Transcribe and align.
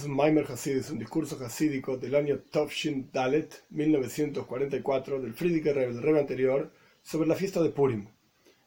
es 0.00 0.06
un 0.06 0.16
Maimer 0.16 0.46
Hasid, 0.50 0.90
un 0.92 0.98
discurso 0.98 1.36
hasídico 1.44 1.98
del 1.98 2.14
año 2.14 2.38
Tovshin 2.50 3.10
Dalet, 3.12 3.64
1944, 3.68 5.20
del 5.20 5.34
Friedrich 5.34 5.64
Rebbe, 5.64 5.92
del 5.92 6.02
Rebbe 6.02 6.20
anterior, 6.20 6.72
sobre 7.02 7.28
la 7.28 7.34
fiesta 7.34 7.62
de 7.62 7.68
Purim. 7.68 8.08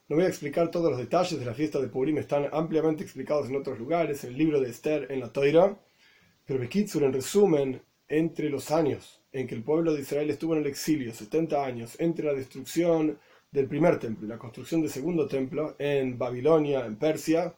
No 0.09 0.15
voy 0.15 0.25
a 0.25 0.27
explicar 0.27 0.69
todos 0.69 0.91
los 0.91 0.99
detalles 0.99 1.39
de 1.39 1.45
la 1.45 1.55
fiesta 1.55 1.79
de 1.79 1.87
Purim, 1.87 2.19
están 2.19 2.49
ampliamente 2.51 3.03
explicados 3.03 3.49
en 3.49 3.55
otros 3.55 3.79
lugares, 3.79 4.23
en 4.23 4.29
el 4.29 4.37
libro 4.37 4.61
de 4.61 4.69
Esther, 4.69 5.07
en 5.09 5.21
la 5.21 5.33
Toira, 5.33 5.75
pero 6.45 6.59
Bekitsur, 6.59 7.01
en 7.01 7.13
resumen, 7.13 7.81
entre 8.07 8.49
los 8.49 8.69
años 8.69 9.23
en 9.31 9.47
que 9.47 9.55
el 9.55 9.63
pueblo 9.63 9.91
de 9.95 10.01
Israel 10.01 10.29
estuvo 10.29 10.53
en 10.53 10.61
el 10.61 10.67
exilio, 10.67 11.15
70 11.15 11.65
años, 11.65 11.95
entre 11.99 12.25
la 12.25 12.35
destrucción 12.35 13.17
del 13.49 13.67
primer 13.67 13.97
templo 13.97 14.27
y 14.27 14.29
la 14.29 14.37
construcción 14.37 14.81
del 14.81 14.91
segundo 14.91 15.27
templo 15.27 15.75
en 15.79 16.15
Babilonia, 16.15 16.85
en 16.85 16.97
Persia, 16.97 17.55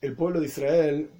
el 0.00 0.14
pueblo 0.14 0.38
de 0.38 0.46
Israel 0.46 1.10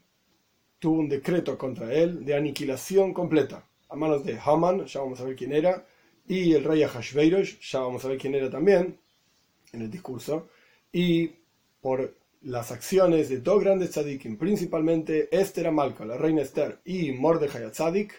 tuvo 0.85 0.99
un 1.01 1.09
decreto 1.09 1.57
contra 1.57 1.95
él 1.95 2.27
de 2.27 2.35
aniquilación 2.35 3.15
completa, 3.15 3.67
a 3.89 3.97
manos 3.97 4.23
de 4.23 4.39
Haman, 4.39 4.85
ya 4.85 5.01
vamos 5.01 5.19
a 5.19 5.25
ver 5.25 5.35
quién 5.35 5.55
era, 5.55 5.87
y 6.29 6.53
el 6.53 6.63
rey 6.63 6.83
Ahashverosh, 6.83 7.59
ya 7.59 7.81
vamos 7.81 8.05
a 8.05 8.09
ver 8.09 8.19
quién 8.19 8.35
era 8.35 8.51
también, 8.51 8.99
en 9.73 9.81
el 9.81 9.91
discurso, 9.91 10.51
y 10.93 11.31
por 11.81 12.19
las 12.43 12.71
acciones 12.71 13.31
de 13.31 13.39
dos 13.39 13.65
grandes 13.65 13.93
tzadikim, 13.93 14.37
principalmente 14.37 15.35
Esther 15.35 15.69
Amalca, 15.69 16.05
la 16.05 16.19
reina 16.19 16.43
Esther, 16.43 16.81
y 16.85 17.13
Mordechai 17.13 17.71
Tzadik, 17.71 18.13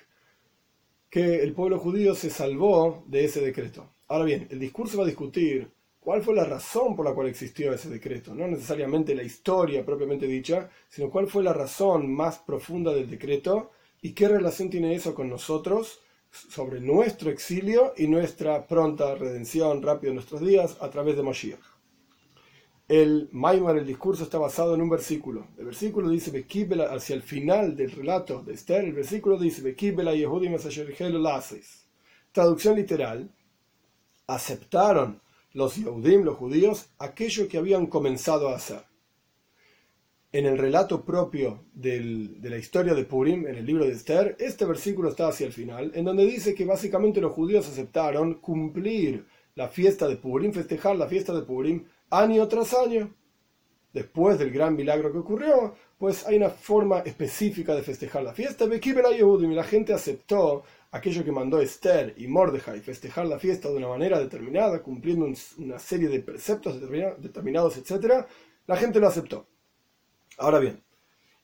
que 1.07 1.43
el 1.43 1.53
pueblo 1.53 1.77
judío 1.77 2.15
se 2.15 2.31
salvó 2.31 3.03
de 3.05 3.25
ese 3.25 3.41
decreto. 3.41 3.91
Ahora 4.07 4.25
bien, 4.25 4.47
el 4.49 4.57
discurso 4.57 4.97
va 4.97 5.03
a 5.03 5.13
discutir 5.13 5.69
cuál 6.05 6.21
fue 6.21 6.35
la 6.35 6.45
razón 6.45 6.95
por 6.95 7.03
la 7.03 7.15
cual 7.15 7.27
existió 7.27 7.73
ese 7.73 7.89
decreto, 7.89 8.35
no 8.35 8.47
necesariamente 8.47 9.15
la 9.15 9.23
historia 9.23 9.83
propiamente 9.83 10.27
dicha, 10.27 10.69
sino 10.87 11.09
cuál 11.09 11.25
fue 11.27 11.41
la 11.41 11.51
razón 11.51 12.13
más 12.13 12.37
profunda 12.37 12.93
del 12.93 13.09
decreto 13.09 13.71
y 14.03 14.13
qué 14.13 14.27
relación 14.27 14.69
tiene 14.69 14.93
eso 14.93 15.15
con 15.15 15.27
nosotros 15.29 15.99
sobre 16.29 16.79
nuestro 16.79 17.31
exilio 17.31 17.93
y 17.97 18.05
nuestra 18.07 18.67
pronta 18.67 19.15
redención 19.15 19.81
rápida 19.81 20.09
en 20.09 20.17
nuestros 20.17 20.41
días 20.41 20.77
a 20.79 20.91
través 20.91 21.15
de 21.15 21.23
Moshiach. 21.23 21.59
El 22.87 23.29
Maimar, 23.31 23.75
el 23.75 23.87
discurso, 23.87 24.25
está 24.25 24.37
basado 24.37 24.75
en 24.75 24.81
un 24.83 24.89
versículo. 24.91 25.47
El 25.57 25.65
versículo 25.65 26.07
dice, 26.07 26.45
hacia 26.91 27.15
el 27.15 27.23
final 27.23 27.75
del 27.75 27.89
relato 27.89 28.43
de 28.43 28.53
Esther, 28.53 28.85
el 28.85 28.93
versículo 28.93 29.39
dice, 29.39 29.75
Traducción 32.31 32.75
literal, 32.75 33.31
aceptaron 34.27 35.24
los 35.55 35.77
Yehudim, 35.77 36.23
los 36.23 36.35
judíos, 36.35 36.89
aquello 36.99 37.47
que 37.47 37.57
habían 37.57 37.87
comenzado 37.87 38.49
a 38.49 38.55
hacer. 38.55 38.83
En 40.33 40.45
el 40.45 40.57
relato 40.57 41.05
propio 41.05 41.63
de 41.73 42.37
la 42.41 42.57
historia 42.57 42.93
de 42.93 43.05
Purim, 43.05 43.47
en 43.47 43.55
el 43.55 43.65
libro 43.65 43.85
de 43.85 43.93
Esther, 43.93 44.35
este 44.37 44.65
versículo 44.65 45.07
está 45.07 45.29
hacia 45.29 45.47
el 45.47 45.53
final, 45.53 45.93
en 45.95 46.03
donde 46.03 46.25
dice 46.25 46.53
que 46.53 46.65
básicamente 46.65 47.21
los 47.21 47.31
judíos 47.31 47.69
aceptaron 47.69 48.33
cumplir 48.41 49.25
la 49.55 49.69
fiesta 49.69 50.09
de 50.09 50.17
Purim, 50.17 50.51
festejar 50.51 50.97
la 50.97 51.07
fiesta 51.07 51.33
de 51.33 51.43
Purim 51.43 51.85
año 52.09 52.45
tras 52.49 52.73
año. 52.73 53.15
Después 53.93 54.37
del 54.37 54.51
gran 54.51 54.75
milagro 54.75 55.09
que 55.13 55.19
ocurrió, 55.19 55.73
pues 55.97 56.25
hay 56.25 56.37
una 56.37 56.49
forma 56.49 56.99
específica 56.99 57.73
de 57.73 57.81
festejar 57.81 58.23
la 58.23 58.33
fiesta. 58.33 58.65
Y 58.65 59.55
la 59.55 59.63
gente 59.63 59.93
aceptó 59.93 60.63
aquello 60.91 61.23
que 61.23 61.31
mandó 61.31 61.59
Esther 61.61 62.13
y 62.17 62.27
Mordejai, 62.27 62.79
festejar 62.79 63.27
la 63.27 63.39
fiesta 63.39 63.69
de 63.69 63.75
una 63.75 63.87
manera 63.87 64.19
determinada, 64.19 64.81
cumpliendo 64.81 65.27
una 65.57 65.79
serie 65.79 66.07
de 66.07 66.19
preceptos 66.19 66.79
determinados, 66.79 67.77
etc., 67.77 68.25
la 68.67 68.77
gente 68.77 68.99
lo 68.99 69.07
aceptó. 69.07 69.47
Ahora 70.37 70.59
bien, 70.59 70.81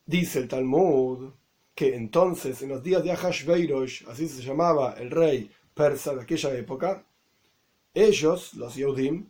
dice 0.06 0.40
el 0.40 0.48
Talmud 0.48 1.32
que 1.76 1.96
entonces, 1.96 2.62
en 2.62 2.70
los 2.70 2.84
días 2.84 3.04
de 3.04 3.12
Ahashveirosh, 3.12 4.08
así 4.08 4.28
se 4.28 4.42
llamaba 4.42 4.96
el 4.98 5.10
rey 5.12 5.50
persa 5.74 6.14
de 6.14 6.22
aquella 6.22 6.54
época, 6.54 7.06
ellos, 7.94 8.54
los 8.56 8.76
Yehudim, 8.76 9.28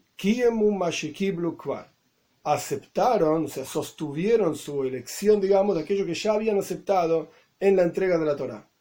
aceptaron, 2.44 3.46
o 3.46 3.48
sea, 3.48 3.66
sostuvieron 3.66 4.56
su 4.56 4.84
elección, 4.84 5.40
digamos, 5.40 5.76
de 5.76 5.84
aquello 5.84 6.06
que 6.06 6.14
ya 6.14 6.34
habían 6.34 6.58
aceptado 6.58 7.32
en 7.60 7.76
la 7.76 7.84
entrega 7.84 8.18
de 8.18 8.26
la 8.26 8.36
Torah 8.36 8.72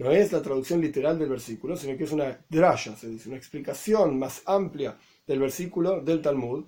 no 0.00 0.10
es 0.10 0.32
la 0.32 0.40
traducción 0.40 0.80
literal 0.80 1.18
del 1.18 1.28
versículo, 1.28 1.76
sino 1.76 1.96
que 1.96 2.04
es 2.04 2.12
una 2.12 2.42
drasha, 2.48 2.96
se 2.96 3.08
dice, 3.08 3.28
una 3.28 3.38
explicación 3.38 4.18
más 4.18 4.42
amplia 4.46 4.96
del 5.26 5.40
versículo 5.40 6.00
del 6.00 6.22
Talmud. 6.22 6.64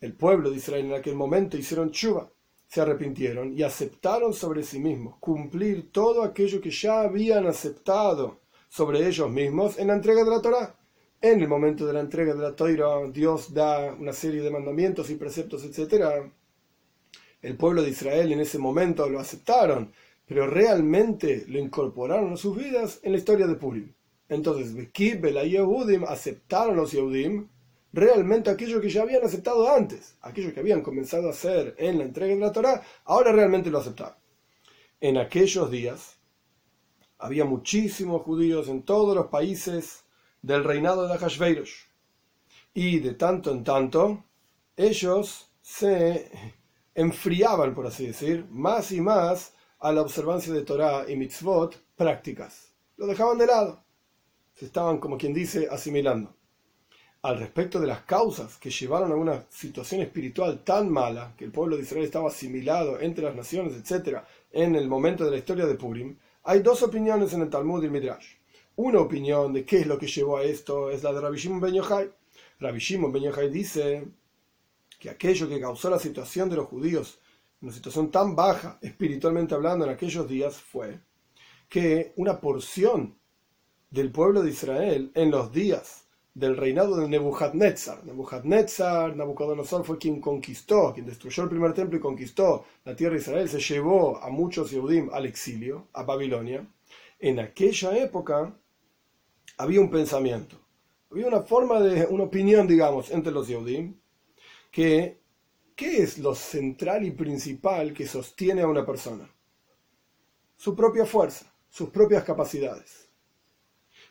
El 0.00 0.14
pueblo 0.14 0.50
de 0.50 0.56
Israel 0.56 0.86
en 0.86 0.94
aquel 0.94 1.14
momento 1.14 1.56
hicieron 1.56 1.90
chuva, 1.90 2.30
se 2.66 2.80
arrepintieron 2.80 3.56
y 3.56 3.62
aceptaron 3.62 4.32
sobre 4.32 4.62
sí 4.62 4.78
mismos 4.78 5.16
cumplir 5.18 5.92
todo 5.92 6.22
aquello 6.22 6.60
que 6.60 6.70
ya 6.70 7.02
habían 7.02 7.46
aceptado 7.46 8.40
sobre 8.68 9.06
ellos 9.06 9.30
mismos 9.30 9.78
en 9.78 9.88
la 9.88 9.94
entrega 9.94 10.24
de 10.24 10.30
la 10.30 10.40
Torah. 10.40 10.74
En 11.22 11.40
el 11.40 11.48
momento 11.48 11.86
de 11.86 11.92
la 11.94 12.00
entrega 12.00 12.34
de 12.34 12.42
la 12.42 12.54
Torah, 12.54 13.08
Dios 13.10 13.54
da 13.54 13.94
una 13.94 14.12
serie 14.12 14.42
de 14.42 14.50
mandamientos 14.50 15.08
y 15.08 15.14
preceptos, 15.14 15.64
etc. 15.64 16.30
El 17.40 17.56
pueblo 17.56 17.82
de 17.82 17.90
Israel 17.90 18.32
en 18.32 18.40
ese 18.40 18.58
momento 18.58 19.08
lo 19.08 19.20
aceptaron 19.20 19.92
pero 20.32 20.46
realmente 20.46 21.44
lo 21.48 21.58
incorporaron 21.58 22.32
a 22.32 22.36
sus 22.36 22.56
vidas 22.56 23.00
en 23.02 23.12
la 23.12 23.18
historia 23.18 23.46
de 23.46 23.54
Purim. 23.54 23.92
Entonces, 24.30 24.72
la 24.74 25.44
Yehudim 25.44 26.04
aceptaron 26.04 26.76
los 26.76 26.92
Yehudim 26.92 27.48
realmente 27.92 28.48
aquello 28.48 28.80
que 28.80 28.88
ya 28.88 29.02
habían 29.02 29.22
aceptado 29.24 29.68
antes, 29.68 30.16
aquello 30.22 30.54
que 30.54 30.60
habían 30.60 30.80
comenzado 30.80 31.26
a 31.26 31.32
hacer 31.32 31.74
en 31.76 31.98
la 31.98 32.04
entrega 32.04 32.34
de 32.34 32.40
la 32.40 32.52
Torah, 32.52 32.82
ahora 33.04 33.32
realmente 33.32 33.70
lo 33.70 33.78
aceptaron. 33.78 34.16
En 35.00 35.18
aquellos 35.18 35.70
días 35.70 36.16
había 37.18 37.44
muchísimos 37.44 38.22
judíos 38.22 38.68
en 38.68 38.84
todos 38.84 39.14
los 39.14 39.26
países 39.26 40.01
del 40.42 40.64
reinado 40.64 41.06
de 41.06 41.14
Ahashverosh. 41.14 41.86
Y 42.74 42.98
de 42.98 43.14
tanto 43.14 43.50
en 43.52 43.64
tanto, 43.64 44.24
ellos 44.76 45.50
se 45.60 46.30
enfriaban, 46.94 47.74
por 47.74 47.86
así 47.86 48.06
decir, 48.06 48.46
más 48.50 48.92
y 48.92 49.00
más 49.00 49.54
a 49.78 49.92
la 49.92 50.02
observancia 50.02 50.52
de 50.52 50.62
Torah 50.62 51.04
y 51.08 51.16
mitzvot 51.16 51.80
prácticas. 51.96 52.72
Lo 52.96 53.06
dejaban 53.06 53.38
de 53.38 53.46
lado. 53.46 53.84
Se 54.54 54.66
estaban, 54.66 54.98
como 54.98 55.16
quien 55.16 55.32
dice, 55.32 55.68
asimilando. 55.70 56.34
Al 57.22 57.38
respecto 57.38 57.78
de 57.78 57.86
las 57.86 58.02
causas 58.02 58.58
que 58.58 58.70
llevaron 58.70 59.12
a 59.12 59.16
una 59.16 59.44
situación 59.48 60.00
espiritual 60.00 60.64
tan 60.64 60.90
mala, 60.90 61.34
que 61.36 61.44
el 61.44 61.52
pueblo 61.52 61.76
de 61.76 61.82
Israel 61.82 62.04
estaba 62.04 62.28
asimilado 62.28 63.00
entre 63.00 63.24
las 63.24 63.36
naciones, 63.36 63.74
etc., 63.74 64.18
en 64.50 64.74
el 64.74 64.88
momento 64.88 65.24
de 65.24 65.30
la 65.30 65.38
historia 65.38 65.66
de 65.66 65.74
Purim, 65.74 66.16
hay 66.42 66.60
dos 66.60 66.82
opiniones 66.82 67.32
en 67.32 67.42
el 67.42 67.50
Talmud 67.50 67.82
y 67.82 67.86
el 67.86 67.92
Midrash. 67.92 68.41
Una 68.76 69.00
opinión 69.00 69.52
de 69.52 69.64
qué 69.64 69.80
es 69.80 69.86
lo 69.86 69.98
que 69.98 70.06
llevó 70.06 70.38
a 70.38 70.44
esto 70.44 70.90
es 70.90 71.02
la 71.02 71.12
de 71.12 71.20
Rabbi 71.20 71.38
Shimon 71.38 71.60
Ben 71.60 71.74
Yochai. 71.74 72.10
Rabbi 72.60 72.78
Shimon 72.78 73.12
Ben 73.12 73.24
Yochai 73.24 73.50
dice 73.50 74.08
que 74.98 75.10
aquello 75.10 75.48
que 75.48 75.60
causó 75.60 75.90
la 75.90 75.98
situación 75.98 76.48
de 76.48 76.56
los 76.56 76.68
judíos 76.68 77.18
una 77.62 77.72
situación 77.72 78.10
tan 78.10 78.34
baja, 78.34 78.78
espiritualmente 78.82 79.54
hablando, 79.54 79.84
en 79.84 79.92
aquellos 79.92 80.28
días 80.28 80.56
fue 80.56 80.98
que 81.68 82.12
una 82.16 82.40
porción 82.40 83.16
del 83.88 84.10
pueblo 84.10 84.42
de 84.42 84.50
Israel 84.50 85.12
en 85.14 85.30
los 85.30 85.52
días 85.52 86.06
del 86.34 86.56
reinado 86.56 86.96
de 86.96 87.08
Nebuchadnezzar. 87.08 88.04
Nebuchadnezzar, 88.04 89.14
Nabucodonosor 89.14 89.84
fue 89.84 89.98
quien 89.98 90.20
conquistó, 90.20 90.92
quien 90.92 91.06
destruyó 91.06 91.44
el 91.44 91.50
primer 91.50 91.72
templo 91.72 91.98
y 91.98 92.00
conquistó 92.00 92.64
la 92.84 92.96
tierra 92.96 93.14
de 93.14 93.20
Israel, 93.20 93.48
se 93.48 93.60
llevó 93.60 94.18
a 94.18 94.28
muchos 94.28 94.72
Yehudim 94.72 95.10
al 95.12 95.26
exilio, 95.26 95.86
a 95.92 96.02
Babilonia. 96.02 96.66
En 97.20 97.38
aquella 97.38 97.96
época 97.96 98.52
había 99.62 99.80
un 99.80 99.90
pensamiento, 99.90 100.56
había 101.10 101.26
una 101.26 101.42
forma 101.42 101.80
de, 101.80 102.06
una 102.06 102.24
opinión, 102.24 102.66
digamos, 102.66 103.10
entre 103.10 103.32
los 103.32 103.48
Yehudim, 103.48 103.94
que 104.70 105.22
¿Qué 105.74 106.02
es 106.02 106.18
lo 106.18 106.34
central 106.34 107.04
y 107.04 107.12
principal 107.12 107.94
que 107.94 108.06
sostiene 108.06 108.62
a 108.62 108.68
una 108.68 108.84
persona? 108.84 109.28
Su 110.56 110.76
propia 110.76 111.06
fuerza, 111.06 111.52
sus 111.68 111.88
propias 111.88 112.24
capacidades. 112.24 113.08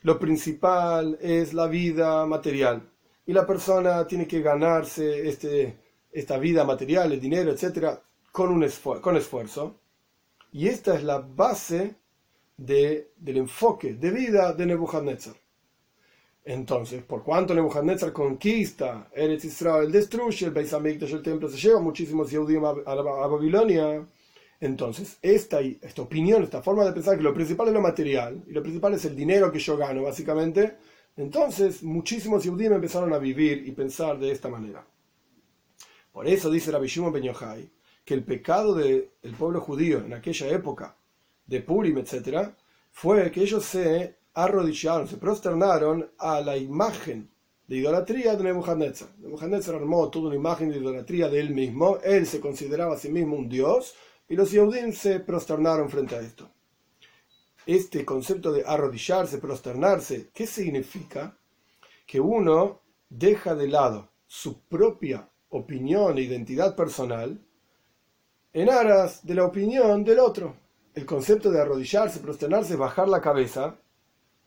Lo 0.02 0.18
principal 0.18 1.18
es 1.22 1.54
la 1.54 1.68
vida 1.68 2.26
material. 2.26 2.92
Y 3.26 3.34
la 3.34 3.46
persona 3.46 4.06
tiene 4.08 4.28
que 4.28 4.42
ganarse 4.42 5.30
este, 5.30 5.78
esta 6.12 6.38
vida 6.40 6.64
material, 6.64 7.12
el 7.12 7.22
dinero, 7.22 7.52
etc., 7.52 8.00
con, 8.32 8.50
un 8.52 8.64
esfuerzo. 8.64 9.80
Y 10.52 10.68
esta 10.68 10.96
es 10.96 11.04
la 11.04 11.20
base 11.20 11.96
de, 12.58 13.14
del 13.16 13.38
enfoque 13.38 13.94
de 13.94 14.10
vida 14.10 14.54
de 14.54 14.66
Nebuchadnezzar. 14.66 15.36
Entonces, 16.44 17.04
por 17.04 17.24
cuanto 17.24 17.54
Nebuchadnezzar 17.54 18.12
conquista 18.12 19.10
Eretz 19.14 19.46
Israel, 19.46 19.92
destruye 19.92 20.46
el 20.46 20.52
Beis 20.52 20.74
Hamikdash, 20.74 21.14
el 21.14 21.22
templo, 21.22 21.48
se 21.48 21.58
lleva 21.58 21.80
muchísimos 21.80 22.32
Yehudim 22.32 22.66
a, 22.66 22.74
Babilonia. 22.74 24.06
Entonces, 24.60 25.18
esta, 25.22 25.60
esta 25.60 26.02
opinión, 26.02 26.44
esta 26.44 26.62
forma 26.62 26.84
de 26.86 26.94
pensar 26.94 27.18
que 27.18 27.24
lo 27.24 27.34
principal 27.34 27.68
es 27.68 27.74
lo 27.74 27.82
material 27.82 28.44
y 28.48 28.52
lo 28.52 28.62
principal 28.64 28.94
es 28.94 29.06
el 29.06 29.16
dinero 29.16 29.52
que 29.52 29.60
yo 29.60 29.78
gano, 29.78 30.04
básicamente, 30.04 30.78
entonces 31.18 31.84
muchísimos 31.84 32.44
Yehudim 32.44 32.74
empezaron 32.74 33.14
a 33.14 33.18
vivir 33.18 33.68
y 33.68 33.72
pensar 33.72 34.18
de 34.18 34.32
esta 34.32 34.50
manera. 34.50 34.86
Por 36.12 36.28
eso 36.28 36.50
dice 36.50 36.72
Rabbi 36.72 36.88
Shimon 36.88 37.14
Ben 37.14 37.24
Yochai 37.24 37.70
que 38.04 38.14
el 38.14 38.24
pecado 38.24 38.74
del 38.74 39.10
pueblo 39.38 39.62
judío 39.62 40.00
en 40.00 40.14
aquella 40.14 40.48
época 40.50 40.98
de 41.46 41.62
Purim, 41.62 41.98
etc., 42.00 42.50
fue 42.92 43.32
que 43.32 43.42
ellos 43.42 43.64
se 43.64 44.18
arrodillaron, 44.34 45.08
se 45.08 45.18
prosternaron 45.18 46.12
a 46.18 46.42
la 46.42 46.58
imagen 46.58 47.30
de 47.68 47.78
idolatría 47.78 48.36
de 48.36 48.44
Nebuchadnezzar. 48.44 49.10
Nebuchadnezzar 49.18 49.76
armó 49.76 50.10
toda 50.10 50.28
una 50.28 50.36
imagen 50.36 50.70
de 50.70 50.78
idolatría 50.78 51.30
de 51.30 51.40
él 51.40 51.52
mismo, 51.52 51.98
él 52.04 52.26
se 52.28 52.40
consideraba 52.40 52.96
a 52.96 52.98
sí 52.98 53.10
mismo 53.10 53.36
un 53.36 53.48
dios, 53.50 53.96
y 54.28 54.36
los 54.36 54.52
Yehudim 54.52 54.94
se 54.94 55.20
prosternaron 55.20 55.90
frente 55.90 56.16
a 56.16 56.22
esto. 56.22 56.50
Este 57.66 58.04
concepto 58.04 58.52
de 58.52 58.64
arrodillarse, 58.66 59.38
prosternarse, 59.38 60.30
¿qué 60.34 60.48
significa? 60.48 61.38
Que 62.08 62.20
uno 62.20 62.82
deja 63.10 63.56
de 63.56 63.68
lado 63.68 64.10
su 64.26 64.62
propia 64.62 65.30
opinión 65.50 66.18
e 66.18 66.22
identidad 66.22 66.76
personal 66.76 67.40
en 68.54 68.70
aras 68.70 69.26
de 69.26 69.36
la 69.36 69.46
opinión 69.46 70.04
del 70.04 70.20
otro. 70.20 70.56
El 70.94 71.06
concepto 71.06 71.52
de 71.52 71.62
arrodillarse, 71.62 72.20
prosternarse, 72.20 72.76
bajar 72.76 73.08
la 73.08 73.22
cabeza. 73.22 73.78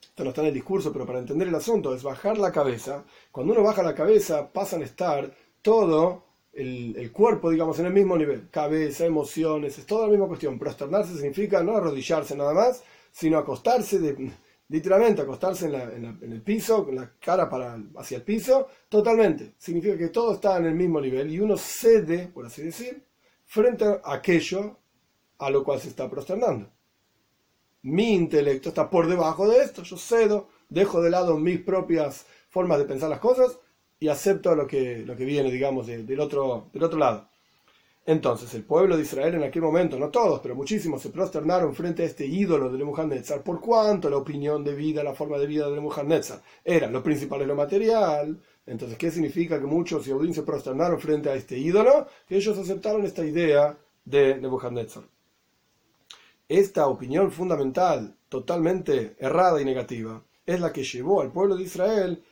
Esto 0.09 0.25
no 0.25 0.31
está 0.31 0.43
en 0.43 0.49
el 0.49 0.55
discurso, 0.55 0.93
pero 0.93 1.07
para 1.07 1.19
entender 1.19 1.49
el 1.49 1.55
asunto 1.55 1.95
es 1.95 2.03
bajar 2.03 2.39
la 2.39 2.53
cabeza. 2.53 3.05
Cuando 3.31 3.53
uno 3.53 3.63
baja 3.63 3.83
la 3.83 3.95
cabeza, 3.95 4.53
pasan 4.53 4.83
a 4.83 4.85
estar 4.85 5.33
todo 5.63 6.25
el, 6.53 7.11
cuerpo, 7.13 7.51
digamos, 7.51 7.79
en 7.79 7.87
el 7.87 7.93
mismo 7.93 8.17
nivel. 8.17 8.49
Cabeza, 8.51 9.05
emociones, 9.05 9.79
es 9.79 9.87
toda 9.87 10.07
la 10.07 10.11
misma 10.11 10.29
cuestión. 10.29 10.59
Prosternarse 10.59 11.15
significa 11.15 11.63
no 11.63 11.77
arrodillarse 11.77 12.37
nada 12.37 12.55
más, 12.55 12.83
sino 13.11 13.39
acostarse, 13.39 13.99
de, 13.99 14.33
literalmente 14.69 15.23
acostarse 15.23 15.67
en, 15.67 16.05
el 16.33 16.43
piso, 16.43 16.85
con 16.85 16.97
la 16.97 17.13
cara 17.21 17.49
para, 17.49 17.79
hacia 17.97 18.19
el 18.19 18.23
piso, 18.23 18.69
totalmente. 18.89 19.55
Significa 19.59 19.97
que 19.99 20.09
todo 20.09 20.35
está 20.35 20.59
en 20.59 20.67
el 20.67 20.75
mismo 20.75 21.01
nivel 21.01 21.31
y 21.31 21.41
uno 21.41 21.57
cede, 21.57 22.29
por 22.29 22.47
así 22.47 22.63
decir, 22.63 23.05
frente 23.47 23.85
a 23.85 24.01
aquello 24.05 24.79
a 25.39 25.51
lo 25.51 25.65
cual 25.65 25.81
se 25.81 25.89
está 25.89 26.09
prosternando. 26.09 26.71
Mi 27.85 28.15
intelecto 28.15 28.71
está 28.71 28.89
por 28.89 29.07
debajo 29.07 29.47
de 29.47 29.59
esto, 29.59 29.83
yo 29.83 29.99
cedo, 29.99 30.49
dejo 30.71 31.03
de 31.03 31.11
lado 31.11 31.37
mis 31.37 31.61
propias 31.61 32.25
formas 32.49 32.79
de 32.79 32.87
pensar 32.87 33.11
las 33.11 33.19
cosas 33.19 33.59
y 34.01 34.09
acepto 34.09 34.55
lo 34.55 34.67
que, 34.67 35.05
lo 35.05 35.15
que 35.15 35.27
viene, 35.27 35.51
digamos, 35.51 35.87
del, 35.87 36.19
otro, 36.19 36.71
del 36.73 36.83
otro 36.83 36.99
lado. 36.99 37.29
Entonces, 38.07 38.55
el 38.55 38.65
pueblo 38.65 38.97
de 38.97 39.03
Israel 39.03 39.35
en 39.35 39.43
aquel 39.43 39.61
momento, 39.61 39.99
no 39.99 40.09
todos, 40.09 40.41
pero 40.41 40.55
muchísimos, 40.55 41.03
se 41.03 41.11
prosternaron 41.11 41.75
frente 41.75 42.03
a 42.03 42.07
este 42.07 42.25
ídolo 42.25 42.73
de 42.73 42.79
Nebuchadnezzar, 42.79 43.43
por 43.43 43.61
cuanto 43.61 44.09
la 44.09 44.17
opinión 44.17 44.65
de 44.65 44.75
vida, 44.75 45.05
la 45.05 45.13
forma 45.13 45.37
de 45.37 45.47
vida 45.47 45.69
de 45.69 45.75
Nebuchadnezzar 45.75 46.41
era 46.65 46.91
lo 46.91 47.03
principal 47.03 47.43
es 47.43 47.49
lo 47.49 47.55
material. 47.55 48.41
Entonces, 48.65 48.97
¿qué 48.97 49.11
significa 49.11 49.61
que 49.61 49.67
muchos 49.67 50.07
Yehudim 50.07 50.33
se 50.33 50.43
prosternaron 50.43 50.99
frente 50.99 51.29
a 51.29 51.35
este 51.35 51.59
ídolo? 51.59 52.07
Que 52.27 52.37
ellos 52.37 52.57
aceptaron 52.57 53.05
esta 53.05 53.27
idea 53.27 53.77
de 54.07 54.37
Nebuchadnezzar. 54.37 55.05
Esta 56.49 56.87
opinión 56.89 57.31
fundamental, 57.33 58.17
totalmente 58.29 59.17
errada 59.19 59.61
y 59.61 59.65
negativa, 59.65 60.23
es 60.45 60.61
la 60.61 60.73
que 60.73 60.85
llevó 60.85 61.23
al 61.23 61.33
pueblo 61.33 61.57
de 61.57 61.65
Israel 61.65 62.23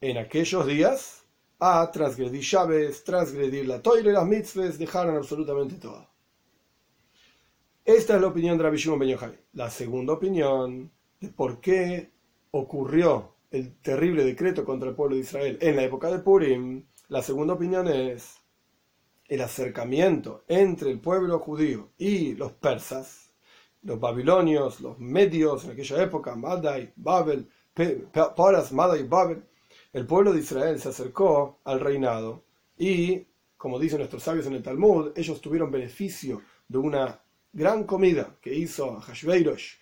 en 0.00 0.16
aquellos 0.16 0.66
días 0.66 1.24
a 1.58 1.90
transgredir 1.90 2.42
llaves, 2.42 3.04
transgredir 3.04 3.66
la 3.66 3.82
toile 3.82 4.10
y 4.10 4.12
las 4.12 4.26
mitzvahs, 4.26 4.78
dejaron 4.78 5.16
absolutamente 5.16 5.76
todo. 5.76 6.08
Esta 7.84 8.16
es 8.16 8.20
la 8.20 8.28
opinión 8.28 8.56
de 8.56 8.64
Rabbi 8.64 8.76
Shimon 8.76 8.98
Ben 8.98 9.08
Yochai. 9.08 9.38
La 9.54 9.70
segunda 9.70 10.12
opinión 10.12 10.90
de 11.20 11.28
por 11.28 11.60
qué 11.60 12.10
ocurrió 12.50 13.34
el 13.50 13.76
terrible 13.80 14.24
decreto 14.24 14.64
contra 14.64 14.90
el 14.90 14.94
pueblo 14.94 15.16
de 15.16 15.22
Israel 15.22 15.58
en 15.60 15.76
la 15.76 15.82
época 15.82 16.10
de 16.10 16.18
Purim, 16.18 16.84
la 17.08 17.22
segunda 17.22 17.54
opinión 17.54 17.88
es 17.88 18.36
el 19.26 19.40
acercamiento 19.40 20.44
entre 20.48 20.90
el 20.90 21.00
pueblo 21.00 21.38
judío 21.38 21.90
y 21.98 22.34
los 22.34 22.52
persas, 22.52 23.27
los 23.82 24.00
babilonios, 24.00 24.80
los 24.80 24.98
medios 24.98 25.64
en 25.64 25.72
aquella 25.72 26.02
época, 26.02 26.34
Madai, 26.34 26.92
Babel, 26.96 27.48
Paras, 28.36 28.72
Madai, 28.72 29.04
Babel, 29.04 29.44
el 29.92 30.06
pueblo 30.06 30.32
de 30.32 30.40
Israel 30.40 30.80
se 30.80 30.90
acercó 30.90 31.60
al 31.64 31.80
reinado 31.80 32.44
y, 32.76 33.26
como 33.56 33.78
dicen 33.78 33.98
nuestros 33.98 34.22
sabios 34.22 34.46
en 34.46 34.54
el 34.54 34.62
Talmud, 34.62 35.12
ellos 35.16 35.40
tuvieron 35.40 35.70
beneficio 35.70 36.42
de 36.68 36.78
una 36.78 37.20
gran 37.52 37.84
comida 37.84 38.36
que 38.40 38.54
hizo 38.54 39.00
Hashveirosh. 39.00 39.76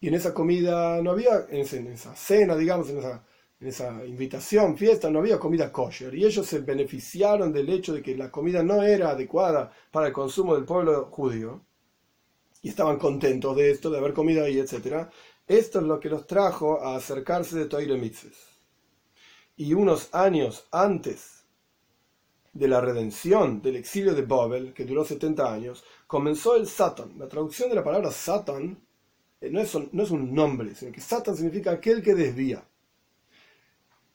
Y 0.00 0.08
en 0.08 0.14
esa 0.14 0.34
comida 0.34 1.00
no 1.00 1.12
había, 1.12 1.46
en 1.48 1.86
esa 1.86 2.16
cena, 2.16 2.56
digamos, 2.56 2.90
en 2.90 2.98
esa, 2.98 3.24
en 3.60 3.68
esa 3.68 4.04
invitación, 4.04 4.76
fiesta, 4.76 5.08
no 5.08 5.20
había 5.20 5.38
comida 5.38 5.70
kosher. 5.70 6.12
Y 6.14 6.24
ellos 6.24 6.44
se 6.44 6.58
beneficiaron 6.58 7.52
del 7.52 7.68
hecho 7.68 7.94
de 7.94 8.02
que 8.02 8.16
la 8.16 8.30
comida 8.30 8.64
no 8.64 8.82
era 8.82 9.10
adecuada 9.10 9.72
para 9.92 10.08
el 10.08 10.12
consumo 10.12 10.56
del 10.56 10.64
pueblo 10.64 11.06
judío. 11.12 11.64
Y 12.62 12.68
estaban 12.68 12.98
contentos 12.98 13.56
de 13.56 13.70
esto, 13.70 13.90
de 13.90 13.98
haber 13.98 14.14
comido 14.14 14.44
ahí, 14.44 14.58
etc. 14.58 15.08
Esto 15.46 15.80
es 15.80 15.84
lo 15.84 16.00
que 16.00 16.08
los 16.08 16.26
trajo 16.26 16.80
a 16.80 16.96
acercarse 16.96 17.58
de 17.58 17.66
Toire 17.66 17.98
Mitzvah 17.98 18.30
y 19.56 19.74
unos 19.74 20.08
años 20.12 20.66
antes 20.70 21.44
de 22.52 22.68
la 22.68 22.80
redención 22.80 23.62
del 23.62 23.76
exilio 23.76 24.14
de 24.14 24.22
Babel, 24.22 24.74
que 24.74 24.84
duró 24.84 25.04
70 25.04 25.52
años, 25.52 25.84
comenzó 26.06 26.56
el 26.56 26.66
Satan. 26.66 27.18
La 27.18 27.28
traducción 27.28 27.68
de 27.68 27.76
la 27.76 27.84
palabra 27.84 28.10
Satan 28.10 28.78
eh, 29.40 29.50
no 29.50 29.60
es, 29.60 29.72
no 29.92 30.02
es 30.02 30.10
un 30.10 30.34
nombre, 30.34 30.74
sino 30.74 30.92
que 30.92 31.00
Satan 31.00 31.36
significa 31.36 31.70
aquel 31.70 32.02
que 32.02 32.14
desvía. 32.14 32.64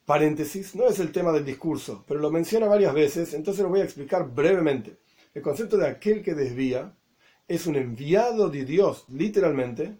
Paréntesis, 0.06 0.76
no 0.76 0.88
es 0.88 1.00
el 1.00 1.12
tema 1.12 1.32
del 1.32 1.46
discurso, 1.46 2.04
pero 2.08 2.20
lo 2.20 2.32
menciona 2.32 2.68
varias 2.68 2.94
veces, 2.94 3.34
entonces 3.34 3.64
lo 3.64 3.70
voy 3.70 3.82
a 3.82 3.86
explicar 3.86 4.30
brevemente. 4.30 4.98
El 5.34 5.42
concepto 5.42 5.78
de 5.78 5.88
aquel 5.88 6.24
que 6.24 6.34
desvía 6.34 6.94
es 7.48 7.66
un 7.66 7.76
enviado 7.76 8.50
de 8.50 8.66
Dios, 8.66 9.06
literalmente, 9.10 9.98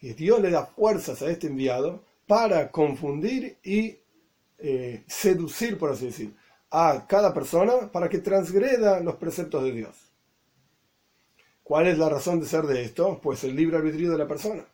y 0.00 0.12
Dios 0.12 0.40
le 0.40 0.50
da 0.50 0.66
fuerzas 0.66 1.22
a 1.22 1.30
este 1.30 1.48
enviado 1.48 2.04
para 2.26 2.70
confundir 2.70 3.58
y 3.62 3.98
eh, 4.58 5.04
seducir, 5.06 5.78
por 5.78 5.90
así 5.90 6.06
decir, 6.06 6.34
a 6.70 7.06
cada 7.06 7.32
persona 7.34 7.90
para 7.90 8.08
que 8.08 8.18
transgreda 8.18 9.00
los 9.00 9.16
preceptos 9.16 9.64
de 9.64 9.72
Dios. 9.72 10.12
¿Cuál 11.62 11.86
es 11.86 11.98
la 11.98 12.08
razón 12.08 12.40
de 12.40 12.46
ser 12.46 12.64
de 12.64 12.82
esto? 12.82 13.20
Pues 13.22 13.42
el 13.44 13.56
libre 13.56 13.76
albedrío 13.76 14.10
de 14.12 14.18
la 14.18 14.28
persona. 14.28 14.64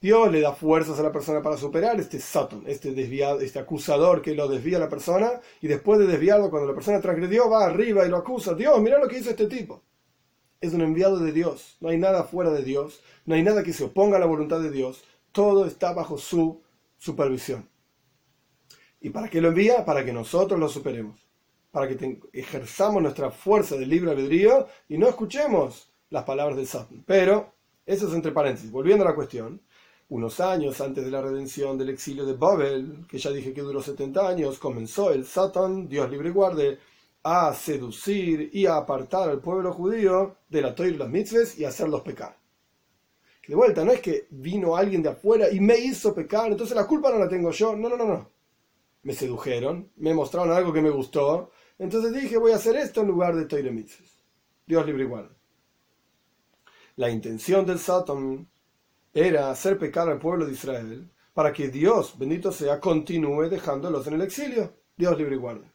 Dios 0.00 0.32
le 0.32 0.40
da 0.40 0.52
fuerzas 0.52 0.98
a 0.98 1.02
la 1.02 1.12
persona 1.12 1.42
para 1.42 1.56
superar 1.56 2.00
este 2.00 2.18
Satan, 2.18 2.64
este 2.66 2.92
desviado, 2.92 3.40
este 3.40 3.60
acusador 3.60 4.20
que 4.20 4.34
lo 4.34 4.48
desvía 4.48 4.78
a 4.78 4.80
la 4.80 4.88
persona 4.88 5.40
y 5.60 5.68
después 5.68 6.00
de 6.00 6.06
desviarlo, 6.06 6.50
cuando 6.50 6.68
la 6.68 6.74
persona 6.74 7.00
transgredió, 7.00 7.48
va 7.48 7.66
arriba 7.66 8.04
y 8.04 8.08
lo 8.08 8.16
acusa. 8.16 8.54
Dios, 8.54 8.80
mira 8.80 8.98
lo 8.98 9.06
que 9.06 9.18
hizo 9.18 9.30
este 9.30 9.46
tipo. 9.46 9.82
Es 10.62 10.72
un 10.72 10.80
enviado 10.80 11.18
de 11.18 11.32
Dios. 11.32 11.76
No 11.80 11.90
hay 11.90 11.98
nada 11.98 12.22
fuera 12.22 12.50
de 12.50 12.62
Dios. 12.62 13.00
No 13.26 13.34
hay 13.34 13.42
nada 13.42 13.64
que 13.64 13.72
se 13.72 13.84
oponga 13.84 14.16
a 14.16 14.20
la 14.20 14.26
voluntad 14.26 14.60
de 14.60 14.70
Dios. 14.70 15.02
Todo 15.32 15.66
está 15.66 15.92
bajo 15.92 16.16
su 16.16 16.62
supervisión. 16.96 17.68
¿Y 19.00 19.10
para 19.10 19.28
qué 19.28 19.40
lo 19.40 19.48
envía? 19.48 19.84
Para 19.84 20.04
que 20.04 20.12
nosotros 20.12 20.60
lo 20.60 20.68
superemos. 20.68 21.20
Para 21.72 21.88
que 21.88 22.20
ejerzamos 22.32 23.02
nuestra 23.02 23.32
fuerza 23.32 23.76
del 23.76 23.88
libre 23.88 24.12
albedrío 24.12 24.68
y 24.88 24.98
no 24.98 25.08
escuchemos 25.08 25.92
las 26.10 26.22
palabras 26.22 26.56
del 26.56 26.68
Satan. 26.68 27.02
Pero, 27.04 27.52
eso 27.84 28.06
es 28.06 28.14
entre 28.14 28.30
paréntesis. 28.30 28.70
Volviendo 28.70 29.04
a 29.04 29.08
la 29.08 29.16
cuestión, 29.16 29.60
unos 30.10 30.38
años 30.38 30.80
antes 30.80 31.04
de 31.04 31.10
la 31.10 31.22
redención 31.22 31.76
del 31.76 31.88
exilio 31.88 32.24
de 32.24 32.34
Babel, 32.34 33.04
que 33.08 33.18
ya 33.18 33.30
dije 33.30 33.52
que 33.52 33.62
duró 33.62 33.82
70 33.82 34.28
años, 34.28 34.60
comenzó 34.60 35.10
el 35.10 35.26
Satan, 35.26 35.88
Dios 35.88 36.08
libre 36.08 36.28
y 36.28 36.32
guarde, 36.32 36.78
a 37.22 37.54
seducir 37.54 38.50
y 38.52 38.66
a 38.66 38.76
apartar 38.76 39.30
al 39.30 39.40
pueblo 39.40 39.72
judío 39.72 40.36
de 40.48 40.62
la 40.62 40.74
Torah 40.74 40.88
y 40.88 40.94
las 40.94 41.08
mitzvahs 41.08 41.58
y 41.58 41.64
hacerlos 41.64 42.02
pecar. 42.02 42.36
De 43.46 43.54
vuelta, 43.54 43.84
no 43.84 43.92
es 43.92 44.00
que 44.00 44.26
vino 44.30 44.76
alguien 44.76 45.02
de 45.02 45.10
afuera 45.10 45.50
y 45.50 45.60
me 45.60 45.76
hizo 45.78 46.14
pecar, 46.14 46.50
entonces 46.50 46.76
la 46.76 46.86
culpa 46.86 47.10
no 47.10 47.18
la 47.18 47.28
tengo 47.28 47.50
yo. 47.50 47.76
No, 47.76 47.88
no, 47.88 47.96
no, 47.96 48.06
no 48.06 48.32
me 49.02 49.14
sedujeron, 49.14 49.90
me 49.96 50.14
mostraron 50.14 50.52
algo 50.52 50.72
que 50.72 50.80
me 50.80 50.90
gustó, 50.90 51.50
entonces 51.78 52.12
dije 52.12 52.38
voy 52.38 52.52
a 52.52 52.56
hacer 52.56 52.76
esto 52.76 53.00
en 53.00 53.08
lugar 53.08 53.34
de 53.34 53.46
Toire 53.46 53.86
Dios 54.66 54.86
libre 54.86 55.02
igual. 55.02 55.36
La 56.96 57.10
intención 57.10 57.66
del 57.66 57.78
Satan 57.78 58.48
era 59.12 59.50
hacer 59.50 59.78
pecar 59.78 60.08
al 60.08 60.18
pueblo 60.18 60.46
de 60.46 60.52
Israel 60.52 61.10
para 61.34 61.52
que 61.52 61.68
Dios, 61.68 62.16
bendito 62.18 62.52
sea, 62.52 62.78
continúe 62.78 63.48
dejándolos 63.48 64.06
en 64.06 64.14
el 64.14 64.22
exilio. 64.22 64.74
Dios 64.96 65.16
libre 65.18 65.34
igual. 65.34 65.71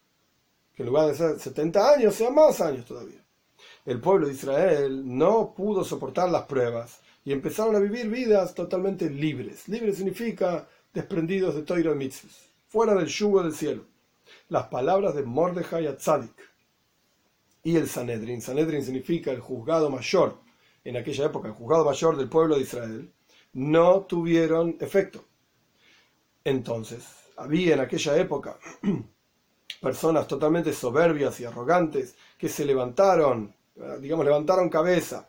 En 0.78 0.86
lugar 0.86 1.08
de 1.08 1.14
ser 1.14 1.38
70 1.38 1.92
años, 1.94 2.14
sean 2.14 2.34
más 2.34 2.60
años 2.60 2.86
todavía. 2.86 3.22
El 3.84 4.00
pueblo 4.00 4.28
de 4.28 4.34
Israel 4.34 5.02
no 5.04 5.52
pudo 5.54 5.84
soportar 5.84 6.30
las 6.30 6.44
pruebas 6.44 7.00
y 7.24 7.32
empezaron 7.32 7.74
a 7.74 7.80
vivir 7.80 8.08
vidas 8.08 8.54
totalmente 8.54 9.10
libres. 9.10 9.68
Libre 9.68 9.92
significa 9.92 10.68
desprendidos 10.94 11.54
de 11.54 11.62
Toiro 11.62 11.94
Mitzvahs 11.94 12.48
fuera 12.68 12.94
del 12.94 13.06
yugo 13.06 13.42
del 13.42 13.54
cielo. 13.54 13.84
Las 14.48 14.68
palabras 14.68 15.14
de 15.14 15.22
Mordejai 15.22 15.86
Atzadik 15.86 16.36
y 17.62 17.76
el 17.76 17.88
Sanedrin. 17.88 18.40
Sanedrin 18.40 18.84
significa 18.84 19.30
el 19.30 19.40
juzgado 19.40 19.90
mayor, 19.90 20.38
en 20.84 20.96
aquella 20.96 21.26
época 21.26 21.48
el 21.48 21.54
juzgado 21.54 21.84
mayor 21.84 22.16
del 22.16 22.28
pueblo 22.28 22.56
de 22.56 22.62
Israel, 22.62 23.12
no 23.54 24.02
tuvieron 24.02 24.76
efecto. 24.80 25.24
Entonces, 26.44 27.04
había 27.36 27.74
en 27.74 27.80
aquella 27.80 28.16
época 28.16 28.58
personas 29.80 30.26
totalmente 30.26 30.72
soberbias 30.72 31.38
y 31.40 31.44
arrogantes 31.44 32.16
que 32.36 32.48
se 32.48 32.64
levantaron, 32.64 33.54
digamos, 34.00 34.24
levantaron 34.24 34.68
cabeza 34.68 35.28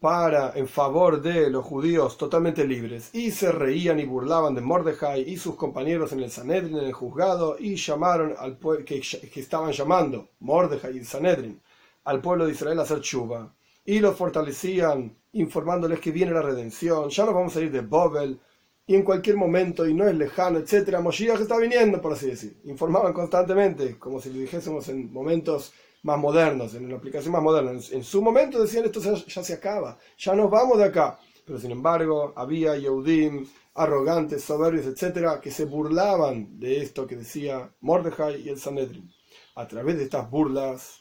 para 0.00 0.52
en 0.54 0.68
favor 0.68 1.22
de 1.22 1.50
los 1.50 1.64
judíos 1.64 2.16
totalmente 2.18 2.66
libres 2.66 3.10
y 3.12 3.30
se 3.30 3.50
reían 3.50 3.98
y 3.98 4.04
burlaban 4.04 4.54
de 4.54 4.60
Mordejai 4.60 5.22
y 5.22 5.36
sus 5.36 5.56
compañeros 5.56 6.12
en 6.12 6.20
el 6.20 6.30
Sanedrin, 6.30 6.78
en 6.78 6.84
el 6.84 6.92
juzgado, 6.92 7.56
y 7.58 7.76
llamaron 7.76 8.34
al 8.38 8.58
que, 8.84 9.00
que 9.00 9.40
estaban 9.40 9.72
llamando 9.72 10.28
Mordejai 10.40 10.98
y 10.98 11.04
Sanedrin 11.04 11.60
al 12.04 12.20
pueblo 12.20 12.46
de 12.46 12.52
Israel 12.52 12.78
a 12.78 12.82
hacer 12.82 13.00
chuva 13.00 13.52
y 13.84 14.00
los 14.00 14.16
fortalecían 14.16 15.16
informándoles 15.32 16.00
que 16.00 16.10
viene 16.10 16.32
la 16.32 16.42
redención, 16.42 17.08
ya 17.08 17.24
nos 17.24 17.34
vamos 17.34 17.56
a 17.56 17.60
ir 17.60 17.70
de 17.70 17.80
Bobel 17.80 18.40
y 18.88 18.94
en 18.94 19.02
cualquier 19.02 19.36
momento 19.36 19.86
y 19.86 19.94
no 19.94 20.06
es 20.06 20.14
lejano, 20.14 20.58
etcétera, 20.58 21.00
Moshiach 21.00 21.40
está 21.40 21.58
viniendo, 21.58 22.00
por 22.00 22.12
así 22.12 22.26
decir. 22.26 22.56
Informaban 22.64 23.12
constantemente, 23.12 23.98
como 23.98 24.20
si 24.20 24.32
lo 24.32 24.38
dijésemos 24.38 24.88
en 24.88 25.12
momentos 25.12 25.72
más 26.04 26.18
modernos, 26.18 26.72
en 26.74 26.84
una 26.84 26.96
aplicación 26.96 27.32
más 27.32 27.42
moderna. 27.42 27.72
En, 27.72 28.04
su 28.04 28.22
momento 28.22 28.62
decían 28.62 28.84
esto 28.84 29.00
ya, 29.00 29.42
se 29.42 29.52
acaba, 29.54 29.98
ya 30.16 30.34
nos 30.36 30.48
vamos 30.48 30.78
de 30.78 30.84
acá. 30.84 31.18
Pero 31.44 31.58
sin 31.58 31.72
embargo, 31.72 32.32
había 32.36 32.76
Yehudim, 32.76 33.46
arrogantes, 33.74 34.44
soberbios, 34.44 34.86
etcétera, 34.86 35.40
que 35.40 35.50
se 35.50 35.64
burlaban 35.64 36.58
de 36.60 36.80
esto 36.80 37.08
que 37.08 37.16
decía 37.16 37.68
Mordejai 37.80 38.42
y 38.42 38.50
el 38.50 38.58
Sanedrin. 38.58 39.12
A 39.56 39.66
través 39.66 39.96
de 39.96 40.04
estas 40.04 40.30
burlas 40.30 41.00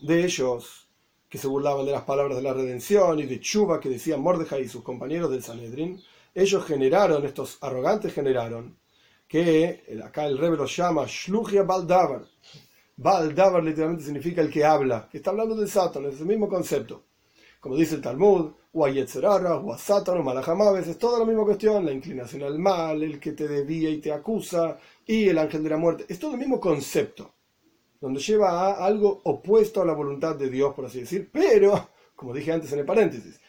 de 0.00 0.24
ellos, 0.24 0.88
que 1.28 1.36
se 1.36 1.48
burlaban 1.48 1.84
de 1.84 1.92
las 1.92 2.02
palabras 2.02 2.36
de 2.36 2.42
la 2.42 2.54
redención 2.54 3.18
y 3.18 3.26
de 3.26 3.40
Chuba 3.40 3.78
que 3.80 3.90
decían 3.90 4.22
Mordejai 4.22 4.62
y 4.62 4.68
sus 4.68 4.82
compañeros 4.82 5.30
del 5.30 5.42
Sanedrin, 5.42 6.00
ellos 6.34 6.64
generaron, 6.64 7.24
estos 7.24 7.58
arrogantes 7.60 8.12
generaron, 8.12 8.76
que 9.28 9.84
acá 10.04 10.26
el 10.26 10.36
rebe 10.36 10.56
los 10.56 10.76
llama 10.76 11.04
Shluchia 11.06 11.62
Baldavar, 11.62 12.24
Baldavar 12.96 13.64
literalmente 13.64 14.04
significa 14.04 14.40
el 14.40 14.50
que 14.50 14.64
habla, 14.64 15.08
que 15.10 15.18
está 15.18 15.30
hablando 15.30 15.56
de 15.56 15.66
Satan, 15.66 16.04
es 16.06 16.20
el 16.20 16.26
mismo 16.26 16.48
concepto. 16.48 17.02
Como 17.58 17.76
dice 17.76 17.96
el 17.96 18.02
Talmud, 18.02 18.52
o 18.72 18.88
Yetzerara, 18.88 19.56
o 19.56 19.76
Satan, 19.78 20.18
o 20.18 20.22
Malajamaves, 20.22 20.86
es 20.86 20.98
toda 20.98 21.18
la 21.18 21.24
misma 21.24 21.44
cuestión, 21.44 21.84
la 21.84 21.92
inclinación 21.92 22.42
al 22.42 22.58
mal, 22.58 23.02
el 23.02 23.18
que 23.18 23.32
te 23.32 23.48
debía 23.48 23.90
y 23.90 24.00
te 24.00 24.12
acusa, 24.12 24.78
y 25.06 25.28
el 25.28 25.38
ángel 25.38 25.64
de 25.64 25.70
la 25.70 25.76
muerte, 25.76 26.04
es 26.08 26.18
todo 26.18 26.32
el 26.32 26.38
mismo 26.38 26.60
concepto, 26.60 27.32
donde 28.00 28.20
lleva 28.20 28.50
a 28.50 28.84
algo 28.84 29.22
opuesto 29.24 29.82
a 29.82 29.86
la 29.86 29.94
voluntad 29.94 30.36
de 30.36 30.50
Dios, 30.50 30.74
por 30.74 30.84
así 30.84 31.00
decir, 31.00 31.30
pero, 31.32 31.88
como 32.14 32.32
dije 32.32 32.52
antes 32.52 32.72
en 32.72 32.80
el 32.80 32.84
paréntesis, 32.84 33.40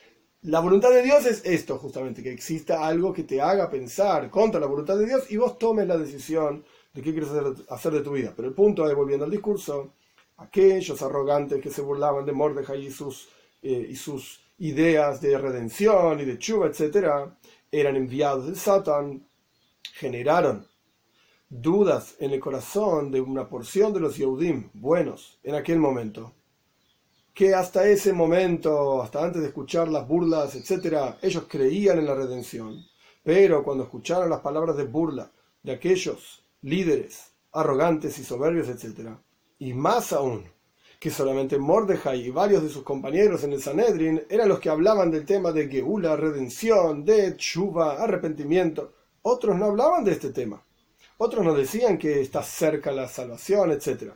la 0.45 0.59
voluntad 0.59 0.91
de 0.91 1.01
Dios 1.01 1.25
es 1.25 1.43
esto, 1.43 1.79
justamente, 1.79 2.21
que 2.21 2.31
exista 2.31 2.85
algo 2.85 3.11
que 3.11 3.23
te 3.23 3.41
haga 3.41 3.69
pensar 3.69 4.29
contra 4.29 4.59
la 4.59 4.67
voluntad 4.67 4.95
de 4.97 5.07
Dios 5.07 5.31
y 5.31 5.37
vos 5.37 5.57
tomes 5.57 5.87
la 5.87 5.97
decisión 5.97 6.63
de 6.93 7.01
qué 7.01 7.11
quieres 7.11 7.29
hacer, 7.69 7.93
de 7.93 8.01
tu 8.01 8.11
vida. 8.11 8.31
Pero 8.35 8.49
el 8.49 8.53
punto 8.53 8.87
es, 8.87 8.95
volviendo 8.95 9.25
al 9.25 9.31
discurso, 9.31 9.93
aquellos 10.37 11.01
arrogantes 11.01 11.59
que 11.61 11.71
se 11.71 11.81
burlaban 11.81 12.25
de 12.25 12.31
Mordejai 12.31 12.85
y 12.85 12.91
sus, 12.91 13.27
eh, 13.63 13.87
y 13.89 13.95
sus 13.95 14.39
ideas 14.59 15.19
de 15.19 15.35
redención 15.37 16.19
y 16.19 16.25
de 16.25 16.37
chuva, 16.37 16.67
etc., 16.67 17.31
eran 17.71 17.95
enviados 17.95 18.47
de 18.47 18.55
Satan, 18.55 19.27
generaron 19.93 20.67
dudas 21.49 22.15
en 22.19 22.31
el 22.31 22.39
corazón 22.39 23.09
de 23.11 23.19
una 23.19 23.49
porción 23.49 23.93
de 23.93 23.99
los 23.99 24.17
Yehudim 24.17 24.69
buenos 24.73 25.39
en 25.43 25.55
aquel 25.55 25.79
momento, 25.79 26.33
que 27.35 27.53
hasta 27.53 27.85
ese 27.85 28.13
momento, 28.13 29.03
hasta 29.03 29.21
antes 29.21 29.41
de 29.41 29.49
escuchar 29.49 29.89
las 29.89 30.07
burlas, 30.07 30.55
etc., 30.55 31.17
ellos 31.21 31.43
creían 31.49 31.99
en 31.99 32.05
la 32.05 32.15
redención, 32.15 32.83
pero 33.23 33.61
cuando 33.61 33.83
escucharon 33.83 34.29
las 34.29 34.39
palabras 34.39 34.77
de 34.77 34.85
burla 34.85 35.29
de 35.61 35.73
aquellos 35.73 36.45
líderes 36.61 37.33
arrogantes 37.51 38.17
y 38.19 38.23
soberbios, 38.23 38.69
etc. 38.69 39.09
Y 39.59 39.73
más 39.73 40.13
aún, 40.13 40.45
que 40.97 41.11
solamente 41.11 41.57
Mordejai 41.57 42.21
y 42.21 42.29
varios 42.29 42.63
de 42.63 42.69
sus 42.69 42.83
compañeros 42.83 43.43
en 43.43 43.51
el 43.51 43.61
Sanedrin 43.61 44.23
eran 44.29 44.47
los 44.47 44.61
que 44.61 44.69
hablaban 44.69 45.11
del 45.11 45.25
tema 45.25 45.51
de 45.51 45.67
Geula, 45.67 46.15
redención, 46.15 47.03
de 47.03 47.35
Chuba, 47.35 48.01
arrepentimiento. 48.01 48.93
Otros 49.23 49.57
no 49.57 49.65
hablaban 49.65 50.05
de 50.05 50.13
este 50.13 50.29
tema. 50.31 50.63
Otros 51.17 51.43
nos 51.43 51.57
decían 51.57 51.97
que 51.97 52.21
está 52.21 52.43
cerca 52.43 52.93
la 52.93 53.09
salvación, 53.09 53.71
etc. 53.71 54.13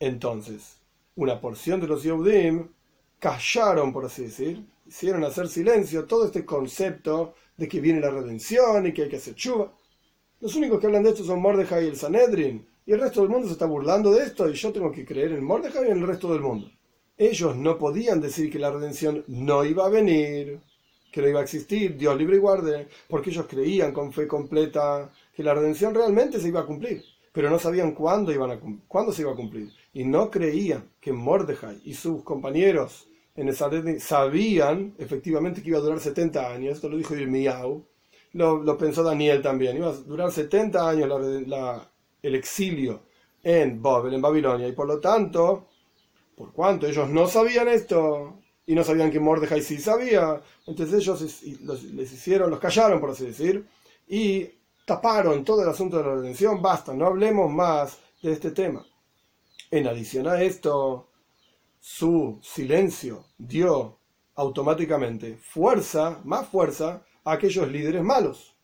Entonces, 0.00 0.75
una 1.16 1.40
porción 1.40 1.80
de 1.80 1.86
los 1.86 2.02
Yehudim 2.02 2.68
callaron, 3.18 3.92
por 3.92 4.04
así 4.04 4.24
decir, 4.24 4.64
hicieron 4.86 5.24
hacer 5.24 5.48
silencio 5.48 6.04
todo 6.04 6.26
este 6.26 6.44
concepto 6.44 7.34
de 7.56 7.68
que 7.68 7.80
viene 7.80 8.00
la 8.00 8.10
redención 8.10 8.86
y 8.86 8.92
que 8.92 9.02
hay 9.02 9.08
que 9.08 9.16
hacer 9.16 9.34
chuva. 9.34 9.72
Los 10.40 10.54
únicos 10.54 10.78
que 10.78 10.86
hablan 10.86 11.02
de 11.02 11.10
esto 11.10 11.24
son 11.24 11.40
Mordejai 11.40 11.84
y 11.84 11.88
el 11.88 11.96
Sanedrin. 11.96 12.66
Y 12.84 12.92
el 12.92 13.00
resto 13.00 13.20
del 13.20 13.30
mundo 13.30 13.48
se 13.48 13.54
está 13.54 13.66
burlando 13.66 14.12
de 14.12 14.22
esto 14.22 14.48
y 14.48 14.52
yo 14.52 14.72
tengo 14.72 14.92
que 14.92 15.04
creer 15.04 15.32
en 15.32 15.42
Mordejai 15.42 15.88
y 15.88 15.90
en 15.90 15.98
el 15.98 16.06
resto 16.06 16.30
del 16.32 16.42
mundo. 16.42 16.70
Ellos 17.18 17.56
no 17.56 17.78
podían 17.78 18.20
decir 18.20 18.52
que 18.52 18.58
la 18.58 18.70
redención 18.70 19.24
no 19.26 19.64
iba 19.64 19.86
a 19.86 19.88
venir, 19.88 20.60
que 21.10 21.22
no 21.22 21.28
iba 21.28 21.40
a 21.40 21.44
existir, 21.44 21.96
Dios 21.96 22.16
libre 22.16 22.36
y 22.36 22.40
guarde, 22.40 22.88
porque 23.08 23.30
ellos 23.30 23.46
creían 23.48 23.92
con 23.92 24.12
fe 24.12 24.28
completa 24.28 25.10
que 25.34 25.42
la 25.42 25.54
redención 25.54 25.94
realmente 25.94 26.38
se 26.38 26.48
iba 26.48 26.60
a 26.60 26.66
cumplir, 26.66 27.02
pero 27.32 27.48
no 27.48 27.58
sabían 27.58 27.92
cuándo, 27.92 28.32
iban 28.32 28.50
a, 28.50 28.60
cuándo 28.86 29.12
se 29.12 29.22
iba 29.22 29.32
a 29.32 29.36
cumplir. 29.36 29.72
Y 29.96 30.04
no 30.04 30.30
creían 30.30 30.90
que 31.00 31.10
Mordejai 31.10 31.80
y 31.86 31.94
sus 31.94 32.22
compañeros 32.22 33.08
en 33.34 33.48
el 33.48 33.56
sabían 33.98 34.94
efectivamente 34.98 35.62
que 35.62 35.70
iba 35.70 35.78
a 35.78 35.80
durar 35.80 36.00
70 36.00 36.52
años, 36.52 36.74
esto 36.74 36.90
lo 36.90 36.98
dijo 36.98 37.16
Irmiau, 37.16 37.82
lo, 38.34 38.76
pensó 38.76 39.02
Daniel 39.02 39.40
también. 39.40 39.78
Iba 39.78 39.88
a 39.88 39.92
durar 39.92 40.30
70 40.30 40.86
años 40.86 41.10
el 42.22 42.34
exilio 42.34 43.04
en 43.42 43.80
Babel, 43.80 44.12
en 44.12 44.20
Babilonia, 44.20 44.68
y 44.68 44.72
por 44.72 44.86
lo 44.86 45.00
tanto, 45.00 45.68
por 46.36 46.52
cuanto 46.52 46.86
ellos 46.86 47.08
no 47.08 47.26
sabían 47.26 47.68
esto 47.68 48.42
y 48.66 48.74
no 48.74 48.84
sabían 48.84 49.10
que 49.10 49.18
Mordejai 49.18 49.62
sí 49.62 49.78
sabía, 49.78 50.42
entonces 50.66 50.94
ellos 51.00 51.22
les 51.94 52.12
hicieron, 52.12 52.50
los 52.50 52.60
callaron, 52.60 53.00
por 53.00 53.12
así 53.12 53.24
decir, 53.24 53.66
y 54.06 54.46
taparon 54.84 55.42
todo 55.42 55.62
el 55.62 55.70
asunto 55.70 55.96
de 55.96 56.04
la 56.04 56.16
redención. 56.16 56.60
Basta, 56.60 56.92
no 56.92 57.06
hablemos 57.06 57.50
más 57.50 57.96
de 58.20 58.32
este 58.32 58.50
tema. 58.50 58.84
En 59.70 59.86
adición 59.88 60.28
a 60.28 60.40
esto, 60.42 61.08
su 61.80 62.38
silencio 62.42 63.24
dio 63.36 63.98
automáticamente 64.36 65.36
fuerza, 65.36 66.20
más 66.24 66.48
fuerza, 66.48 67.02
aquellos 67.24 67.70
líderes 67.70 68.02
malos. 68.02 68.56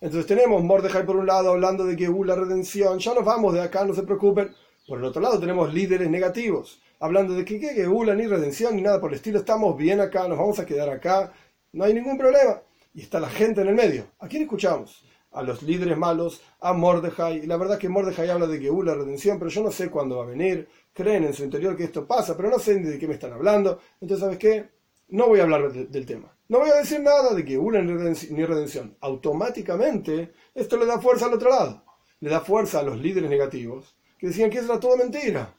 Entonces 0.00 0.26
tenemos 0.26 0.62
Mordejai 0.62 1.04
por 1.04 1.16
un 1.16 1.26
lado 1.26 1.50
hablando 1.50 1.84
de 1.84 1.96
que 1.96 2.08
hubo 2.08 2.24
la 2.24 2.36
redención, 2.36 2.98
ya 2.98 3.14
nos 3.14 3.24
vamos 3.24 3.54
de 3.54 3.62
acá, 3.62 3.84
no 3.84 3.94
se 3.94 4.02
preocupen. 4.02 4.54
Por 4.86 4.98
el 4.98 5.04
otro 5.04 5.22
lado 5.22 5.40
tenemos 5.40 5.72
líderes 5.72 6.08
negativos, 6.10 6.80
hablando 7.00 7.34
de 7.34 7.44
que, 7.44 7.58
que, 7.58 7.74
que 7.74 7.86
ni 7.86 8.26
redención 8.26 8.76
ni 8.76 8.82
nada 8.82 9.00
por 9.00 9.10
el 9.10 9.16
estilo, 9.16 9.38
estamos 9.38 9.76
bien 9.76 10.00
acá, 10.00 10.28
nos 10.28 10.38
vamos 10.38 10.58
a 10.58 10.66
quedar 10.66 10.88
acá, 10.88 11.32
no 11.72 11.84
hay 11.84 11.94
ningún 11.94 12.18
problema. 12.18 12.60
Y 12.94 13.00
está 13.02 13.18
la 13.18 13.30
gente 13.30 13.62
en 13.62 13.68
el 13.68 13.74
medio. 13.74 14.06
¿A 14.18 14.28
quién 14.28 14.42
escuchamos? 14.42 15.04
A 15.32 15.42
los 15.42 15.62
líderes 15.62 15.96
malos, 15.96 16.42
a 16.60 16.72
Mordejai. 16.72 17.38
Y 17.38 17.46
la 17.46 17.56
verdad 17.56 17.78
que 17.78 17.88
Mordejai 17.88 18.30
habla 18.30 18.46
de 18.46 18.60
que 18.60 18.70
hubo 18.70 18.82
la 18.82 18.94
redención, 18.94 19.38
pero 19.38 19.50
yo 19.50 19.62
no 19.62 19.70
sé 19.70 19.90
cuándo 19.90 20.18
va 20.18 20.24
a 20.24 20.26
venir. 20.26 20.68
Creen 20.92 21.24
en 21.24 21.34
su 21.34 21.44
interior 21.44 21.76
que 21.76 21.84
esto 21.84 22.06
pasa, 22.06 22.36
pero 22.36 22.50
no 22.50 22.58
sé 22.58 22.78
de 22.78 22.98
qué 22.98 23.08
me 23.08 23.14
están 23.14 23.32
hablando. 23.32 23.80
Entonces, 24.00 24.20
¿sabes 24.20 24.38
qué? 24.38 24.70
No 25.08 25.28
voy 25.28 25.40
a 25.40 25.44
hablar 25.44 25.72
del 25.72 26.06
tema. 26.06 26.34
No 26.48 26.58
voy 26.58 26.70
a 26.70 26.76
decir 26.76 27.00
nada 27.00 27.34
de 27.34 27.44
que 27.44 27.56
una 27.56 27.80
ni 27.80 28.44
redención. 28.44 28.96
Automáticamente, 29.00 30.32
esto 30.54 30.76
le 30.76 30.86
da 30.86 31.00
fuerza 31.00 31.26
al 31.26 31.34
otro 31.34 31.50
lado. 31.50 31.84
Le 32.20 32.30
da 32.30 32.40
fuerza 32.40 32.80
a 32.80 32.82
los 32.82 32.98
líderes 32.98 33.30
negativos 33.30 33.96
que 34.18 34.28
decían 34.28 34.50
que 34.50 34.58
eso 34.58 34.70
era 34.70 34.80
todo 34.80 34.96
mentira. 34.96 35.56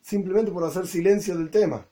Simplemente 0.00 0.50
por 0.50 0.64
hacer 0.64 0.86
silencio 0.86 1.36
del 1.36 1.50
tema. 1.50 1.86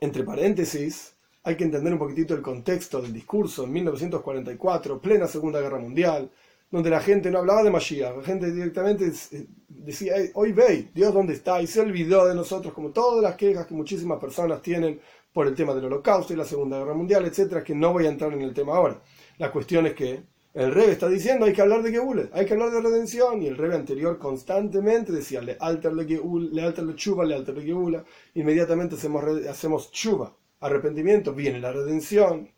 Entre 0.00 0.24
paréntesis, 0.24 1.13
hay 1.44 1.56
que 1.56 1.64
entender 1.64 1.92
un 1.92 1.98
poquitito 1.98 2.34
el 2.34 2.42
contexto 2.42 3.00
del 3.02 3.12
discurso. 3.12 3.64
En 3.64 3.72
1944, 3.72 5.00
plena 5.00 5.28
Segunda 5.28 5.60
Guerra 5.60 5.78
Mundial, 5.78 6.30
donde 6.70 6.90
la 6.90 7.00
gente 7.00 7.30
no 7.30 7.38
hablaba 7.38 7.62
de 7.62 7.70
Mashiach, 7.70 8.16
la 8.16 8.24
gente 8.24 8.50
directamente 8.50 9.12
eh, 9.32 9.46
decía, 9.68 10.14
hoy 10.34 10.52
ve, 10.52 10.90
Dios 10.94 11.12
dónde 11.12 11.34
está, 11.34 11.60
y 11.60 11.66
se 11.66 11.80
olvidó 11.80 12.26
de 12.26 12.34
nosotros, 12.34 12.72
como 12.72 12.90
todas 12.90 13.22
las 13.22 13.36
quejas 13.36 13.66
que 13.66 13.74
muchísimas 13.74 14.18
personas 14.18 14.62
tienen 14.62 14.98
por 15.32 15.46
el 15.46 15.54
tema 15.54 15.74
del 15.74 15.84
holocausto 15.84 16.32
y 16.32 16.36
la 16.36 16.44
Segunda 16.44 16.78
Guerra 16.78 16.94
Mundial, 16.94 17.24
etcétera, 17.26 17.62
que 17.62 17.74
no 17.74 17.92
voy 17.92 18.06
a 18.06 18.08
entrar 18.10 18.32
en 18.32 18.40
el 18.40 18.54
tema 18.54 18.74
ahora. 18.76 19.00
La 19.38 19.52
cuestión 19.52 19.86
es 19.86 19.94
que 19.94 20.22
el 20.54 20.72
Rebe 20.72 20.92
está 20.92 21.08
diciendo 21.08 21.44
hay 21.44 21.52
que 21.52 21.60
hablar 21.62 21.82
de 21.82 21.90
Geule, 21.90 22.30
hay 22.32 22.46
que 22.46 22.54
hablar 22.54 22.70
de 22.70 22.80
redención, 22.80 23.42
y 23.42 23.48
el 23.48 23.56
Rebe 23.56 23.74
anterior 23.74 24.18
constantemente 24.18 25.12
decía 25.12 25.42
le 25.42 25.56
alter 25.60 25.92
le 25.92 26.04
le 26.04 26.62
alter 26.62 26.84
le 26.84 26.94
chuba, 26.94 27.24
le 27.24 27.34
alter 27.34 27.56
le 27.56 27.64
Geula, 27.64 28.04
inmediatamente 28.34 28.94
hacemos, 28.94 29.24
hacemos 29.48 29.90
chuba, 29.90 30.32
arrepentimiento, 30.64 31.34
viene 31.34 31.60
la 31.60 31.72
redención, 31.72 32.50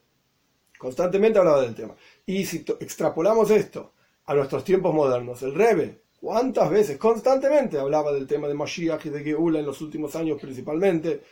constantemente 0.78 1.38
hablaba 1.38 1.62
del 1.62 1.74
tema. 1.74 1.94
Y 2.24 2.44
si 2.46 2.64
extrapolamos 2.80 3.50
esto 3.50 3.94
a 4.26 4.34
nuestros 4.34 4.64
tiempos 4.64 4.94
modernos, 4.94 5.42
el 5.42 5.54
Rebe, 5.54 6.02
¿cuántas 6.20 6.70
veces? 6.70 6.98
Constantemente 6.98 7.78
hablaba 7.78 8.12
del 8.12 8.26
tema 8.26 8.46
de 8.48 8.54
Mashiach 8.54 9.04
y 9.06 9.10
de 9.10 9.24
Geula 9.24 9.58
en 9.58 9.66
los 9.66 9.80
últimos 9.80 10.14
años 10.14 10.40
principalmente, 10.40 11.22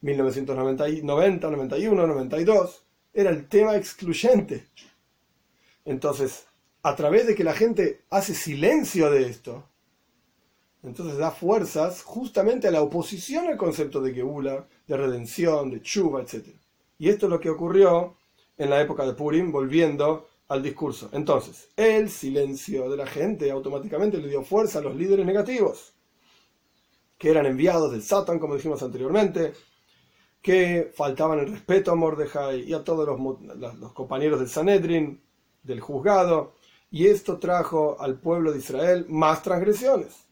1990, 0.00 1.50
91, 1.50 2.06
92, 2.06 2.86
era 3.12 3.30
el 3.30 3.46
tema 3.48 3.76
excluyente. 3.76 4.68
Entonces, 5.84 6.46
a 6.82 6.96
través 6.96 7.26
de 7.26 7.34
que 7.34 7.44
la 7.44 7.52
gente 7.52 8.04
hace 8.08 8.34
silencio 8.34 9.10
de 9.10 9.26
esto, 9.28 9.68
Entonces 10.82 11.18
da 11.18 11.30
fuerzas 11.30 12.02
justamente 12.02 12.68
a 12.68 12.70
la 12.70 12.82
oposición 12.82 13.48
al 13.48 13.56
concepto 13.56 14.00
de 14.00 14.14
Geula, 14.14 14.66
de 14.86 14.96
redención, 14.96 15.70
de 15.70 15.82
chuva, 15.82 16.22
etc. 16.22 16.48
Y 16.98 17.08
esto 17.08 17.26
es 17.26 17.30
lo 17.30 17.40
que 17.40 17.50
ocurrió 17.50 18.16
en 18.56 18.70
la 18.70 18.80
época 18.80 19.04
de 19.04 19.14
Purim, 19.14 19.52
volviendo 19.52 20.28
al 20.48 20.62
discurso. 20.62 21.08
Entonces, 21.12 21.68
el 21.76 22.10
silencio 22.10 22.90
de 22.90 22.96
la 22.96 23.06
gente 23.06 23.50
automáticamente 23.50 24.18
le 24.18 24.28
dio 24.28 24.42
fuerza 24.42 24.78
a 24.78 24.82
los 24.82 24.96
líderes 24.96 25.24
negativos, 25.24 25.94
que 27.16 27.30
eran 27.30 27.46
enviados 27.46 27.92
del 27.92 28.02
Satan, 28.02 28.38
como 28.38 28.56
dijimos 28.56 28.82
anteriormente, 28.82 29.52
que 30.42 30.90
faltaban 30.94 31.38
el 31.38 31.50
respeto 31.52 31.92
a 31.92 31.94
Mordejai 31.94 32.62
y 32.62 32.72
a 32.72 32.82
todos 32.82 33.06
los, 33.06 33.78
los 33.78 33.92
compañeros 33.92 34.40
del 34.40 34.48
Sanedrin, 34.48 35.22
del 35.62 35.80
juzgado, 35.80 36.54
y 36.90 37.06
esto 37.06 37.38
trajo 37.38 38.00
al 38.00 38.18
pueblo 38.18 38.52
de 38.52 38.58
Israel 38.58 39.06
más 39.08 39.42
transgresiones. 39.42 40.29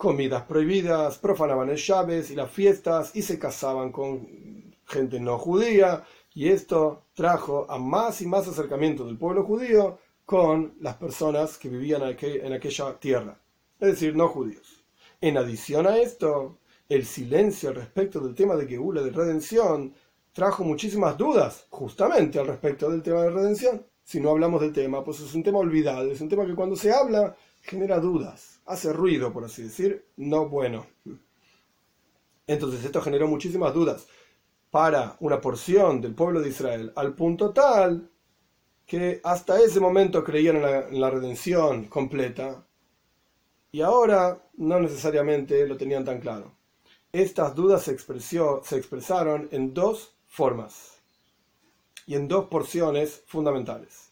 Comidas 0.00 0.44
prohibidas, 0.44 1.18
profanaban 1.18 1.68
el 1.68 1.76
Shabes 1.76 2.30
y 2.30 2.34
las 2.34 2.50
fiestas 2.50 3.14
y 3.14 3.20
se 3.20 3.38
casaban 3.38 3.92
con 3.92 4.26
gente 4.86 5.20
no 5.20 5.36
judía, 5.36 6.04
y 6.32 6.48
esto 6.48 7.02
trajo 7.12 7.66
a 7.68 7.78
más 7.78 8.22
y 8.22 8.26
más 8.26 8.48
acercamiento 8.48 9.04
del 9.04 9.18
pueblo 9.18 9.44
judío 9.44 9.98
con 10.24 10.72
las 10.80 10.96
personas 10.96 11.58
que 11.58 11.68
vivían 11.68 12.00
en 12.02 12.52
aquella 12.54 12.98
tierra, 12.98 13.38
es 13.78 13.88
decir, 13.88 14.16
no 14.16 14.28
judíos. 14.28 14.82
En 15.20 15.36
adición 15.36 15.86
a 15.86 15.98
esto, 15.98 16.56
el 16.88 17.04
silencio 17.04 17.68
al 17.68 17.74
respecto 17.74 18.20
del 18.20 18.34
tema 18.34 18.56
de 18.56 18.66
Geula 18.66 19.02
de 19.02 19.10
redención 19.10 19.92
trajo 20.32 20.64
muchísimas 20.64 21.18
dudas 21.18 21.66
justamente 21.68 22.38
al 22.38 22.46
respecto 22.46 22.88
del 22.88 23.02
tema 23.02 23.20
de 23.20 23.30
redención 23.30 23.84
si 24.10 24.18
no 24.18 24.30
hablamos 24.30 24.60
del 24.60 24.72
tema, 24.72 25.04
pues 25.04 25.20
es 25.20 25.34
un 25.34 25.44
tema 25.44 25.58
olvidado, 25.58 26.10
es 26.10 26.20
un 26.20 26.28
tema 26.28 26.44
que 26.44 26.56
cuando 26.56 26.74
se 26.74 26.90
habla 26.90 27.36
genera 27.62 28.00
dudas, 28.00 28.49
hace 28.70 28.92
ruido, 28.92 29.32
por 29.32 29.44
así 29.44 29.62
decir, 29.62 30.06
no 30.16 30.48
bueno. 30.48 30.86
Entonces 32.46 32.84
esto 32.84 33.02
generó 33.02 33.26
muchísimas 33.26 33.74
dudas 33.74 34.06
para 34.70 35.16
una 35.20 35.40
porción 35.40 36.00
del 36.00 36.14
pueblo 36.14 36.40
de 36.40 36.50
Israel, 36.50 36.92
al 36.94 37.14
punto 37.14 37.50
tal 37.50 38.08
que 38.86 39.20
hasta 39.24 39.60
ese 39.60 39.80
momento 39.80 40.22
creían 40.22 40.56
en 40.56 41.00
la, 41.00 41.10
redención 41.10 41.86
completa 41.86 42.64
y 43.72 43.82
ahora 43.82 44.42
no 44.56 44.80
necesariamente 44.80 45.66
lo 45.66 45.76
tenían 45.76 46.04
tan 46.04 46.20
claro. 46.20 46.52
Estas 47.12 47.54
dudas 47.54 47.82
se, 47.82 47.96
se 47.98 48.76
expresaron 48.76 49.48
en 49.50 49.74
dos 49.74 50.14
formas 50.26 51.00
y 52.06 52.14
en 52.14 52.28
dos 52.28 52.46
porciones 52.46 53.22
fundamentales. 53.26 54.09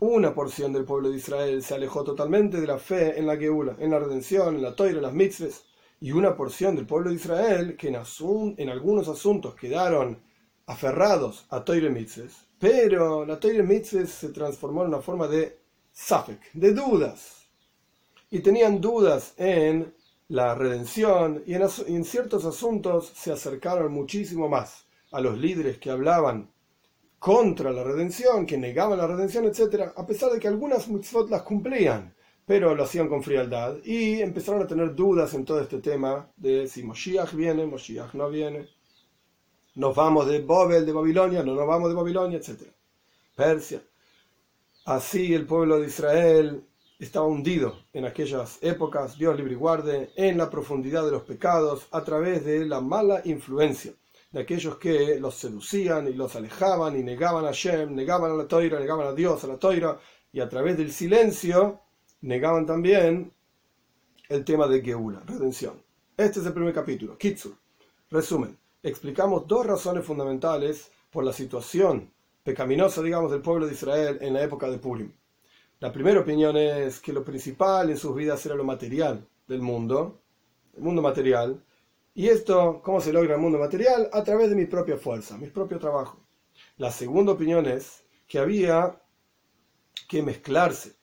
Una 0.00 0.32
porción 0.32 0.72
del 0.72 0.84
pueblo 0.84 1.10
de 1.10 1.16
Israel 1.16 1.60
se 1.60 1.74
alejó 1.74 2.04
totalmente 2.04 2.60
de 2.60 2.68
la 2.68 2.78
fe 2.78 3.18
en 3.18 3.26
la 3.26 3.36
Geula, 3.36 3.74
en 3.80 3.90
la 3.90 3.98
redención, 3.98 4.54
en 4.54 4.62
la 4.62 4.76
toira, 4.76 4.98
en 4.98 5.02
las 5.02 5.12
mitzvahs, 5.12 5.64
y 6.00 6.12
una 6.12 6.36
porción 6.36 6.76
del 6.76 6.86
pueblo 6.86 7.10
de 7.10 7.16
Israel 7.16 7.76
que 7.76 7.88
en, 7.88 8.68
algunos 8.68 9.08
asuntos 9.08 9.56
quedaron 9.56 10.22
aferrados 10.66 11.46
a 11.50 11.64
toira 11.64 11.88
y 11.88 11.90
mitzvahs, 11.90 12.46
pero 12.60 13.26
la 13.26 13.40
toira 13.40 13.58
y 13.58 13.66
mitzvahs 13.66 14.10
se 14.10 14.28
transformó 14.28 14.82
en 14.82 14.88
una 14.90 15.00
forma 15.00 15.26
de 15.26 15.58
safek, 15.90 16.52
de 16.52 16.74
dudas, 16.74 17.48
y 18.30 18.38
tenían 18.38 18.80
dudas 18.80 19.34
en 19.36 19.92
la 20.28 20.54
redención 20.54 21.42
y 21.44 21.54
en 21.54 22.04
ciertos 22.04 22.44
asuntos 22.44 23.12
se 23.16 23.32
acercaron 23.32 23.92
muchísimo 23.92 24.48
más 24.48 24.86
a 25.10 25.20
los 25.20 25.36
líderes 25.36 25.78
que 25.78 25.90
hablaban 25.90 26.52
contra 27.18 27.72
la 27.72 27.82
redención, 27.82 28.46
que 28.46 28.56
negaban 28.56 28.98
la 28.98 29.06
redención, 29.06 29.44
etc., 29.44 29.92
a 29.96 30.06
pesar 30.06 30.30
de 30.30 30.38
que 30.38 30.48
algunas 30.48 30.88
mitzvot 30.88 31.28
las 31.30 31.42
cumplían, 31.42 32.14
pero 32.46 32.74
lo 32.74 32.84
hacían 32.84 33.08
con 33.08 33.22
frialdad 33.22 33.76
y 33.84 34.20
empezaron 34.20 34.62
a 34.62 34.66
tener 34.66 34.94
dudas 34.94 35.34
en 35.34 35.44
todo 35.44 35.60
este 35.60 35.80
tema 35.80 36.30
de 36.36 36.68
si 36.68 36.82
Moshiach 36.82 37.34
viene, 37.34 37.66
Moshiach 37.66 38.14
no 38.14 38.30
viene, 38.30 38.68
nos 39.74 39.94
vamos 39.94 40.26
de 40.26 40.40
Babel, 40.40 40.86
de 40.86 40.92
Babilonia, 40.92 41.42
no 41.42 41.54
nos 41.54 41.66
vamos 41.66 41.88
de 41.88 41.94
Babilonia, 41.94 42.38
etc. 42.38 42.62
Persia. 43.34 43.82
Así 44.86 45.34
el 45.34 45.46
pueblo 45.46 45.78
de 45.78 45.86
Israel 45.86 46.64
estaba 46.98 47.26
hundido 47.26 47.84
en 47.92 48.06
aquellas 48.06 48.58
épocas, 48.62 49.18
Dios 49.18 49.36
libre 49.36 49.52
y 49.52 49.56
guarde, 49.56 50.10
en 50.16 50.38
la 50.38 50.50
profundidad 50.50 51.04
de 51.04 51.12
los 51.12 51.22
pecados 51.22 51.86
a 51.90 52.02
través 52.02 52.44
de 52.44 52.64
la 52.64 52.80
mala 52.80 53.20
influencia 53.24 53.92
de 54.30 54.40
aquellos 54.40 54.76
que 54.76 55.18
los 55.18 55.34
seducían 55.34 56.08
y 56.08 56.12
los 56.12 56.36
alejaban 56.36 56.98
y 56.98 57.02
negaban 57.02 57.46
a 57.46 57.52
Shem, 57.52 57.94
negaban 57.94 58.30
a 58.32 58.34
la 58.34 58.46
toira, 58.46 58.78
negaban 58.78 59.06
a 59.06 59.12
Dios, 59.12 59.42
a 59.44 59.46
la 59.46 59.56
toira, 59.56 59.98
y 60.32 60.40
a 60.40 60.48
través 60.48 60.76
del 60.76 60.92
silencio 60.92 61.80
negaban 62.20 62.66
también 62.66 63.32
el 64.28 64.44
tema 64.44 64.66
de 64.66 64.82
Geula, 64.82 65.22
redención. 65.24 65.82
Este 66.16 66.40
es 66.40 66.46
el 66.46 66.52
primer 66.52 66.74
capítulo, 66.74 67.16
Kitsur. 67.16 67.54
Resumen, 68.10 68.58
explicamos 68.82 69.46
dos 69.46 69.66
razones 69.66 70.04
fundamentales 70.04 70.90
por 71.10 71.24
la 71.24 71.32
situación 71.32 72.12
pecaminosa, 72.42 73.02
digamos, 73.02 73.30
del 73.30 73.40
pueblo 73.40 73.66
de 73.66 73.72
Israel 73.72 74.18
en 74.20 74.34
la 74.34 74.42
época 74.42 74.68
de 74.68 74.78
Purim. 74.78 75.12
La 75.80 75.92
primera 75.92 76.20
opinión 76.20 76.56
es 76.56 77.00
que 77.00 77.12
lo 77.12 77.24
principal 77.24 77.88
en 77.90 77.96
sus 77.96 78.14
vidas 78.14 78.44
era 78.44 78.54
lo 78.54 78.64
material 78.64 79.26
del 79.46 79.62
mundo, 79.62 80.20
el 80.76 80.82
mundo 80.82 81.00
material, 81.00 81.62
y 82.18 82.30
esto, 82.30 82.80
¿cómo 82.82 83.00
se 83.00 83.12
logra 83.12 83.36
el 83.36 83.40
mundo 83.40 83.60
material? 83.60 84.10
A 84.12 84.24
través 84.24 84.50
de 84.50 84.56
mi 84.56 84.66
propia 84.66 84.96
fuerza, 84.96 85.38
mi 85.38 85.46
propio 85.46 85.78
trabajo. 85.78 86.18
La 86.76 86.90
segunda 86.90 87.30
opinión 87.30 87.64
es 87.66 88.02
que 88.26 88.40
había 88.40 89.00
que 90.08 90.20
mezclarse 90.20 90.96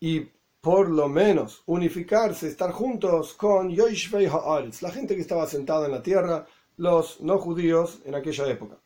y 0.00 0.30
por 0.62 0.88
lo 0.88 1.10
menos 1.10 1.62
unificarse, 1.66 2.48
estar 2.48 2.72
juntos 2.72 3.34
con 3.34 3.68
Yoishvei 3.68 4.24
Haaretz, 4.24 4.80
la 4.80 4.90
gente 4.90 5.14
que 5.14 5.20
estaba 5.20 5.46
sentada 5.46 5.84
en 5.84 5.92
la 5.92 6.02
tierra, 6.02 6.46
los 6.78 7.20
no 7.20 7.36
judíos 7.36 8.00
en 8.06 8.14
aquella 8.14 8.48
época. 8.48 8.78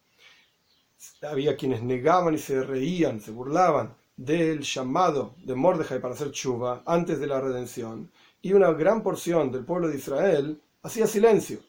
Había 1.23 1.57
quienes 1.57 1.85
negaban 1.85 2.35
y 2.35 2.39
se 2.39 2.65
reían, 2.65 3.21
se 3.21 3.31
burlaban 3.31 3.95
del 4.17 4.63
llamado 4.63 5.37
de 5.45 5.55
Mordejai 5.55 6.01
para 6.01 6.15
hacer 6.15 6.33
chuva 6.33 6.83
antes 6.85 7.21
de 7.21 7.29
la 7.29 7.41
redención, 7.41 8.11
y 8.43 8.55
una 8.55 8.73
gran 8.73 9.05
porción 9.05 9.53
del 9.53 9.65
pueblo 9.65 9.87
de 9.87 9.99
Israel 9.99 10.61
hacía 10.83 11.07
silencio 11.07 11.61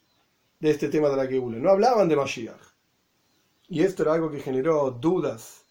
de 0.60 0.72
este 0.72 0.90
tema 0.90 1.10
de 1.10 1.18
la 1.18 1.28
Geula. 1.28 1.58
No 1.58 1.70
hablaban 1.70 2.08
de 2.08 2.16
Mashiach. 2.16 2.62
Y 3.68 3.84
esto 3.84 4.04
era 4.04 4.14
algo 4.14 4.30
que 4.30 4.40
generó 4.40 4.92
dudas, 4.92 5.66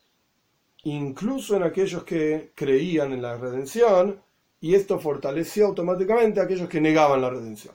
incluso 0.84 1.56
en 1.56 1.62
aquellos 1.62 2.04
que 2.04 2.52
creían 2.54 3.12
en 3.12 3.22
la 3.22 3.36
redención, 3.36 4.22
y 4.60 4.74
esto 4.74 4.98
fortaleció 4.98 5.66
automáticamente 5.66 6.40
a 6.40 6.44
aquellos 6.44 6.68
que 6.68 6.80
negaban 6.80 7.20
la 7.20 7.30
redención. 7.30 7.74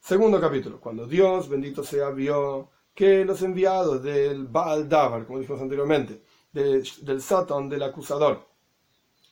Segundo 0.00 0.40
capítulo, 0.40 0.80
cuando 0.80 1.06
Dios, 1.06 1.48
bendito 1.48 1.84
sea, 1.84 2.10
vio 2.10 2.70
que 2.94 3.24
los 3.24 3.42
enviados 3.42 4.02
del 4.02 4.46
Baal 4.48 4.88
Davar, 4.88 5.26
como 5.26 5.38
dijimos 5.38 5.62
anteriormente, 5.62 6.22
del 6.52 7.22
Satan, 7.22 7.68
del 7.68 7.84
acusador, 7.84 8.46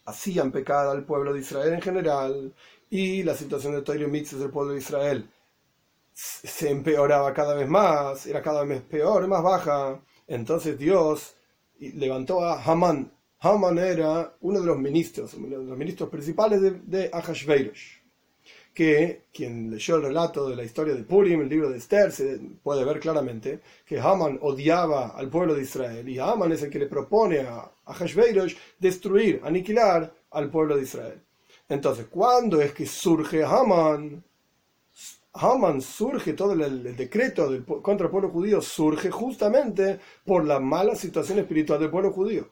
hacían 0.06 0.50
pecar 0.50 0.86
al 0.86 1.04
pueblo 1.04 1.32
de 1.32 1.40
Israel 1.40 1.74
en 1.74 1.82
general 1.82 2.54
y 2.90 3.22
la 3.22 3.35
situación 3.35 3.74
de 3.74 3.83
Toiro 3.83 4.09
Mitzvah 4.09 4.40
del 4.40 4.50
pueblo 4.50 4.72
de 4.72 4.81
Israel 4.81 5.31
se 6.12 6.70
empeoraba 6.70 7.33
cada 7.33 7.55
vez 7.55 7.68
más, 7.68 8.26
era 8.26 8.42
cada 8.42 8.64
vez 8.64 8.83
peor, 8.83 9.26
más 9.29 9.42
baja. 9.42 10.03
Entonces 10.26 10.79
Dios 10.79 11.35
levantó 11.79 12.44
a 12.44 12.62
Haman. 12.62 13.12
Haman 13.38 13.79
era 13.79 14.37
uno 14.40 14.61
de 14.61 14.66
los 14.66 14.79
ministros, 14.79 15.35
uno 15.35 15.59
de 15.59 15.64
los 15.64 15.79
ministros 15.79 16.11
principales 16.11 16.61
de, 16.61 16.72
de 16.72 17.11
que 18.74 19.24
quien 19.33 19.70
leyó 19.70 19.96
el 19.96 20.03
relato 20.03 20.48
de 20.48 20.57
la 20.57 20.64
historia 20.64 20.94
de 20.94 21.05
Purim, 21.05 21.40
el 21.40 21.48
libro 21.48 21.70
de 21.70 21.79
Esther, 21.79 22.12
se 22.12 22.38
puede 22.62 22.85
ver 22.85 23.00
claramente 23.00 23.61
que 23.85 23.98
Haman 23.98 24.38
odiaba 24.42 25.09
al 25.09 25.29
pueblo 25.29 25.55
de 25.55 25.62
Israel 25.62 26.09
y 26.09 26.18
Haman 26.18 26.53
es 26.53 26.62
el 26.62 26.70
que 26.70 26.79
le 26.79 26.87
propone 26.87 27.40
a 27.40 27.70
Ahashverosh 27.87 28.55
destruir, 28.79 29.40
aniquilar 29.42 30.12
al 30.31 30.50
pueblo 30.50 30.76
de 30.76 30.83
Israel. 30.83 31.20
Entonces, 31.70 32.09
¿cuándo 32.11 32.61
es 32.61 32.72
que 32.72 32.85
surge 32.85 33.44
Haman? 33.44 34.24
Haman 35.35 35.80
surge, 35.80 36.33
todo 36.33 36.52
el, 36.52 36.96
decreto 36.96 37.48
contra 37.80 38.06
el 38.06 38.11
pueblo 38.11 38.28
judío 38.28 38.61
surge 38.61 39.09
justamente 39.09 40.00
por 40.24 40.44
la 40.44 40.59
mala 40.59 40.96
situación 40.96 41.38
espiritual 41.38 41.78
del 41.78 41.90
pueblo 41.90 42.11
judío. 42.11 42.50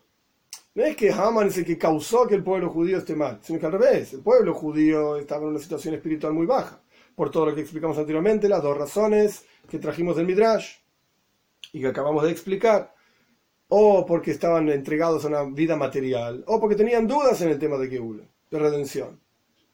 No 0.77 0.85
es 0.85 0.97
que 0.97 1.11
Haman 1.11 1.49
es 1.49 1.59
el 1.59 1.65
que 1.65 1.77
causó 1.77 2.29
que 2.29 2.37
el 2.37 2.45
pueblo 2.45 2.71
judío 2.71 2.99
esté 2.99 3.17
mal, 3.17 3.41
sino 3.43 3.59
que 3.59 3.67
al 3.67 3.73
revés, 3.73 4.13
el 4.13 4.21
pueblo 4.21 4.55
judío 4.55 5.17
estaba 5.17 5.43
en 5.43 5.49
una 5.49 5.59
situación 5.59 5.95
espiritual 5.95 6.33
muy 6.33 6.47
baja, 6.47 6.81
por 7.17 7.33
todo 7.33 7.47
lo 7.47 7.57
que 7.57 7.63
explicamos 7.63 7.99
anteriormente, 7.99 8.49
las 8.49 8.63
dos 8.63 8.79
razones 8.79 9.45
que 9.69 9.81
trajimos 9.81 10.15
del 10.15 10.27
Midrash 10.27 10.77
y 11.73 11.81
que 11.81 11.89
acabamos 11.89 12.23
de 12.23 12.31
explicar, 12.31 12.95
o 13.67 14.07
porque 14.07 14.31
estaban 14.31 14.69
entregados 14.69 15.25
a 15.25 15.29
una 15.29 15.43
vida 15.43 15.75
material, 15.75 16.45
o 16.47 16.61
porque 16.61 16.77
tenían 16.77 17.09
dudas 17.09 17.41
en 17.41 17.49
el 17.49 17.59
tema 17.59 17.79
de 17.79 17.89
Geula 17.89 18.25
de 18.51 18.59
redención. 18.59 19.21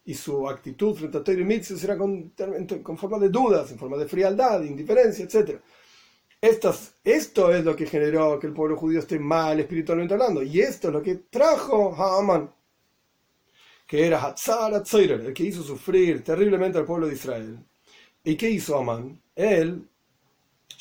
Y 0.05 0.13
su 0.13 0.47
actitud 0.47 0.95
frente 0.95 1.17
a 1.17 1.33
y 1.33 1.43
Mitzvah 1.43 1.83
era 1.83 1.97
con, 1.97 2.97
forma 2.97 3.19
de 3.19 3.29
dudas, 3.29 3.71
en 3.71 3.79
forma 3.79 3.97
de 3.97 4.07
frialdad, 4.07 4.61
indiferencia, 4.63 5.25
etc. 5.25 5.59
esto 7.03 7.51
es 7.51 7.65
lo 7.65 7.75
que 7.75 7.87
generó 7.87 8.39
que 8.39 8.47
el 8.47 8.53
pueblo 8.53 8.77
judío 8.77 8.99
esté 8.99 9.17
mal 9.17 9.59
espiritualmente 9.59 10.13
hablando. 10.13 10.43
Y 10.43 10.61
esto 10.61 10.89
es 10.89 10.93
lo 10.93 11.01
que 11.01 11.15
trajo 11.15 11.95
a 11.95 12.19
que 13.87 14.05
era 14.05 14.23
Hatzar 14.23 14.73
el 14.73 15.33
que 15.33 15.43
hizo 15.43 15.63
sufrir 15.63 16.23
terriblemente 16.23 16.77
al 16.77 16.85
pueblo 16.85 17.07
de 17.07 17.13
Israel. 17.13 17.59
¿Y 18.23 18.35
qué 18.35 18.49
hizo 18.49 18.77
Amán? 18.77 19.21
Él 19.35 19.87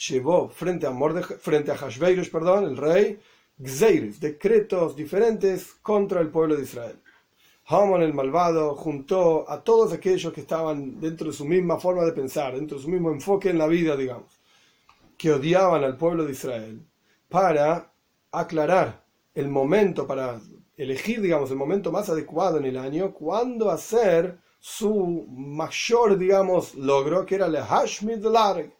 llevó 0.09 0.49
frente 0.49 0.87
a, 0.87 0.93
frente 1.39 1.71
a 1.71 1.77
Hashverosh, 1.77 2.31
perdón, 2.31 2.65
el 2.65 2.77
rey, 2.77 3.21
Gzeiris, 3.59 4.19
decretos 4.21 4.97
diferentes 4.97 5.75
contra 5.83 6.21
el 6.21 6.29
pueblo 6.29 6.57
de 6.57 6.63
Israel. 6.63 6.97
Haman 7.67 8.03
el 8.03 8.13
malvado 8.13 8.75
juntó 8.75 9.49
a 9.49 9.63
todos 9.63 9.93
aquellos 9.93 10.33
que 10.35 10.43
estaban 10.43 11.01
dentro 11.01 11.29
de 11.29 11.33
su 11.33 11.47
misma 11.47 11.79
forma 11.79 12.05
de 12.05 12.13
pensar, 12.13 12.55
dentro 12.55 12.77
de 12.77 12.83
su 12.83 12.91
mismo 12.91 13.11
enfoque 13.11 13.49
en 13.49 13.59
la 13.59 13.67
vida, 13.67 13.97
digamos, 13.97 14.39
que 15.17 15.33
odiaban 15.33 15.83
al 15.83 15.97
pueblo 15.97 16.25
de 16.27 16.33
Israel, 16.33 16.87
para 17.29 17.91
aclarar 18.31 19.03
el 19.35 19.49
momento, 19.49 20.07
para 20.07 20.41
elegir, 20.77 21.23
digamos, 21.23 21.51
el 21.51 21.57
momento 21.57 21.91
más 21.91 22.11
adecuado 22.11 22.59
en 22.59 22.67
el 22.67 22.77
año, 22.77 23.15
cuando 23.15 23.71
hacer 23.71 24.39
su 24.61 25.27
mayor, 25.31 26.19
digamos, 26.19 26.75
logro, 26.75 27.25
que 27.25 27.37
era 27.37 27.47
el 27.47 27.57
Hashmid 27.57 28.25
Larek, 28.27 28.73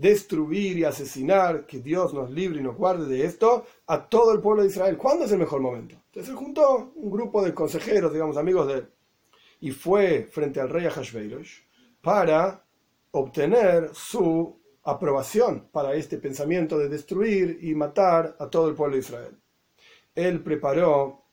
destruir 0.00 0.78
y 0.78 0.84
asesinar, 0.84 1.66
que 1.66 1.78
Dios 1.78 2.14
nos 2.14 2.30
libre 2.30 2.60
y 2.60 2.62
nos 2.62 2.74
guarde 2.74 3.06
de 3.06 3.26
esto, 3.26 3.66
a 3.86 4.08
todo 4.08 4.32
el 4.32 4.40
pueblo 4.40 4.62
de 4.62 4.68
Israel. 4.68 4.96
¿Cuándo 4.96 5.26
es 5.26 5.32
el 5.32 5.38
mejor 5.38 5.60
momento? 5.60 5.94
Entonces 6.06 6.32
se 6.32 6.38
juntó 6.38 6.92
un 6.94 7.10
grupo 7.10 7.44
de 7.44 7.52
consejeros, 7.52 8.10
digamos, 8.10 8.38
amigos 8.38 8.66
de 8.66 8.74
él, 8.74 8.90
y 9.60 9.72
fue 9.72 10.22
frente 10.22 10.58
al 10.58 10.70
rey 10.70 10.86
Ahashverosh 10.86 11.60
para 12.00 12.64
obtener 13.10 13.90
su 13.92 14.58
aprobación 14.84 15.68
para 15.70 15.92
este 15.92 16.16
pensamiento 16.16 16.78
de 16.78 16.88
destruir 16.88 17.58
y 17.60 17.74
matar 17.74 18.36
a 18.38 18.48
todo 18.48 18.70
el 18.70 18.74
pueblo 18.74 18.94
de 18.96 19.00
Israel. 19.00 19.36
Él 20.14 20.42
preparó 20.42 21.26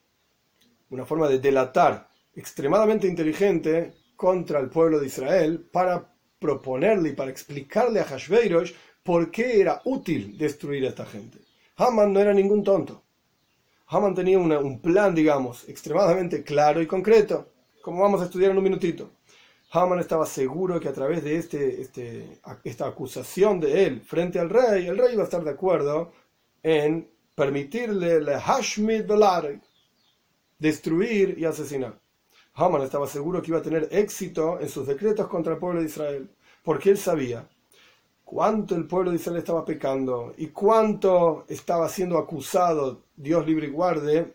una 0.90 1.06
forma 1.06 1.26
de 1.26 1.38
delatar 1.38 2.10
extremadamente 2.34 3.06
inteligente 3.06 3.94
contra 4.14 4.60
el 4.60 4.68
pueblo 4.68 5.00
de 5.00 5.06
Israel 5.06 5.66
para 5.72 6.17
proponerle 6.38 7.10
y 7.10 7.12
para 7.12 7.30
explicarle 7.30 8.00
a 8.00 8.04
Hashveirosh 8.04 8.72
por 9.02 9.30
qué 9.30 9.60
era 9.60 9.80
útil 9.84 10.36
destruir 10.36 10.84
a 10.84 10.88
esta 10.88 11.06
gente. 11.06 11.38
Haman 11.76 12.12
no 12.12 12.20
era 12.20 12.32
ningún 12.32 12.62
tonto. 12.62 13.02
Haman 13.86 14.14
tenía 14.14 14.38
un 14.38 14.80
plan, 14.80 15.14
digamos, 15.14 15.68
extremadamente 15.68 16.42
claro 16.42 16.82
y 16.82 16.86
concreto, 16.86 17.48
como 17.82 18.02
vamos 18.02 18.20
a 18.20 18.24
estudiar 18.24 18.50
en 18.50 18.58
un 18.58 18.64
minutito. 18.64 19.10
Haman 19.70 20.00
estaba 20.00 20.24
seguro 20.24 20.80
que 20.80 20.88
a 20.88 20.92
través 20.92 21.22
de 21.22 21.36
este, 21.36 21.80
este, 21.80 22.40
esta 22.64 22.86
acusación 22.86 23.60
de 23.60 23.86
él 23.86 24.00
frente 24.00 24.38
al 24.38 24.48
rey, 24.48 24.86
el 24.86 24.96
rey 24.96 25.12
iba 25.12 25.22
a 25.22 25.24
estar 25.24 25.44
de 25.44 25.50
acuerdo 25.50 26.12
en 26.62 27.08
permitirle 27.34 28.20
le 28.20 28.40
Hashmid 28.40 29.04
destruir 30.58 31.38
y 31.38 31.44
asesinar. 31.44 31.98
Haman 32.58 32.82
estaba 32.82 33.06
seguro 33.06 33.40
que 33.40 33.52
iba 33.52 33.60
a 33.60 33.62
tener 33.62 33.88
éxito 33.92 34.58
en 34.60 34.68
sus 34.68 34.84
decretos 34.84 35.28
contra 35.28 35.52
el 35.52 35.60
pueblo 35.60 35.80
de 35.80 35.86
Israel, 35.86 36.28
porque 36.64 36.90
él 36.90 36.98
sabía 36.98 37.48
cuánto 38.24 38.74
el 38.74 38.86
pueblo 38.86 39.10
de 39.10 39.16
Israel 39.16 39.38
estaba 39.38 39.64
pecando 39.64 40.34
y 40.36 40.48
cuánto 40.48 41.44
estaba 41.48 41.88
siendo 41.88 42.18
acusado, 42.18 43.04
Dios 43.16 43.46
libre 43.46 43.68
y 43.68 43.70
guarde, 43.70 44.34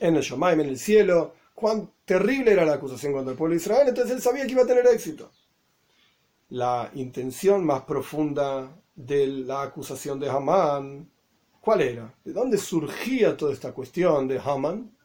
en 0.00 0.16
el 0.16 0.22
Shomaim, 0.22 0.60
en 0.60 0.68
el 0.68 0.78
cielo, 0.78 1.34
cuán 1.54 1.88
terrible 2.04 2.52
era 2.52 2.64
la 2.64 2.74
acusación 2.74 3.12
contra 3.12 3.30
el 3.30 3.38
pueblo 3.38 3.54
de 3.54 3.62
Israel, 3.62 3.88
entonces 3.88 4.16
él 4.16 4.22
sabía 4.22 4.44
que 4.44 4.52
iba 4.52 4.64
a 4.64 4.66
tener 4.66 4.86
éxito. 4.88 5.30
La 6.48 6.90
intención 6.94 7.64
más 7.64 7.82
profunda 7.82 8.76
de 8.96 9.28
la 9.28 9.62
acusación 9.62 10.18
de 10.18 10.28
Haman, 10.28 11.08
¿cuál 11.60 11.80
era? 11.80 12.12
¿De 12.24 12.32
dónde 12.32 12.58
surgía 12.58 13.36
toda 13.36 13.52
esta 13.52 13.72
cuestión 13.72 14.26
de 14.26 14.40
Haman? 14.40 14.95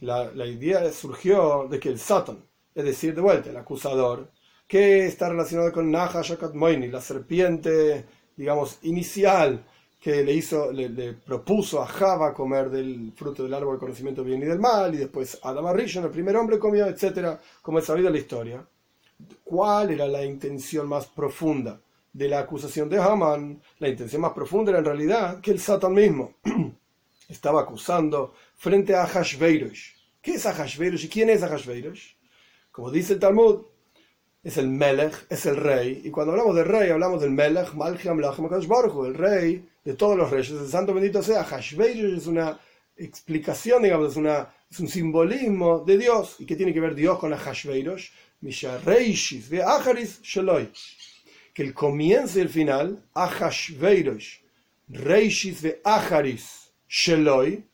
La, 0.00 0.46
idea 0.46 0.90
surgió 0.92 1.66
de 1.68 1.80
que 1.80 1.88
el 1.88 1.98
Satan, 1.98 2.44
es 2.74 2.84
decir, 2.84 3.14
de 3.14 3.20
vuelta, 3.20 3.50
el 3.50 3.56
acusador, 3.56 4.30
que 4.66 5.06
está 5.06 5.28
relacionado 5.28 5.72
con 5.72 5.90
Naha 5.90 6.22
Moini, 6.54 6.88
la 6.88 7.00
serpiente, 7.00 8.04
digamos, 8.36 8.78
inicial 8.82 9.64
que 10.00 10.22
le 10.22 10.32
hizo, 10.32 10.70
le, 10.70 11.12
propuso 11.14 11.82
a 11.82 11.86
Java 11.86 12.32
comer 12.32 12.70
del 12.70 13.12
fruto 13.16 13.42
del 13.42 13.54
árbol 13.54 13.74
del 13.74 13.80
conocimiento 13.80 14.22
del 14.22 14.30
bien 14.30 14.42
y 14.42 14.46
del 14.46 14.60
mal, 14.60 14.94
y 14.94 14.98
después 14.98 15.38
Adam 15.42 15.74
Rishon, 15.74 16.04
el 16.04 16.10
primer 16.10 16.36
hombre, 16.36 16.58
comió, 16.58 16.86
etcétera, 16.86 17.40
como 17.60 17.80
es 17.80 17.84
sabido 17.84 18.10
la 18.10 18.18
historia. 18.18 18.64
¿Cuál 19.42 19.90
era 19.90 20.06
la 20.06 20.24
intención 20.24 20.88
más 20.88 21.06
profunda 21.06 21.80
de 22.12 22.28
la 22.28 22.40
acusación 22.40 22.88
de 22.88 22.98
Haman? 22.98 23.60
La 23.80 23.88
intención 23.88 24.22
más 24.22 24.32
profunda 24.32 24.70
era 24.70 24.78
en 24.78 24.84
realidad 24.84 25.40
que 25.40 25.50
el 25.50 25.58
Satan 25.58 25.92
mismo 25.92 26.34
estaba 27.28 27.62
acusando 27.62 28.34
frente 28.58 28.94
a 28.94 29.06
Hashveirosh. 29.06 29.94
¿Qué 30.20 30.34
es 30.34 30.42
Hashveirosh 30.42 31.04
y 31.04 31.08
quién 31.08 31.30
es 31.30 31.40
Hashveirosh? 31.40 32.14
Como 32.70 32.90
dice 32.90 33.14
el 33.14 33.18
Talmud, 33.18 33.62
es 34.42 34.58
el 34.58 34.68
Melech, 34.68 35.26
es 35.30 35.46
el 35.46 35.56
rey. 35.56 36.02
Y 36.04 36.10
cuando 36.10 36.32
hablamos 36.32 36.54
de 36.54 36.64
rey, 36.64 36.90
hablamos 36.90 37.22
del 37.22 37.30
Melech, 37.30 37.72
Malcham, 37.72 38.20
el 38.20 39.14
rey 39.14 39.68
de 39.82 39.94
todos 39.94 40.16
los 40.18 40.30
reyes. 40.30 40.50
El 40.50 40.68
santo 40.68 40.92
bendito 40.92 41.22
sea. 41.22 41.44
Hashveirosh 41.44 42.18
es 42.18 42.26
una 42.26 42.60
explicación, 42.96 43.82
digamos, 43.82 44.14
es, 44.14 44.22
es 44.70 44.80
un 44.80 44.88
simbolismo 44.88 45.80
de 45.80 45.96
Dios. 45.96 46.36
¿Y 46.40 46.44
qué 46.44 46.56
tiene 46.56 46.74
que 46.74 46.80
ver 46.80 46.94
Dios 46.94 47.18
con 47.18 47.34
Hashveirosh? 47.34 48.10
Misha 48.40 48.78
Reishis, 48.78 49.48
ve 49.48 49.62
Aharis 49.62 50.20
Sheloi. 50.22 50.70
Que 51.52 51.62
el 51.62 51.74
comienzo 51.74 52.38
y 52.38 52.42
el 52.42 52.48
final, 52.48 53.02
Ahashveirosh, 53.14 54.40
Reishis 54.88 55.62
ve 55.62 55.80
Aharis 55.84 56.70
Sheloi, 56.88 57.64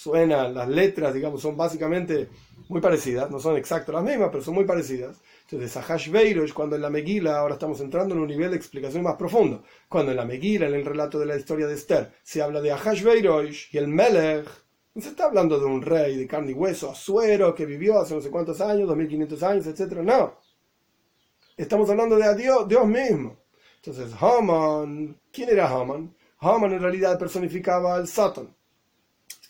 suena, 0.00 0.48
las 0.48 0.66
letras, 0.66 1.12
digamos, 1.12 1.42
son 1.42 1.58
básicamente 1.58 2.30
muy 2.68 2.80
parecidas, 2.80 3.30
no 3.30 3.38
son 3.38 3.58
exactas 3.58 3.94
las 3.94 4.02
mismas, 4.02 4.30
pero 4.30 4.42
son 4.42 4.54
muy 4.54 4.64
parecidas. 4.64 5.20
Entonces, 5.42 5.76
Ahashveirosh, 5.76 6.54
cuando 6.54 6.76
en 6.76 6.82
la 6.82 6.88
Megila, 6.88 7.38
ahora 7.38 7.54
estamos 7.54 7.80
entrando 7.80 8.14
en 8.14 8.22
un 8.22 8.28
nivel 8.28 8.50
de 8.50 8.56
explicación 8.56 9.02
más 9.02 9.16
profundo, 9.16 9.62
cuando 9.90 10.12
en 10.12 10.16
la 10.16 10.24
Megila, 10.24 10.68
en 10.68 10.74
el 10.74 10.86
relato 10.86 11.18
de 11.18 11.26
la 11.26 11.36
historia 11.36 11.66
de 11.66 11.74
Esther, 11.74 12.12
se 12.22 12.40
habla 12.40 12.62
de 12.62 12.72
Ahashveirosh 12.72 13.74
y 13.74 13.76
el 13.76 13.88
Melech, 13.88 14.48
se 14.96 15.10
está 15.10 15.26
hablando 15.26 15.58
de 15.58 15.66
un 15.66 15.82
rey 15.82 16.16
de 16.16 16.26
carne 16.26 16.52
y 16.52 16.54
hueso, 16.54 16.90
Azuero, 16.90 17.54
que 17.54 17.66
vivió 17.66 18.00
hace 18.00 18.14
no 18.14 18.22
sé 18.22 18.30
cuántos 18.30 18.58
años, 18.62 18.88
2500 18.88 19.42
años, 19.42 19.66
etc. 19.66 19.98
No. 19.98 20.34
Estamos 21.58 21.90
hablando 21.90 22.16
de 22.16 22.34
Dios, 22.36 22.66
Dios 22.66 22.86
mismo. 22.86 23.36
Entonces, 23.76 24.14
Haman, 24.18 25.20
¿quién 25.30 25.50
era 25.50 25.68
Haman? 25.68 26.14
Haman 26.38 26.72
en 26.72 26.80
realidad 26.80 27.18
personificaba 27.18 27.96
al 27.96 28.08
Satan. 28.08 28.48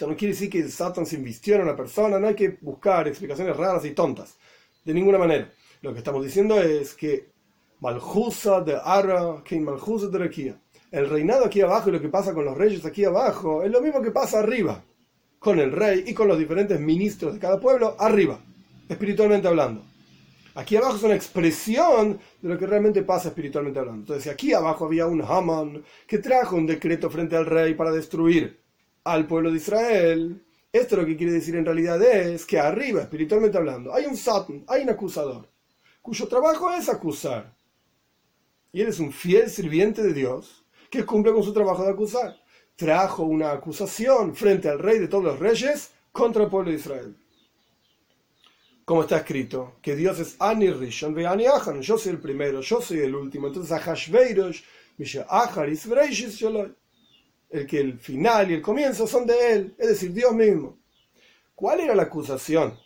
Esto 0.00 0.08
no 0.08 0.16
quiere 0.16 0.32
decir 0.32 0.48
que 0.48 0.66
Satan 0.66 1.04
se 1.04 1.16
invistió 1.16 1.56
en 1.56 1.60
una 1.60 1.76
persona, 1.76 2.18
no 2.18 2.28
hay 2.28 2.34
que 2.34 2.56
buscar 2.62 3.06
explicaciones 3.06 3.54
raras 3.54 3.84
y 3.84 3.90
tontas, 3.90 4.34
de 4.82 4.94
ninguna 4.94 5.18
manera. 5.18 5.52
Lo 5.82 5.92
que 5.92 5.98
estamos 5.98 6.24
diciendo 6.24 6.58
es 6.58 6.94
que 6.94 7.28
Malhusa 7.80 8.62
de 8.62 8.78
Ara, 8.82 9.42
que 9.44 9.60
Malhusa 9.60 10.06
de 10.06 10.16
Requia. 10.16 10.58
El 10.90 11.10
reinado 11.10 11.44
aquí 11.44 11.60
abajo 11.60 11.90
y 11.90 11.92
lo 11.92 12.00
que 12.00 12.08
pasa 12.08 12.32
con 12.32 12.46
los 12.46 12.56
reyes 12.56 12.82
aquí 12.86 13.04
abajo 13.04 13.62
es 13.62 13.70
lo 13.70 13.82
mismo 13.82 14.00
que 14.00 14.10
pasa 14.10 14.38
arriba, 14.38 14.82
con 15.38 15.60
el 15.60 15.70
rey 15.70 16.04
y 16.06 16.14
con 16.14 16.28
los 16.28 16.38
diferentes 16.38 16.80
ministros 16.80 17.34
de 17.34 17.38
cada 17.38 17.60
pueblo 17.60 17.94
arriba, 17.98 18.40
espiritualmente 18.88 19.48
hablando. 19.48 19.84
Aquí 20.54 20.76
abajo 20.76 20.96
es 20.96 21.02
una 21.02 21.14
expresión 21.14 22.18
de 22.40 22.48
lo 22.48 22.58
que 22.58 22.66
realmente 22.66 23.02
pasa 23.02 23.28
espiritualmente 23.28 23.78
hablando. 23.78 24.00
Entonces, 24.00 24.32
aquí 24.32 24.54
abajo 24.54 24.86
había 24.86 25.04
un 25.04 25.20
Haman 25.20 25.84
que 26.06 26.20
trajo 26.20 26.56
un 26.56 26.66
decreto 26.66 27.10
frente 27.10 27.36
al 27.36 27.44
rey 27.44 27.74
para 27.74 27.92
destruir 27.92 28.60
al 29.12 29.26
pueblo 29.26 29.50
de 29.50 29.56
Israel, 29.56 30.42
esto 30.72 30.96
lo 30.96 31.04
que 31.04 31.16
quiere 31.16 31.32
decir 31.32 31.56
en 31.56 31.64
realidad 31.64 32.00
es 32.02 32.46
que 32.46 32.58
arriba, 32.58 33.02
espiritualmente 33.02 33.58
hablando, 33.58 33.92
hay 33.92 34.06
un 34.06 34.16
Satan, 34.16 34.64
hay 34.68 34.82
un 34.82 34.90
acusador, 34.90 35.48
cuyo 36.00 36.28
trabajo 36.28 36.70
es 36.72 36.88
acusar. 36.88 37.52
Y 38.72 38.80
él 38.80 38.88
es 38.88 39.00
un 39.00 39.12
fiel 39.12 39.50
sirviente 39.50 40.02
de 40.02 40.12
Dios 40.12 40.64
que 40.88 41.04
cumple 41.04 41.32
con 41.32 41.42
su 41.42 41.52
trabajo 41.52 41.82
de 41.82 41.90
acusar. 41.90 42.36
Trajo 42.76 43.24
una 43.24 43.50
acusación 43.50 44.34
frente 44.34 44.68
al 44.68 44.78
rey 44.78 45.00
de 45.00 45.08
todos 45.08 45.24
los 45.24 45.38
reyes 45.40 45.90
contra 46.12 46.44
el 46.44 46.48
pueblo 46.48 46.70
de 46.70 46.76
Israel. 46.76 47.16
Como 48.84 49.02
está 49.02 49.18
escrito, 49.18 49.76
que 49.82 49.96
Dios 49.96 50.20
es 50.20 50.36
Ani 50.38 50.70
Rishon 50.70 51.14
ve 51.14 51.26
Ani 51.26 51.44
yo 51.80 51.98
soy 51.98 52.12
el 52.12 52.20
primero, 52.20 52.60
yo 52.60 52.80
soy 52.80 53.00
el 53.00 53.14
último. 53.14 53.48
Entonces, 53.48 53.72
Ahashveirosh, 53.72 54.62
Misha 54.98 55.26
Acharis, 55.28 55.86
Vreishis 55.86 56.36
Sholoi 56.36 56.72
el 57.50 57.66
que 57.66 57.80
el 57.80 57.98
final 57.98 58.50
y 58.50 58.54
el 58.54 58.62
comienzo 58.62 59.06
son 59.06 59.26
de 59.26 59.52
él, 59.52 59.74
es 59.78 59.88
decir, 59.88 60.12
Dios 60.12 60.32
mismo. 60.32 60.78
¿Cuál 61.54 61.80
era 61.80 61.94
la 61.94 62.04
acusación 62.04 62.78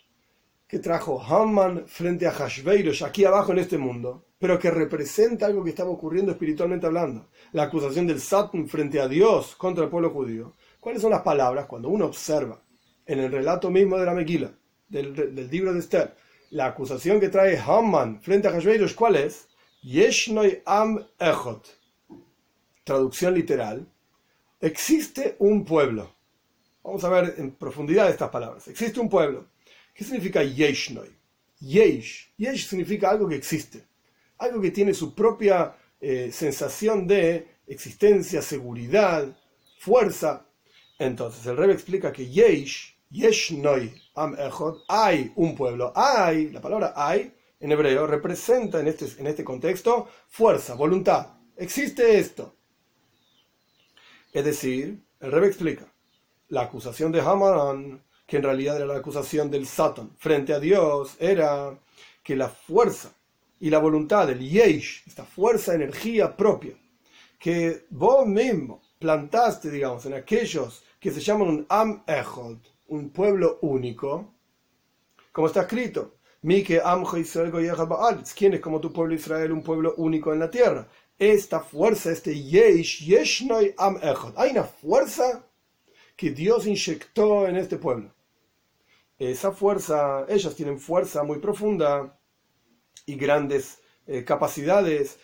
que 0.67 0.79
trajo 0.79 1.21
Haman 1.21 1.87
frente 1.87 2.27
a 2.27 2.31
Hashveirosh 2.31 3.03
aquí 3.03 3.23
abajo 3.23 3.51
en 3.51 3.59
este 3.59 3.77
mundo, 3.77 4.25
pero 4.39 4.59
que 4.59 4.71
representa 4.71 5.45
algo 5.45 5.63
que 5.63 5.69
estaba 5.69 5.91
ocurriendo 5.91 6.31
espiritualmente 6.31 6.87
hablando? 6.87 7.29
La 7.53 7.63
acusación 7.63 8.07
del 8.07 8.19
Satan 8.19 8.67
frente 8.67 8.99
a 8.99 9.07
Dios 9.07 9.55
contra 9.55 9.85
el 9.85 9.89
pueblo 9.89 10.09
judío. 10.09 10.55
¿Cuáles 10.79 11.01
son 11.01 11.11
las 11.11 11.21
palabras 11.21 11.67
cuando 11.67 11.89
uno 11.89 12.05
observa 12.05 12.61
en 13.05 13.19
el 13.19 13.31
relato 13.31 13.69
mismo 13.69 13.97
de 13.97 14.05
la 14.05 14.13
Mequila, 14.13 14.51
del, 14.89 15.49
libro 15.49 15.73
de 15.73 15.79
Esther, 15.79 16.15
la 16.49 16.65
acusación 16.65 17.19
que 17.19 17.29
trae 17.29 17.57
Haman 17.57 18.21
frente 18.21 18.47
a 18.47 18.51
Hashveirosh, 18.51 18.95
¿cuál 18.95 19.15
es? 19.15 19.47
Yeshnoi 19.83 20.63
am 20.65 21.05
echot. 21.19 21.79
Traducción 22.83 23.33
literal, 23.33 23.87
existe 24.59 25.35
un 25.39 25.63
pueblo. 25.65 26.13
Vamos 26.83 27.03
a 27.03 27.09
ver 27.09 27.35
en 27.37 27.51
profundidad 27.51 28.09
estas 28.09 28.29
palabras. 28.29 28.67
Existe 28.67 28.99
un 28.99 29.09
pueblo. 29.09 29.47
¿Qué 29.93 30.03
significa 30.03 30.43
Yeshnoi? 30.43 31.09
Yesh. 31.59 32.33
Yesh 32.37 32.67
significa 32.67 33.09
algo 33.09 33.27
que 33.27 33.35
existe, 33.35 33.87
algo 34.37 34.61
que 34.61 34.71
tiene 34.71 34.93
su 34.93 35.15
propia 35.15 35.75
eh, 35.99 36.29
sensación 36.31 37.07
de 37.07 37.47
existencia, 37.67 38.41
seguridad, 38.41 39.35
fuerza. 39.79 40.45
Entonces 40.99 41.45
el 41.45 41.57
Rebbe 41.57 41.73
explica 41.73 42.11
que 42.11 42.27
Yesh, 42.27 42.97
Yeshnoi 43.09 43.93
Am 44.15 44.35
Echod, 44.39 44.83
hay 44.87 45.31
un 45.35 45.55
pueblo, 45.55 45.91
hay, 45.95 46.51
la 46.51 46.61
palabra 46.61 46.93
hay 46.95 47.33
en 47.59 47.71
hebreo 47.71 48.05
representa 48.05 48.79
en 48.79 48.87
este, 48.87 49.07
en 49.19 49.27
este 49.27 49.43
contexto 49.43 50.07
fuerza, 50.29 50.75
voluntad. 50.75 51.37
Existe 51.57 52.19
esto. 52.19 52.54
Es 54.35 54.43
decir, 54.43 55.01
el 55.21 55.31
Rebbe 55.31 55.47
explica, 55.47 55.85
la 56.49 56.63
acusación 56.63 57.09
de 57.09 57.21
Haman, 57.21 58.03
que 58.27 58.35
en 58.35 58.43
realidad 58.43 58.75
era 58.75 58.85
la 58.85 58.97
acusación 58.97 59.49
del 59.49 59.65
Satan 59.65 60.11
frente 60.17 60.53
a 60.53 60.59
Dios, 60.59 61.15
era 61.19 61.79
que 62.21 62.35
la 62.35 62.49
fuerza 62.49 63.13
y 63.61 63.69
la 63.69 63.79
voluntad, 63.79 64.29
el 64.29 64.39
Yesh, 64.39 65.03
esta 65.07 65.23
fuerza, 65.23 65.73
energía 65.73 66.35
propia, 66.35 66.73
que 67.39 67.85
vos 67.91 68.27
mismo 68.27 68.81
plantaste, 68.99 69.71
digamos, 69.71 70.05
en 70.05 70.15
aquellos 70.15 70.83
que 70.99 71.11
se 71.11 71.21
llaman 71.21 71.47
un 71.47 71.65
Am 71.69 72.03
Echod, 72.05 72.57
un 72.87 73.11
pueblo 73.11 73.59
único, 73.61 74.33
como 75.31 75.47
está 75.47 75.61
escrito, 75.61 76.15
¿quién 78.33 78.53
es 78.53 78.59
como 78.59 78.81
tu 78.81 78.91
pueblo 78.91 79.15
Israel, 79.15 79.53
un 79.53 79.63
pueblo 79.63 79.93
único 79.95 80.33
en 80.33 80.39
la 80.39 80.49
tierra? 80.51 80.85
Esta 81.17 81.59
fuerza, 81.59 82.11
este 82.11 82.33
yesh, 82.33 83.05
yeshnoi 83.05 83.73
am 83.77 83.97
echad. 83.97 84.33
Hay 84.35 84.51
una 84.51 84.63
fuerza 84.63 85.45
que 86.15 86.31
Dios 86.31 86.65
inyectó 86.65 87.47
en 87.47 87.57
este 87.57 87.77
pueblo. 87.77 88.13
Esa 89.17 89.51
fuerza, 89.51 90.25
ellas 90.27 90.55
tienen 90.55 90.79
fuerza 90.79 91.23
muy 91.23 91.39
profunda 91.39 92.17
y 93.05 93.15
grandes 93.15 93.79
eh, 94.07 94.23
capacidades 94.23 95.17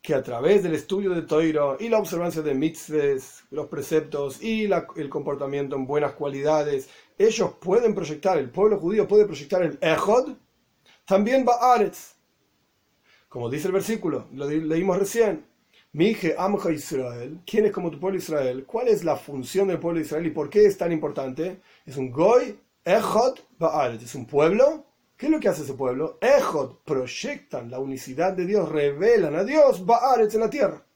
que 0.00 0.14
a 0.14 0.22
través 0.22 0.62
del 0.62 0.74
estudio 0.74 1.14
de 1.14 1.22
Toiro 1.22 1.78
y 1.80 1.88
la 1.88 1.98
observancia 1.98 2.42
de 2.42 2.54
mitzvahs, 2.54 3.44
los 3.50 3.68
preceptos 3.68 4.42
y 4.42 4.64
el 4.96 5.08
comportamiento 5.08 5.76
en 5.76 5.86
buenas 5.86 6.12
cualidades, 6.12 6.90
ellos 7.16 7.52
pueden 7.60 7.94
proyectar, 7.94 8.36
el 8.36 8.50
pueblo 8.50 8.78
judío 8.78 9.08
puede 9.08 9.24
proyectar 9.24 9.62
el 9.62 9.78
Echod, 9.80 10.34
también 11.06 11.44
Baaretz, 11.44 12.13
como 13.34 13.50
dice 13.50 13.66
el 13.66 13.72
versículo, 13.72 14.28
lo 14.32 14.48
leímos 14.48 14.96
recién. 14.96 15.44
Mije 15.92 16.36
Amja 16.38 16.70
Israel, 16.70 17.40
¿quién 17.44 17.66
es 17.66 17.72
como 17.72 17.90
tu 17.90 17.98
pueblo 17.98 18.16
Israel? 18.16 18.64
¿Cuál 18.64 18.86
es 18.86 19.02
la 19.02 19.16
función 19.16 19.66
del 19.66 19.80
pueblo 19.80 19.98
de 19.98 20.06
Israel 20.06 20.26
y 20.26 20.30
por 20.30 20.48
qué 20.48 20.64
es 20.66 20.78
tan 20.78 20.92
importante? 20.92 21.58
Es 21.84 21.96
un 21.96 22.12
Goy 22.12 22.56
Echot 22.84 23.44
Baaret, 23.58 24.00
es 24.00 24.14
un 24.14 24.24
pueblo. 24.24 24.84
¿Qué 25.16 25.26
es 25.26 25.32
lo 25.32 25.40
que 25.40 25.48
hace 25.48 25.62
ese 25.62 25.74
pueblo? 25.74 26.16
Echot, 26.20 26.84
proyectan 26.84 27.72
la 27.72 27.80
unicidad 27.80 28.34
de 28.34 28.46
Dios, 28.46 28.68
revelan 28.68 29.34
a 29.34 29.42
Dios 29.42 29.84
Baaret 29.84 30.32
en 30.32 30.40
la 30.40 30.50
tierra. 30.50 30.86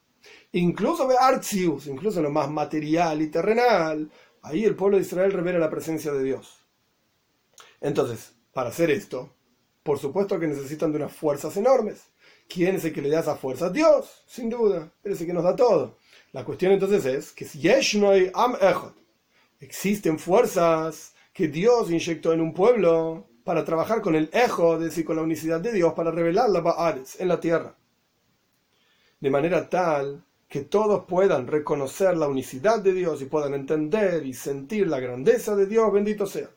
Incluso 0.53 1.09
Beartzius, 1.09 1.89
incluso 1.89 2.21
en 2.21 2.25
lo 2.27 2.31
más 2.31 2.49
material 2.49 3.21
y 3.21 3.33
terrenal, 3.33 4.09
ahí 4.43 4.65
el 4.65 4.77
pueblo 4.77 4.97
de 4.97 5.03
Israel 5.03 5.33
revela 5.33 5.59
la 5.59 5.71
presencia 5.71 6.13
de 6.13 6.23
Dios. 6.23 6.65
Entonces, 7.81 8.33
para 8.53 8.69
hacer 8.69 8.93
esto, 8.93 9.29
por 9.83 9.99
supuesto 9.99 10.39
que 10.39 10.47
necesitan 10.47 10.93
de 10.93 10.99
unas 10.99 11.13
fuerzas 11.13 11.57
enormes. 11.57 12.13
¿Quién 12.49 12.77
es 12.77 12.85
el 12.87 12.95
que 12.95 13.03
le 13.03 13.11
da 13.11 13.21
esa 13.21 13.37
fuerza? 13.37 13.69
Dios, 13.69 14.25
sin 14.27 14.49
duda. 14.49 14.91
Él 15.05 15.13
es 15.13 15.21
el 15.21 15.27
que 15.27 15.35
nos 15.35 15.45
da 15.45 15.55
todo. 15.55 15.99
La 16.33 16.45
cuestión 16.45 16.73
entonces 16.73 17.05
es 17.05 17.33
que 17.33 17.45
si 17.45 17.61
Am 18.35 18.57
existen 19.61 20.19
fuerzas 20.19 21.15
que 21.35 21.49
Dios 21.49 21.91
inyectó 21.91 22.33
en 22.33 22.41
un 22.41 22.55
pueblo 22.55 23.27
para 23.45 23.65
trabajar 23.65 24.01
con 24.01 24.15
el 24.15 24.31
ejo, 24.33 24.77
es 24.77 24.81
decir, 24.81 25.05
con 25.05 25.17
la 25.17 25.23
unicidad 25.23 25.61
de 25.61 25.73
Dios, 25.73 25.93
para 25.93 26.11
revelar 26.11 26.49
la 26.49 26.61
Baaretz 26.61 27.21
en 27.21 27.29
la 27.29 27.39
tierra. 27.39 27.77
De 29.21 29.31
manera 29.31 29.69
tal 29.69 30.25
que 30.49 30.63
todos 30.63 31.05
puedan 31.05 31.47
reconocer 31.47 32.17
la 32.17 32.29
unicidad 32.29 32.81
de 32.81 32.95
Dios 32.95 33.21
y 33.21 33.27
puedan 33.27 33.53
entender 33.53 34.25
y 34.25 34.33
sentir 34.33 34.89
la 34.89 35.01
grandeza 35.01 35.55
de 35.55 35.67
Dios, 35.67 35.93
bendito 35.93 36.27
sea. 36.27 36.49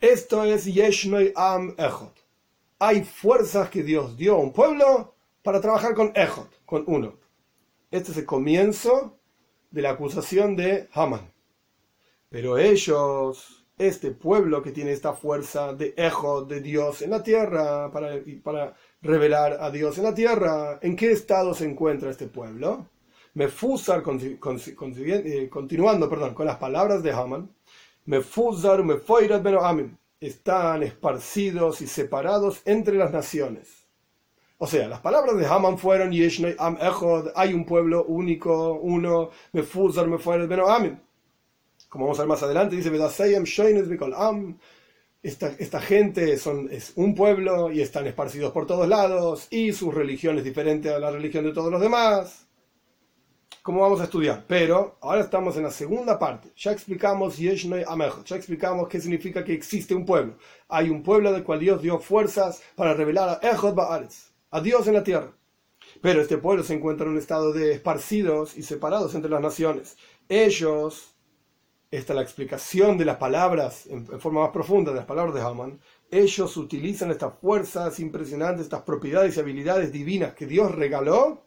Esto 0.00 0.44
es 0.44 0.64
Yeshnoi 0.64 1.32
Am 1.36 1.74
Echot 1.76 2.25
hay 2.78 3.04
fuerzas 3.04 3.70
que 3.70 3.82
Dios 3.82 4.16
dio 4.16 4.34
a 4.34 4.38
un 4.38 4.52
pueblo 4.52 5.14
para 5.42 5.60
trabajar 5.60 5.94
con 5.94 6.12
Ejot, 6.14 6.64
con 6.64 6.84
uno. 6.86 7.14
Este 7.90 8.12
es 8.12 8.18
el 8.18 8.26
comienzo 8.26 9.18
de 9.70 9.82
la 9.82 9.90
acusación 9.90 10.56
de 10.56 10.88
Haman. 10.92 11.32
Pero 12.28 12.58
ellos, 12.58 13.64
este 13.78 14.10
pueblo 14.10 14.62
que 14.62 14.72
tiene 14.72 14.92
esta 14.92 15.12
fuerza 15.14 15.72
de 15.72 15.94
Ejot, 15.96 16.48
de 16.48 16.60
Dios 16.60 17.02
en 17.02 17.10
la 17.10 17.22
tierra, 17.22 17.90
para, 17.92 18.74
revelar 19.00 19.58
a 19.60 19.70
Dios 19.70 19.98
en 19.98 20.04
la 20.04 20.14
tierra, 20.14 20.78
¿en 20.82 20.96
qué 20.96 21.12
estado 21.12 21.54
se 21.54 21.64
encuentra 21.64 22.10
este 22.10 22.26
pueblo? 22.26 22.88
Mefusar, 23.34 24.02
eh, 24.02 25.48
continuando 25.50 26.08
perdón, 26.10 26.34
con 26.34 26.46
las 26.46 26.56
palabras 26.56 27.02
de 27.02 27.12
Haman, 27.12 27.54
Mefusar, 28.06 28.82
Mefoirat 28.82 29.42
Beno 29.42 29.60
están 30.20 30.82
esparcidos 30.82 31.80
y 31.80 31.86
separados 31.86 32.62
entre 32.64 32.96
las 32.96 33.12
naciones. 33.12 33.86
O 34.58 34.66
sea, 34.66 34.88
las 34.88 35.00
palabras 35.00 35.36
de 35.36 35.46
Haman 35.46 35.76
fueron 35.76 36.12
Am 36.58 36.78
Echod, 36.80 37.32
hay 37.34 37.52
un 37.52 37.66
pueblo 37.66 38.04
único, 38.04 38.74
uno, 38.74 39.30
Mefuzar, 39.52 40.08
Mefuer, 40.08 40.46
Beno 40.48 40.68
Amin. 40.68 40.98
Como 41.88 42.06
vamos 42.06 42.18
a 42.18 42.22
ver 42.22 42.28
más 42.28 42.42
adelante, 42.42 42.76
dice 42.76 42.90
Am. 44.16 44.58
Esta, 45.22 45.48
esta 45.58 45.80
gente 45.80 46.38
son, 46.38 46.68
es 46.70 46.92
un 46.94 47.14
pueblo 47.14 47.72
y 47.72 47.80
están 47.80 48.06
esparcidos 48.06 48.52
por 48.52 48.66
todos 48.66 48.86
lados 48.86 49.48
y 49.50 49.72
su 49.72 49.90
religión 49.90 50.38
es 50.38 50.44
diferente 50.44 50.88
a 50.90 51.00
la 51.00 51.10
religión 51.10 51.44
de 51.44 51.52
todos 51.52 51.72
los 51.72 51.80
demás 51.80 52.45
como 53.66 53.80
vamos 53.80 54.00
a 54.00 54.04
estudiar. 54.04 54.44
Pero 54.46 54.96
ahora 55.00 55.22
estamos 55.22 55.56
en 55.56 55.64
la 55.64 55.72
segunda 55.72 56.20
parte. 56.20 56.52
Ya 56.56 56.70
explicamos 56.70 57.36
ya 57.36 58.36
explicamos 58.36 58.88
qué 58.88 59.00
significa 59.00 59.42
que 59.42 59.54
existe 59.54 59.92
un 59.92 60.06
pueblo. 60.06 60.34
Hay 60.68 60.88
un 60.88 61.02
pueblo 61.02 61.32
del 61.32 61.42
cual 61.42 61.58
Dios 61.58 61.82
dio 61.82 61.98
fuerzas 61.98 62.62
para 62.76 62.94
revelar 62.94 63.28
a 63.28 63.50
Echot 63.50 63.74
Baaretz, 63.74 64.30
a 64.52 64.60
Dios 64.60 64.86
en 64.86 64.94
la 64.94 65.02
tierra. 65.02 65.32
Pero 66.00 66.22
este 66.22 66.38
pueblo 66.38 66.62
se 66.62 66.74
encuentra 66.74 67.06
en 67.06 67.12
un 67.14 67.18
estado 67.18 67.52
de 67.52 67.72
esparcidos 67.72 68.56
y 68.56 68.62
separados 68.62 69.16
entre 69.16 69.32
las 69.32 69.40
naciones. 69.40 69.96
Ellos, 70.28 71.16
esta 71.90 72.12
es 72.12 72.16
la 72.16 72.22
explicación 72.22 72.96
de 72.96 73.04
las 73.04 73.16
palabras 73.16 73.88
en, 73.88 74.06
forma 74.20 74.42
más 74.42 74.50
profunda 74.50 74.92
de 74.92 74.98
las 74.98 75.06
palabras 75.06 75.34
de 75.34 75.40
Haman, 75.40 75.80
ellos 76.08 76.56
utilizan 76.56 77.10
estas 77.10 77.36
fuerzas 77.40 77.98
impresionantes, 77.98 78.66
estas 78.66 78.82
propiedades 78.82 79.36
y 79.36 79.40
habilidades 79.40 79.90
divinas 79.90 80.34
que 80.34 80.46
Dios 80.46 80.72
regaló 80.72 81.45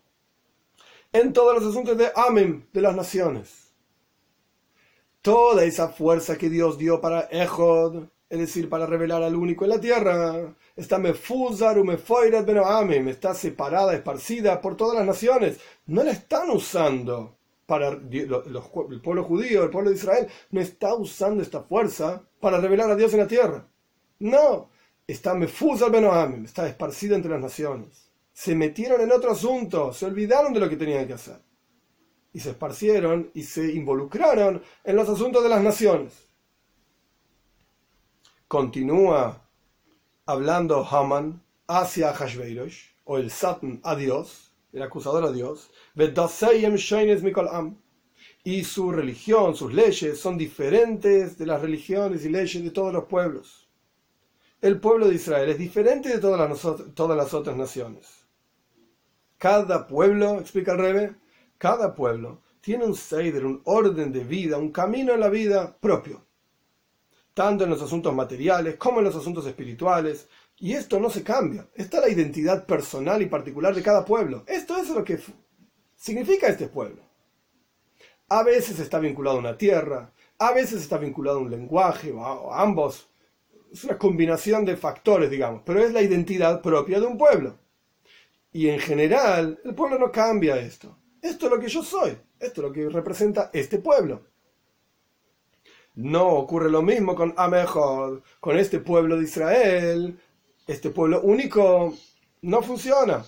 en 1.12 1.34
todos 1.34 1.56
los 1.56 1.72
asuntos 1.72 1.98
de 1.98 2.12
Amén, 2.16 2.68
de 2.72 2.82
las 2.82 2.96
naciones. 2.96 3.74
Toda 5.22 5.66
esa 5.66 5.90
fuerza 5.90 6.38
que 6.38 6.50
Dios 6.50 6.78
dio 6.78 7.02
para 7.02 7.22
Ejod, 7.22 8.06
es 8.30 8.40
decir, 8.40 8.70
para 8.70 8.86
revelar 8.86 9.24
al 9.24 9.36
único 9.36 9.66
en 9.66 9.72
la 9.72 9.82
tierra, 9.82 10.56
está 10.76 10.98
mefuzar 10.98 11.80
u 11.80 11.84
mefoirat 11.84 12.46
beno 12.46 12.64
está 13.10 13.34
separada, 13.34 13.94
esparcida 13.94 14.62
por 14.62 14.78
todas 14.78 14.96
las 14.96 15.06
naciones. 15.06 15.60
No 15.88 16.04
la 16.04 16.12
están 16.12 16.50
usando 16.52 17.38
para 17.66 17.90
el 17.90 19.02
pueblo 19.04 19.24
judío, 19.24 19.64
el 19.64 19.70
pueblo 19.70 19.90
de 19.90 19.98
Israel, 19.98 20.28
no 20.52 20.62
está 20.62 20.94
usando 20.94 21.44
esta 21.44 21.64
fuerza 21.64 22.24
para 22.40 22.60
revelar 22.60 22.90
a 22.92 22.96
Dios 22.96 23.14
en 23.14 23.20
la 23.20 23.28
tierra. 23.28 23.68
No, 24.20 24.70
está 25.08 25.34
mefuzar 25.34 25.92
beno 25.92 26.12
está 26.44 26.68
esparcida 26.68 27.16
entre 27.16 27.32
las 27.32 27.42
naciones 27.42 28.09
se 28.40 28.56
metieron 28.56 29.02
en 29.02 29.12
otro 29.12 29.32
asunto, 29.32 29.92
se 29.92 30.06
olvidaron 30.06 30.54
de 30.54 30.62
lo 30.62 30.70
que 30.70 30.78
tenían 30.78 31.06
que 31.06 31.12
hacer. 31.12 31.42
Y 32.32 32.40
se 32.40 32.52
esparcieron 32.52 33.32
y 33.34 33.44
se 33.44 33.70
involucraron 33.74 34.64
en 34.86 34.96
los 34.96 35.10
asuntos 35.10 35.44
de 35.44 35.50
las 35.50 35.62
naciones. 35.62 36.14
Continúa 38.48 39.46
hablando 40.26 40.88
Haman 40.90 41.44
hacia 41.68 42.14
Hashveirosh, 42.14 42.86
o 43.04 43.18
el 43.18 43.30
Satan 43.30 43.82
a 43.84 43.98
Dios, 43.98 44.54
el 44.72 44.84
acusador 44.84 45.26
a 45.26 45.34
Dios, 45.34 45.70
y 48.46 48.64
su 48.64 48.92
religión, 48.94 49.54
sus 49.54 49.74
leyes 49.74 50.18
son 50.18 50.38
diferentes 50.38 51.38
de 51.38 51.46
las 51.46 51.62
religiones 51.62 52.24
y 52.24 52.30
leyes 52.30 52.64
de 52.64 52.72
todos 52.72 52.94
los 52.94 53.04
pueblos. 53.04 53.68
El 54.62 54.80
pueblo 54.80 55.10
de 55.10 55.16
Israel 55.16 55.50
es 55.50 55.58
diferente 55.58 56.08
de 56.08 56.20
todas 56.20 56.62
todas 56.96 57.18
las 57.18 57.34
otras 57.34 57.58
naciones. 57.58 58.19
Cada 59.40 59.88
pueblo, 59.88 60.38
explica 60.40 60.74
el 60.74 60.80
Rebe, 60.80 61.16
cada 61.58 61.96
pueblo 61.96 62.42
tiene 62.60 62.84
un 62.84 62.94
seider, 62.94 63.46
un 63.46 63.62
orden 63.64 64.12
de 64.12 64.26
vida, 64.26 64.58
un 64.58 64.70
camino 64.70 65.14
en 65.14 65.22
la 65.22 65.30
vida 65.30 65.78
propio, 65.80 66.26
tanto 67.34 67.64
en 67.64 67.70
los 67.70 67.82
asuntos 67.82 68.14
materiales 68.14 68.76
como 68.76 69.00
en 69.00 69.06
los 69.06 69.16
asuntos 69.16 69.48
espirituales. 69.48 70.28
Y 70.58 70.74
esto 70.74 71.00
no 71.00 71.10
se 71.10 71.24
cambia. 71.24 71.70
Está 71.74 72.02
la 72.02 72.10
identidad 72.10 72.66
personal 72.66 73.22
y 73.22 73.28
particular 73.28 73.74
de 73.74 73.82
cada 73.82 74.04
pueblo. 74.04 74.44
Esto 74.46 74.76
es 74.76 74.90
lo 74.90 75.06
que 75.06 75.18
significa 75.96 76.48
este 76.48 76.68
pueblo. 76.68 77.02
A 78.28 78.44
veces 78.44 78.78
está 78.78 79.00
vinculado 79.00 79.38
a 79.38 79.40
una 79.40 79.58
tierra, 79.58 80.12
a 80.38 80.52
veces 80.52 80.82
está 80.82 80.98
vinculado 80.98 81.38
a 81.38 81.42
un 81.42 81.50
lenguaje, 81.50 82.12
o 82.12 82.54
ambos, 82.54 83.10
es 83.72 83.86
una 83.86 83.98
combinación 83.98 84.66
de 84.66 84.76
factores, 84.76 85.30
digamos, 85.30 85.62
pero 85.66 85.82
es 85.82 85.94
la 85.94 86.02
identidad 86.02 86.62
propia 86.62 87.00
de 87.00 87.08
un 87.08 87.18
pueblo. 87.18 87.58
Y 88.52 88.68
en 88.70 88.80
general, 88.80 89.60
el 89.64 89.76
pueblo 89.76 90.00
no 90.00 90.12
cambia 90.12 90.58
esto. 90.58 90.98
Esto 91.22 91.46
es 91.46 91.52
lo 91.52 91.60
que 91.60 91.68
yo 91.68 91.84
soy, 91.84 92.18
esto 92.40 92.62
es 92.62 92.68
lo 92.68 92.72
que 92.72 92.90
representa 92.90 93.50
este 93.54 93.80
pueblo. 93.80 94.24
No 95.96 96.30
ocurre 96.30 96.70
lo 96.70 96.82
mismo 96.82 97.14
con 97.14 97.34
Amejod, 97.36 98.22
con 98.40 98.58
este 98.58 98.80
pueblo 98.80 99.18
de 99.18 99.24
Israel, 99.24 100.20
este 100.66 100.92
pueblo 100.92 101.22
único, 101.22 101.94
no 102.42 102.62
funciona. 102.62 103.26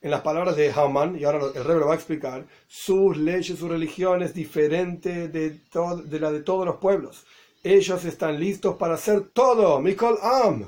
En 0.00 0.10
las 0.10 0.20
palabras 0.22 0.56
de 0.56 0.72
Haman, 0.72 1.16
y 1.18 1.24
ahora 1.24 1.40
el 1.54 1.64
rey 1.64 1.78
lo 1.78 1.86
va 1.86 1.92
a 1.92 1.96
explicar, 1.96 2.46
sus 2.66 3.16
leyes, 3.16 3.58
su 3.58 3.68
religión 3.68 4.22
es 4.22 4.32
diferente 4.34 5.28
de, 5.28 5.50
de 5.50 6.20
la 6.20 6.32
de 6.32 6.42
todos 6.42 6.64
los 6.64 6.76
pueblos. 6.76 7.24
Ellos 7.62 8.04
están 8.04 8.40
listos 8.40 8.76
para 8.76 8.94
hacer 8.94 9.28
todo. 9.28 9.78
Mikol 9.80 10.18
Am. 10.22 10.64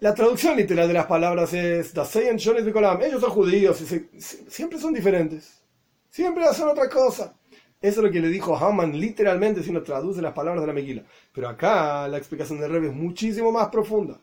La 0.00 0.14
traducción 0.14 0.56
literal 0.56 0.86
de 0.86 0.94
las 0.94 1.06
palabras 1.06 1.52
es 1.52 1.92
Ellos 1.92 3.20
son 3.20 3.30
judíos 3.30 3.80
y 3.80 4.20
siempre 4.20 4.78
son 4.78 4.94
diferentes. 4.94 5.62
Siempre 6.10 6.44
hacen 6.44 6.68
otra 6.68 6.88
cosa. 6.88 7.34
Eso 7.80 8.00
es 8.00 8.06
lo 8.06 8.10
que 8.10 8.20
le 8.20 8.28
dijo 8.28 8.56
Haman 8.56 8.98
literalmente 8.98 9.62
si 9.62 9.70
uno 9.70 9.82
traduce 9.82 10.20
las 10.20 10.32
palabras 10.32 10.62
de 10.62 10.66
la 10.66 10.72
Meguila. 10.72 11.04
Pero 11.32 11.48
acá 11.48 12.08
la 12.08 12.18
explicación 12.18 12.58
de 12.60 12.68
Rebbe 12.68 12.88
es 12.88 12.94
muchísimo 12.94 13.52
más 13.52 13.68
profunda. 13.68 14.20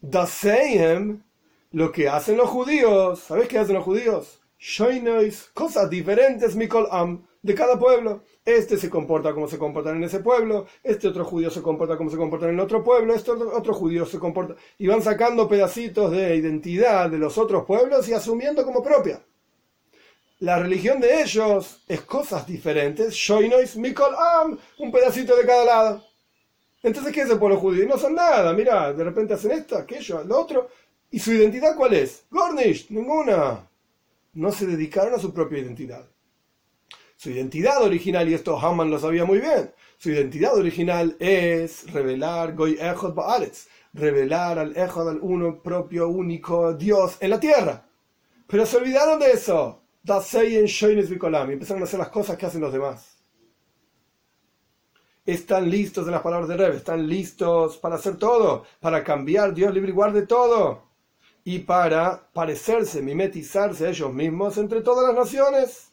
Daseyem, 0.00 1.22
lo 1.72 1.92
que 1.92 2.08
hacen 2.08 2.36
los 2.36 2.48
judíos, 2.48 3.20
¿sabes 3.20 3.48
qué 3.48 3.58
hacen 3.58 3.74
los 3.74 3.84
judíos? 3.84 4.40
Shoinois, 4.58 5.50
cosas 5.54 5.88
diferentes, 5.90 6.56
Mikol 6.56 6.88
Am, 6.90 7.26
de 7.42 7.54
cada 7.54 7.78
pueblo. 7.78 8.24
Este 8.46 8.78
se 8.78 8.88
comporta 8.88 9.34
como 9.34 9.48
se 9.48 9.58
comporta 9.58 9.90
en 9.90 10.04
ese 10.04 10.20
pueblo, 10.20 10.66
este 10.82 11.08
otro 11.08 11.24
judío 11.24 11.50
se 11.50 11.60
comporta 11.60 11.96
como 11.98 12.10
se 12.10 12.16
comporta 12.16 12.48
en 12.48 12.60
otro 12.60 12.82
pueblo, 12.82 13.12
este 13.12 13.32
otro, 13.32 13.74
judío 13.74 14.06
se 14.06 14.20
comporta. 14.20 14.54
Y 14.78 14.86
van 14.86 15.02
sacando 15.02 15.48
pedacitos 15.48 16.12
de 16.12 16.36
identidad 16.36 17.10
de 17.10 17.18
los 17.18 17.36
otros 17.38 17.64
pueblos 17.64 18.08
y 18.08 18.14
asumiendo 18.14 18.64
como 18.64 18.82
propia 18.82 19.20
la 20.38 20.58
religión 20.58 21.00
de 21.00 21.22
ellos 21.22 21.82
es 21.88 22.02
cosas 22.02 22.46
diferentes. 22.46 23.14
Shoinois 23.14 23.76
Mikol 23.76 24.14
Am, 24.14 24.58
un 24.78 24.92
pedacito 24.92 25.34
de 25.34 25.46
cada 25.46 25.64
lado. 25.64 26.04
Entonces, 26.82 27.12
¿qué 27.12 27.22
es 27.22 27.30
el 27.30 27.38
pueblo 27.38 27.58
judío? 27.58 27.86
No 27.88 27.98
son 27.98 28.14
nada, 28.14 28.52
mira, 28.52 28.92
de 28.92 29.02
repente 29.02 29.34
hacen 29.34 29.52
esto, 29.52 29.76
aquello, 29.76 30.22
lo 30.24 30.40
otro. 30.40 30.68
¿Y 31.10 31.18
su 31.18 31.32
identidad 31.32 31.74
cuál 31.76 31.94
es? 31.94 32.24
Gornish, 32.30 32.90
ninguna. 32.90 33.66
No 34.34 34.52
se 34.52 34.66
dedicaron 34.66 35.14
a 35.14 35.18
su 35.18 35.32
propia 35.32 35.58
identidad. 35.58 36.04
Su 37.26 37.32
identidad 37.32 37.82
original, 37.82 38.28
y 38.28 38.34
esto 38.34 38.56
Haman 38.56 38.88
lo 38.88 39.00
sabía 39.00 39.24
muy 39.24 39.40
bien, 39.40 39.74
su 39.98 40.10
identidad 40.10 40.54
original 40.54 41.16
es 41.18 41.92
revelar 41.92 42.54
Goy 42.54 42.78
Echod 42.80 43.14
Baaretz, 43.14 43.66
revelar 43.92 44.60
al 44.60 44.76
Echod, 44.76 45.08
al 45.08 45.18
uno 45.20 45.60
propio, 45.60 46.08
único 46.08 46.72
Dios 46.74 47.16
en 47.18 47.30
la 47.30 47.40
tierra. 47.40 47.84
Pero 48.46 48.64
se 48.64 48.76
olvidaron 48.76 49.18
de 49.18 49.32
eso 49.32 49.82
y 50.04 50.54
empezaron 51.52 51.82
a 51.82 51.84
hacer 51.86 51.98
las 51.98 52.10
cosas 52.10 52.36
que 52.36 52.46
hacen 52.46 52.60
los 52.60 52.72
demás. 52.72 53.16
Están 55.24 55.68
listos 55.68 56.06
en 56.06 56.12
las 56.12 56.22
palabras 56.22 56.48
de 56.48 56.56
Reb, 56.56 56.74
están 56.76 57.08
listos 57.08 57.76
para 57.78 57.96
hacer 57.96 58.18
todo, 58.18 58.66
para 58.78 59.02
cambiar 59.02 59.52
Dios 59.52 59.74
libre 59.74 59.90
y 59.90 59.94
guarde 59.94 60.28
todo, 60.28 60.84
y 61.42 61.58
para 61.58 62.30
parecerse, 62.32 63.02
mimetizarse 63.02 63.88
ellos 63.88 64.14
mismos 64.14 64.58
entre 64.58 64.80
todas 64.80 65.12
las 65.12 65.16
naciones. 65.16 65.90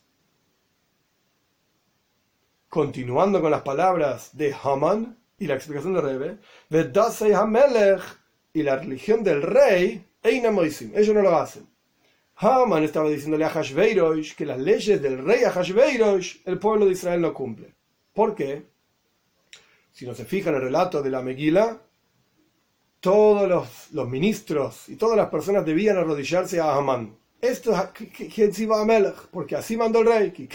Continuando 2.74 3.40
con 3.40 3.52
las 3.52 3.62
palabras 3.62 4.36
de 4.36 4.52
Haman 4.64 5.16
y 5.38 5.46
la 5.46 5.54
explicación 5.54 5.94
de 5.94 6.02
Rebe, 6.02 6.40
y 8.52 8.64
la 8.64 8.78
religión 8.78 9.24
del 9.24 9.44
rey, 9.44 10.04
ellos 10.24 11.14
no 11.14 11.22
lo 11.22 11.38
hacen. 11.38 11.68
Haman 12.38 12.84
estaba 12.84 13.12
diciéndole 13.12 13.46
a 13.46 13.50
Hashveirosh 13.50 14.34
que 14.34 14.48
las 14.48 14.58
leyes 14.58 15.00
del 15.00 15.24
rey 15.24 15.42
Hashveirosh 15.44 16.38
el 16.46 16.58
pueblo 16.58 16.88
de 16.88 16.94
Israel 16.94 17.22
no 17.22 17.32
cumple. 17.32 17.76
¿Por 18.12 18.34
qué? 18.34 18.66
Si 19.92 20.08
no 20.08 20.16
se 20.16 20.26
fija 20.26 20.50
en 20.50 20.56
el 20.56 20.64
relato 20.64 21.04
de 21.04 21.12
la 21.12 21.22
Megila, 21.22 21.80
todos 23.00 23.48
los, 23.92 24.10
ministros 24.10 24.90
y 24.90 24.96
todas 24.96 25.16
las 25.16 25.30
personas 25.30 25.64
debían 25.64 25.98
arrodillarse 25.98 26.60
a 26.60 26.74
Haman. 26.74 27.16
Esto 27.40 27.72
es 27.72 27.78
porque 29.30 29.56
así 29.56 29.78
mandó 29.78 30.00
el 30.00 30.08
rey. 30.08 30.48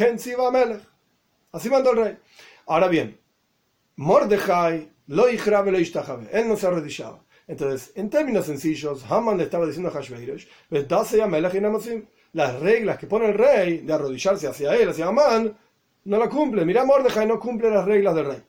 Así 1.52 1.70
mandó 1.70 1.92
el 1.92 1.96
rey. 1.96 2.18
Ahora 2.66 2.88
bien, 2.88 3.18
Mordejai 3.96 4.90
lo 5.08 5.26
él 5.28 6.48
no 6.48 6.56
se 6.56 6.66
arrodillaba. 6.66 7.24
Entonces, 7.46 7.92
en 7.94 8.10
términos 8.10 8.44
sencillos, 8.44 9.04
Haman 9.10 9.38
le 9.38 9.44
estaba 9.44 9.64
diciendo 9.64 9.88
a 9.88 9.92
Hashveirosh, 9.92 10.46
las 12.32 12.60
reglas 12.60 12.98
que 12.98 13.06
pone 13.06 13.26
el 13.26 13.34
rey 13.34 13.78
de 13.78 13.92
arrodillarse 13.92 14.46
hacia 14.46 14.76
él, 14.76 14.90
hacia 14.90 15.06
Haman, 15.06 15.56
no 16.04 16.18
la 16.18 16.28
cumple. 16.28 16.66
Mira, 16.66 16.84
Mordejai 16.84 17.26
no 17.26 17.40
cumple 17.40 17.70
las 17.70 17.86
reglas 17.86 18.14
del 18.14 18.26
rey. 18.26 18.42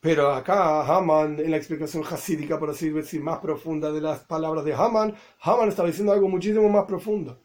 Pero 0.00 0.32
acá 0.32 0.82
Haman, 0.82 1.38
en 1.40 1.50
la 1.50 1.56
explicación 1.56 2.04
hasídica, 2.04 2.58
por 2.58 2.68
así 2.68 2.90
decir, 2.90 3.22
más 3.22 3.38
profunda 3.38 3.90
de 3.90 4.02
las 4.02 4.20
palabras 4.20 4.64
de 4.64 4.74
Haman, 4.74 5.14
Haman 5.40 5.68
estaba 5.68 5.88
diciendo 5.88 6.12
algo 6.12 6.28
muchísimo 6.28 6.68
más 6.68 6.84
profundo. 6.84 7.40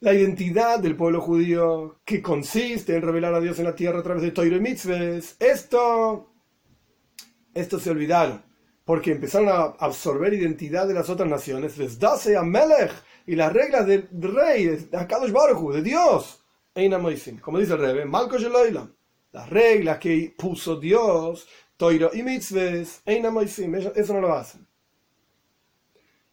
La 0.00 0.12
identidad 0.12 0.78
del 0.78 0.96
pueblo 0.96 1.20
judío, 1.20 2.00
que 2.04 2.20
consiste 2.20 2.94
en 2.94 3.02
revelar 3.02 3.34
a 3.34 3.40
Dios 3.40 3.58
en 3.58 3.64
la 3.64 3.74
tierra 3.74 4.00
a 4.00 4.02
través 4.02 4.22
de 4.22 4.30
Toiro 4.30 4.56
y 4.56 4.60
Mitzvahs, 4.60 5.36
esto, 5.40 6.32
esto 7.54 7.78
se 7.78 7.90
olvidaron 7.90 8.46
porque 8.86 9.10
empezaron 9.10 9.48
a 9.48 9.62
absorber 9.84 10.32
identidad 10.32 10.86
de 10.86 10.94
las 10.94 11.10
otras 11.10 11.28
naciones, 11.28 11.76
les 11.76 11.98
dase 11.98 12.36
a 12.36 12.44
Melech 12.44 12.92
y 13.26 13.34
las 13.34 13.52
reglas 13.52 13.84
del 13.84 14.08
rey, 14.12 14.66
de 14.66 14.96
Akadosh 14.96 15.32
de 15.72 15.82
Dios. 15.82 16.40
Como 17.40 17.58
dice 17.58 17.72
el 17.72 17.80
Rebbe, 17.80 18.04
Malko 18.04 18.36
las 19.32 19.50
reglas 19.50 19.98
que 19.98 20.32
puso 20.38 20.76
Dios, 20.76 21.48
Toiro 21.76 22.10
y 22.14 22.22
Mitzves, 22.22 23.02
eso 23.04 24.14
no 24.14 24.20
lo 24.20 24.32
hacen. 24.32 24.64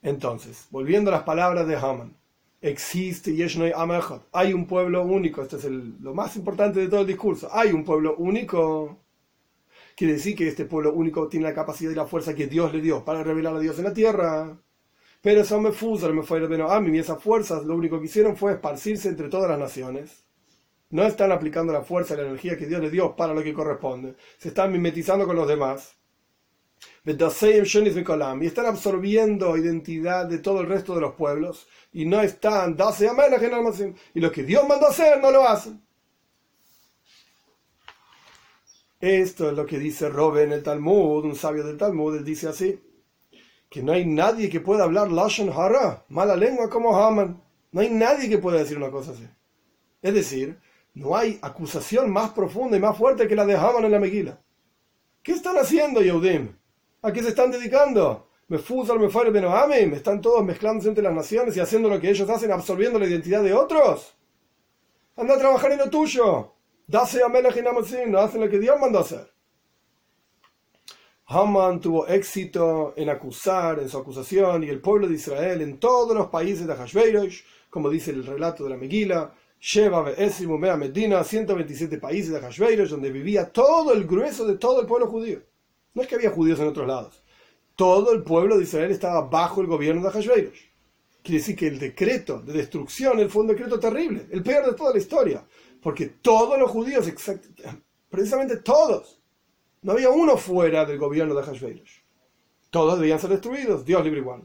Entonces, 0.04 0.68
volviendo 0.70 1.10
a 1.10 1.16
las 1.16 1.24
palabras 1.24 1.66
de 1.66 1.76
Haman, 1.76 2.16
existe 2.64 3.36
Yeshnoi 3.36 3.72
Amechot, 3.76 4.28
hay 4.32 4.54
un 4.54 4.66
pueblo 4.66 5.04
único, 5.04 5.44
esto 5.44 5.58
es 5.58 5.66
lo 5.66 6.14
más 6.16 6.36
importante 6.36 6.80
de 6.80 6.88
todo 6.88 7.02
el 7.02 7.08
discurso, 7.08 7.50
hay 7.52 7.72
un 7.72 7.84
pueblo 7.84 8.16
único 8.18 9.04
Quiere 9.96 10.14
decir 10.14 10.36
que 10.36 10.48
este 10.48 10.66
pueblo 10.66 10.92
único 10.94 11.28
tiene 11.28 11.46
la 11.46 11.54
capacidad 11.54 11.92
y 11.92 11.96
la 11.96 12.08
fuerza 12.08 12.34
que 12.34 12.48
Dios 12.48 12.74
le 12.74 12.82
dio 12.82 13.06
para 13.06 13.24
revelar 13.24 13.56
a 13.56 13.60
Dios 13.60 13.78
en 13.78 13.86
la 13.86 13.94
tierra. 13.94 14.58
Pero 15.22 15.42
eso 15.42 15.62
me 15.62 15.72
fuso, 15.72 16.12
me 16.14 16.24
fue 16.24 16.40
mí 16.82 16.98
y 16.98 17.00
esas 17.00 17.22
fuerzas 17.22 17.64
lo 17.64 17.76
único 17.76 18.00
que 18.00 18.06
hicieron 18.06 18.36
fue 18.36 18.54
esparcirse 18.54 19.10
entre 19.10 19.30
todas 19.30 19.50
las 19.50 19.60
naciones. 19.60 20.26
No 20.90 21.04
están 21.04 21.32
aplicando 21.32 21.74
la 21.74 21.84
fuerza 21.84 22.14
y 22.14 22.18
la 22.18 22.24
energía 22.24 22.58
que 22.58 22.68
Dios 22.68 22.82
le 22.82 22.90
dio 22.90 23.16
para 23.16 23.34
lo 23.34 23.44
que 23.44 23.54
corresponde. 23.54 24.16
Se 24.38 24.50
están 24.50 24.72
mimetizando 24.72 25.26
con 25.26 25.36
los 25.36 25.48
demás. 25.48 25.96
Y 27.06 28.46
están 28.46 28.66
absorbiendo 28.66 29.58
identidad 29.58 30.26
de 30.26 30.38
todo 30.40 30.62
el 30.62 30.68
resto 30.68 30.96
de 30.96 31.02
los 31.02 31.16
pueblos. 31.16 31.68
Y 31.92 32.06
no 32.06 32.22
están, 32.22 32.78
y 34.14 34.20
lo 34.22 34.32
que 34.32 34.44
Dios 34.44 34.66
mandó 34.68 34.88
hacer 34.88 35.22
no 35.22 35.30
lo 35.30 35.48
hacen. 35.48 35.82
Esto 39.02 39.50
es 39.50 39.58
lo 39.58 39.66
que 39.66 39.80
dice 39.80 40.08
Robe 40.08 40.44
en 40.44 40.54
el 40.54 40.64
Talmud, 40.64 41.26
un 41.26 41.36
sabio 41.36 41.66
del 41.66 41.78
Talmud, 41.78 42.16
él 42.16 42.24
dice 42.24 42.48
así, 42.48 42.82
que 43.70 43.84
no 43.84 43.92
hay 43.92 44.06
nadie 44.06 44.50
que 44.50 44.62
pueda 44.62 44.86
hablar 44.86 45.12
Lashon 45.12 45.50
Hara, 45.50 46.06
mala 46.08 46.38
lengua 46.38 46.70
como 46.70 46.98
Haman. 46.98 47.44
No 47.74 47.82
hay 47.82 47.90
nadie 47.90 48.30
que 48.30 48.38
pueda 48.38 48.60
decir 48.60 48.78
una 48.78 48.92
cosa 48.92 49.12
así. 49.12 49.28
Es 50.02 50.14
decir, 50.14 50.58
no 50.94 51.18
hay 51.18 51.38
acusación 51.42 52.12
más 52.12 52.32
profunda 52.32 52.78
y 52.78 52.80
más 52.80 52.98
fuerte 52.98 53.28
que 53.28 53.36
la 53.36 53.46
de 53.46 53.58
Haman 53.58 53.84
en 53.84 53.92
la 53.92 54.00
Meguila. 54.00 54.42
¿Qué 55.22 55.34
están 55.34 55.58
haciendo, 55.58 56.02
Yehudim? 56.02 56.56
¿A 57.06 57.12
qué 57.12 57.22
se 57.22 57.30
están 57.30 57.52
dedicando? 57.52 58.30
Me 58.48 58.58
fusal, 58.58 58.98
me 58.98 59.10
fuera 59.10 59.30
me 59.30 59.96
están 59.98 60.22
todos 60.22 60.42
mezclándose 60.44 60.88
entre 60.88 61.04
las 61.04 61.14
naciones 61.14 61.56
y 61.58 61.60
haciendo 61.60 61.90
lo 61.90 62.00
que 62.00 62.10
ellos 62.10 62.30
hacen, 62.30 62.50
absorbiendo 62.50 62.98
la 62.98 63.06
identidad 63.06 63.44
de 63.44 63.54
otros. 63.54 64.16
Anda 65.18 65.36
a 65.36 65.38
trabajar 65.38 65.74
en 65.74 65.80
lo 65.80 65.90
tuyo. 65.90 66.54
Dase 66.88 67.22
a 67.22 67.28
no 67.28 68.20
hacen 68.20 68.40
lo 68.40 68.50
que 68.50 68.60
Dios 68.60 68.80
mandó 68.80 69.00
hacer. 69.00 69.30
Haman 71.26 71.82
tuvo 71.82 72.08
éxito 72.08 72.94
en 72.96 73.10
acusar, 73.10 73.80
en 73.80 73.90
su 73.90 73.98
acusación, 73.98 74.64
y 74.64 74.70
el 74.70 74.80
pueblo 74.80 75.08
de 75.08 75.16
Israel 75.16 75.62
en 75.62 75.80
todos 75.80 76.16
los 76.16 76.28
países 76.28 76.66
de 76.66 76.76
Hashveirosh, 76.76 77.42
como 77.70 77.90
dice 77.90 78.12
el 78.12 78.26
relato 78.26 78.64
de 78.64 78.70
la 78.70 78.78
Megila, 78.78 79.34
Sheba, 79.60 80.04
Be'esimu, 80.04 80.58
Medina, 80.58 81.22
127 81.22 81.98
países 81.98 82.32
de 82.32 82.40
Hashveirosh, 82.40 82.90
donde 82.90 83.12
vivía 83.12 83.52
todo 83.52 83.92
el 83.94 84.06
grueso 84.06 84.46
de 84.46 84.58
todo 84.58 84.80
el 84.80 84.88
pueblo 84.88 85.08
judío. 85.08 85.42
No 85.94 86.02
es 86.02 86.08
que 86.08 86.16
había 86.16 86.32
judíos 86.32 86.60
en 86.60 86.68
otros 86.68 86.88
lados. 86.88 87.24
Todo 87.76 88.14
el 88.14 88.24
pueblo 88.24 88.58
de 88.58 88.64
Israel 88.64 88.92
estaba 88.92 89.22
bajo 89.22 89.62
el 89.62 89.68
gobierno 89.68 90.04
de 90.04 90.12
Hashveirosh. 90.12 90.62
Quiere 91.24 91.40
decir 91.40 91.56
que 91.56 91.68
el 91.68 91.80
decreto 91.80 92.42
de 92.42 92.54
destrucción 92.54 93.30
fue 93.30 93.44
un 93.44 93.48
decreto 93.48 93.80
terrible, 93.80 94.28
el 94.32 94.44
peor 94.44 94.66
de 94.66 94.74
toda 94.74 94.92
la 94.92 95.00
historia 95.00 95.46
porque 95.84 96.08
todos 96.08 96.58
los 96.58 96.72
judíos 96.72 97.12
precisamente 98.10 98.58
todos. 98.58 99.20
No 99.82 99.92
había 99.92 100.10
uno 100.10 100.38
fuera 100.38 100.86
del 100.86 100.98
gobierno 100.98 101.36
de 101.36 101.44
Hashverosh. 101.44 102.00
Todos 102.70 102.98
debían 102.98 103.20
ser 103.20 103.30
destruidos, 103.32 103.86
Dios 103.86 104.02
libre 104.04 104.22
igual. 104.22 104.42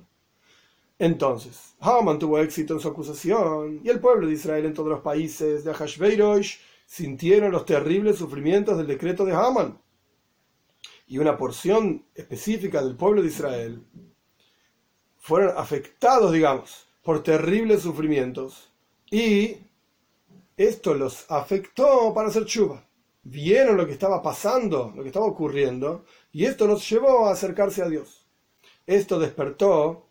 Entonces, 0.98 1.76
Haman 1.78 2.18
tuvo 2.18 2.40
éxito 2.40 2.74
en 2.74 2.80
su 2.80 2.88
acusación 2.88 3.80
y 3.84 3.88
el 3.88 4.00
pueblo 4.00 4.26
de 4.26 4.32
Israel 4.32 4.66
en 4.66 4.74
todos 4.74 4.88
los 4.88 5.00
países 5.00 5.62
de 5.62 5.72
Hashverosh 5.72 6.56
sintieron 6.86 7.52
los 7.52 7.64
terribles 7.64 8.18
sufrimientos 8.18 8.76
del 8.76 8.88
decreto 8.88 9.24
de 9.24 9.32
Haman. 9.32 9.80
Y 11.08 11.18
una 11.18 11.36
porción 11.36 12.04
específica 12.14 12.82
del 12.82 12.94
pueblo 12.94 13.22
de 13.22 13.28
Israel 13.28 13.82
fueron 15.16 15.56
afectados, 15.56 16.32
digamos, 16.32 16.86
por 17.02 17.22
terribles 17.22 17.82
sufrimientos 17.82 18.70
y 19.10 19.56
esto 20.56 20.94
los 20.94 21.24
afectó 21.30 22.12
para 22.12 22.28
hacer 22.28 22.44
chuva. 22.44 22.84
Vieron 23.22 23.76
lo 23.76 23.86
que 23.86 23.92
estaba 23.92 24.22
pasando, 24.22 24.92
lo 24.94 25.02
que 25.02 25.08
estaba 25.08 25.26
ocurriendo, 25.26 26.04
y 26.32 26.44
esto 26.44 26.66
los 26.66 26.88
llevó 26.88 27.26
a 27.26 27.32
acercarse 27.32 27.82
a 27.82 27.88
Dios. 27.88 28.26
Esto 28.86 29.18
despertó 29.18 30.06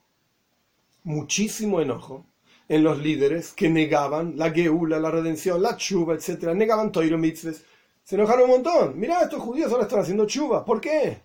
muchísimo 1.04 1.82
enojo 1.82 2.26
en 2.70 2.84
los 2.84 3.00
líderes 3.00 3.54
que 3.54 3.70
negaban 3.70 4.38
la 4.38 4.52
geula, 4.52 5.00
la 5.00 5.12
redención, 5.12 5.62
la 5.62 5.78
chuva, 5.78 6.16
etc. 6.16 6.54
Negaban 6.54 6.92
toiro 6.92 7.18
mitzvahs. 7.18 7.64
Se 8.08 8.16
enojaron 8.16 8.46
un 8.46 8.52
montón. 8.52 8.98
Mirá, 8.98 9.24
estos 9.24 9.42
judíos 9.42 9.70
ahora 9.70 9.84
están 9.84 10.00
haciendo 10.00 10.26
chuva. 10.26 10.64
¿Por 10.64 10.80
qué? 10.80 11.24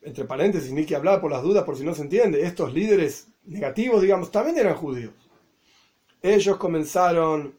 Entre 0.00 0.24
paréntesis, 0.24 0.70
ni 0.70 0.86
que 0.86 0.94
hablar 0.94 1.20
por 1.20 1.32
las 1.32 1.42
dudas, 1.42 1.64
por 1.64 1.76
si 1.76 1.82
no 1.82 1.92
se 1.92 2.02
entiende. 2.02 2.40
Estos 2.42 2.72
líderes 2.72 3.26
negativos, 3.46 4.00
digamos, 4.00 4.30
también 4.30 4.58
eran 4.58 4.76
judíos. 4.76 5.12
Ellos 6.22 6.56
comenzaron 6.56 7.58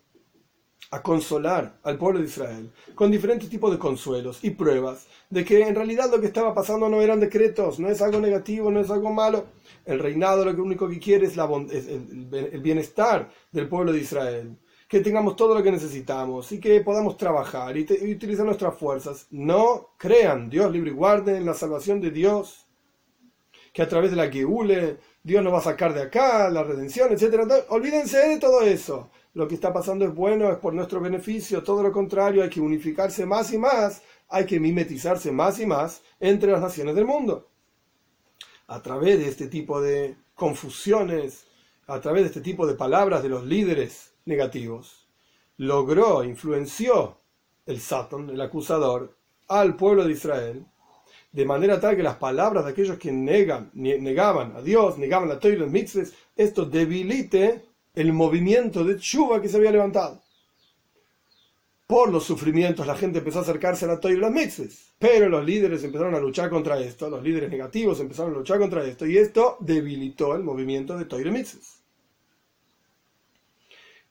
a 0.90 1.02
consolar 1.02 1.80
al 1.84 1.98
pueblo 1.98 2.22
de 2.22 2.28
Israel 2.28 2.72
con 2.96 3.12
diferentes 3.12 3.50
tipos 3.50 3.74
de 3.74 3.78
consuelos 3.78 4.42
y 4.46 4.52
pruebas 4.52 5.08
de 5.30 5.44
que 5.44 5.68
en 5.68 5.76
realidad 5.76 6.10
lo 6.10 6.22
que 6.22 6.28
estaba 6.28 6.54
pasando 6.54 6.88
no 6.88 7.02
eran 7.02 7.20
decretos, 7.20 7.78
no 7.78 7.90
es 7.90 8.02
algo 8.02 8.22
negativo, 8.22 8.72
no 8.72 8.80
es 8.80 8.90
algo 8.90 9.12
malo. 9.12 9.48
El 9.84 10.00
reinado 10.00 10.46
lo 10.46 10.64
único 10.64 10.88
que 10.88 11.00
quiere 11.00 11.28
es, 11.28 11.38
el 11.38 12.62
bienestar 12.62 13.30
del 13.52 13.68
pueblo 13.68 13.92
de 13.92 14.00
Israel, 14.00 14.58
que 14.92 15.00
tengamos 15.00 15.38
todo 15.38 15.56
lo 15.56 15.64
que 15.64 15.72
necesitamos 15.72 16.52
y 16.52 16.60
que 16.60 16.82
podamos 16.82 17.16
trabajar 17.16 17.78
y, 17.78 17.84
utilizar 17.84 18.46
nuestras 18.46 18.78
fuerzas. 18.78 19.26
No 19.32 19.92
crean, 19.96 20.50
Dios 20.50 20.70
libre 20.70 20.92
y 20.92 20.94
guarde 20.94 21.38
en 21.38 21.46
la 21.46 21.54
salvación 21.54 22.02
de 22.02 22.12
Dios, 22.12 22.68
que 23.72 23.82
a 23.82 23.88
través 23.88 24.12
de 24.12 24.18
la 24.18 24.30
Geule 24.30 24.98
Dios 25.24 25.42
nos 25.42 25.54
va 25.54 25.60
a 25.60 25.62
sacar 25.62 25.94
de 25.94 26.02
acá, 26.02 26.50
la 26.50 26.64
redención, 26.64 27.10
etc. 27.14 27.66
Olvídense 27.70 28.18
de 28.18 28.38
todo 28.38 28.64
eso 28.64 29.10
lo 29.34 29.48
que 29.48 29.56
está 29.56 29.72
pasando 29.72 30.04
es 30.04 30.14
bueno, 30.14 30.52
es 30.52 30.58
por 30.58 30.74
nuestro 30.74 31.00
beneficio, 31.00 31.64
todo 31.64 31.82
lo 31.82 31.94
contrario, 31.94 32.44
hay 32.44 32.50
que 32.50 32.60
unificarse 32.60 33.26
más 33.26 33.54
y 33.54 33.58
más, 33.58 34.02
hay 34.28 34.46
que 34.46 34.60
mimetizarse 34.60 35.32
más 35.32 35.58
y 35.62 35.66
más 35.66 36.02
entre 36.20 36.52
las 36.52 36.60
naciones 36.60 36.96
del 36.96 37.06
mundo. 37.06 37.48
A 38.68 38.82
través 38.82 39.20
de 39.20 39.30
este 39.30 39.48
tipo 39.48 39.80
de 39.80 40.18
confusiones, 40.36 41.46
a 41.88 42.02
través 42.02 42.24
de 42.24 42.28
este 42.28 42.42
tipo 42.42 42.68
de 42.68 42.74
palabras 42.74 43.24
de 43.24 43.30
los 43.30 43.46
líderes 43.46 44.11
negativos, 44.26 45.08
logró, 45.58 46.24
influenció 46.24 47.18
el 47.66 47.80
Satan, 47.80 48.30
el 48.30 48.42
acusador, 48.42 49.16
al 49.48 49.76
pueblo 49.76 50.06
de 50.06 50.14
Israel, 50.14 50.66
de 51.32 51.46
manera 51.46 51.80
tal 51.80 51.96
que 51.96 52.04
las 52.04 52.18
palabras 52.18 52.66
de 52.66 52.72
aquellos 52.72 52.98
que 52.98 53.12
negan, 53.12 53.70
negaban 53.74 54.56
a 54.56 54.62
Dios, 54.62 54.98
negaban 54.98 55.30
Torah 55.40 55.54
y 55.54 55.58
los 55.58 55.72
mitzvahs, 55.72 56.14
esto 56.36 56.66
debilite 56.66 57.64
el 57.94 58.14
movimiento 58.14 58.84
de 58.84 58.98
Chuba 58.98 59.42
que 59.42 59.50
se 59.50 59.58
había 59.58 59.72
levantado. 59.72 60.22
Por 61.88 62.10
los 62.10 62.24
sufrimientos 62.24 62.88
la 62.88 62.96
gente 62.96 63.20
empezó 63.20 63.40
a 63.40 63.42
acercarse 63.42 63.86
a 63.86 63.90
la 63.90 64.00
Torah 64.00 64.14
y 64.14 64.18
las 64.18 64.32
mitzvahs, 64.32 64.94
pero 64.98 65.30
los 65.30 65.46
líderes 65.46 65.84
empezaron 65.84 66.16
a 66.16 66.20
luchar 66.20 66.50
contra 66.50 66.80
esto, 66.80 67.10
los 67.10 67.24
líderes 67.24 67.50
negativos 67.50 68.00
empezaron 68.00 68.34
a 68.34 68.38
luchar 68.38 68.60
contra 68.60 68.86
esto, 68.86 69.06
y 69.06 69.18
esto 69.18 69.58
debilitó 69.60 70.36
el 70.36 70.44
movimiento 70.44 70.98
de 70.98 71.06
Torah 71.06 71.32
y. 71.32 71.81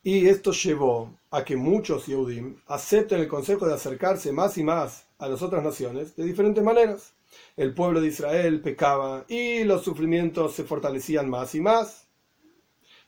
Y 0.03 0.29
esto 0.29 0.53
llevó 0.53 1.15
a 1.31 1.45
que 1.45 1.57
muchos 1.57 2.07
Yehudim 2.07 2.57
acepten 2.67 3.21
el 3.21 3.29
consejo 3.29 3.67
de 3.67 3.75
acercarse 3.75 4.33
más 4.33 4.57
y 4.57 4.65
más 4.65 5.07
a 5.19 5.29
las 5.29 5.43
otras 5.43 5.63
naciones 5.63 6.17
de 6.17 6.25
diferentes 6.25 6.65
maneras. 6.65 7.13
El 7.57 7.75
pueblo 7.75 8.01
de 8.01 8.09
Israel 8.09 8.61
pecaba 8.61 9.25
y 9.29 9.65
los 9.65 9.85
sufrimientos 9.85 10.55
se 10.55 10.65
fortalecían 10.65 11.29
más 11.29 11.55
y 11.55 11.61
más 11.61 12.07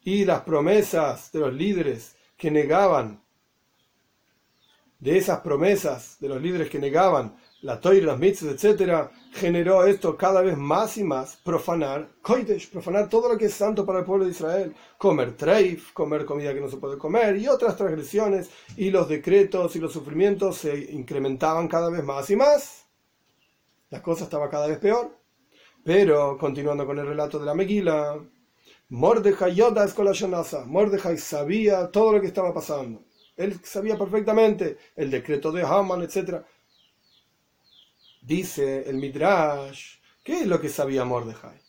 y 0.04 0.24
las 0.24 0.42
promesas 0.42 1.30
de 1.32 1.40
los 1.40 1.54
líderes 1.54 2.16
que 2.36 2.50
negaban, 2.50 3.22
de 4.98 5.16
esas 5.16 5.40
promesas 5.40 6.16
de 6.20 6.28
los 6.28 6.42
líderes 6.42 6.68
que 6.68 6.78
negaban 6.78 7.36
la 7.62 7.80
Torah, 7.80 7.94
las 7.94 8.18
mitzvahs, 8.18 8.64
etc., 8.64 9.08
generó 9.32 9.86
esto 9.86 10.16
cada 10.16 10.42
vez 10.42 10.56
más 10.56 10.96
y 10.98 11.04
más 11.04 11.36
profanar 11.36 12.08
koidesh, 12.20 12.70
profanar 12.70 13.08
todo 13.08 13.28
lo 13.28 13.38
que 13.38 13.46
es 13.46 13.54
santo 13.54 13.86
para 13.86 14.00
el 14.00 14.04
pueblo 14.04 14.24
de 14.24 14.32
Israel, 14.32 14.74
comer 14.98 15.36
treif, 15.36 15.92
comer 15.92 16.24
comida 16.24 16.52
que 16.52 16.60
no 16.60 16.68
se 16.68 16.76
puede 16.76 16.98
comer 16.98 17.36
y 17.36 17.48
otras 17.48 17.76
transgresiones, 17.76 18.50
y 18.76 18.90
los 18.90 19.08
decretos 19.08 19.74
y 19.76 19.78
los 19.78 19.92
sufrimientos 19.92 20.58
se 20.58 20.76
incrementaban 20.92 21.68
cada 21.68 21.88
vez 21.88 22.04
más 22.04 22.28
y 22.30 22.36
más. 22.36 22.86
La 23.90 24.02
cosa 24.02 24.24
estaba 24.24 24.50
cada 24.50 24.66
vez 24.66 24.78
peor. 24.78 25.16
Pero, 25.84 26.38
continuando 26.38 26.86
con 26.86 26.98
el 26.98 27.06
relato 27.06 27.38
de 27.38 27.46
la 27.46 27.54
Meguila, 27.54 28.18
Mordejai 28.88 29.54
Yoda 29.54 29.84
Escolayonasa. 29.84 30.64
Mordejai 30.64 31.18
sabía 31.18 31.90
todo 31.90 32.12
lo 32.12 32.20
que 32.20 32.28
estaba 32.28 32.52
pasando. 32.52 33.04
Él 33.36 33.58
sabía 33.64 33.96
perfectamente 33.96 34.76
el 34.94 35.10
decreto 35.10 35.50
de 35.50 35.62
Haman, 35.62 36.02
etc. 36.02 36.44
Dice 38.22 38.88
el 38.88 38.98
Midrash, 38.98 39.96
¿qué 40.22 40.42
es 40.42 40.46
lo 40.46 40.60
que 40.60 40.68
sabía 40.68 41.04
Mordejai? 41.04 41.60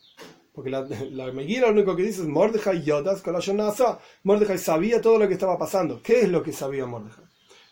Porque 0.54 0.70
la, 0.70 0.82
la 0.82 1.26
lo 1.26 1.70
único 1.72 1.96
que 1.96 2.04
dice 2.04 2.22
es 2.22 2.28
Mordejai 2.28 2.84
Yoda 2.84 3.14
Escolayonasa. 3.14 3.98
Mordejai 4.22 4.60
sabía 4.60 5.02
todo 5.02 5.18
lo 5.18 5.28
que 5.28 5.34
estaba 5.34 5.58
pasando. 5.58 6.00
¿Qué 6.04 6.22
es 6.22 6.30
lo 6.30 6.44
que 6.44 6.54
sabía 6.54 6.86
Mordejai? 6.86 7.26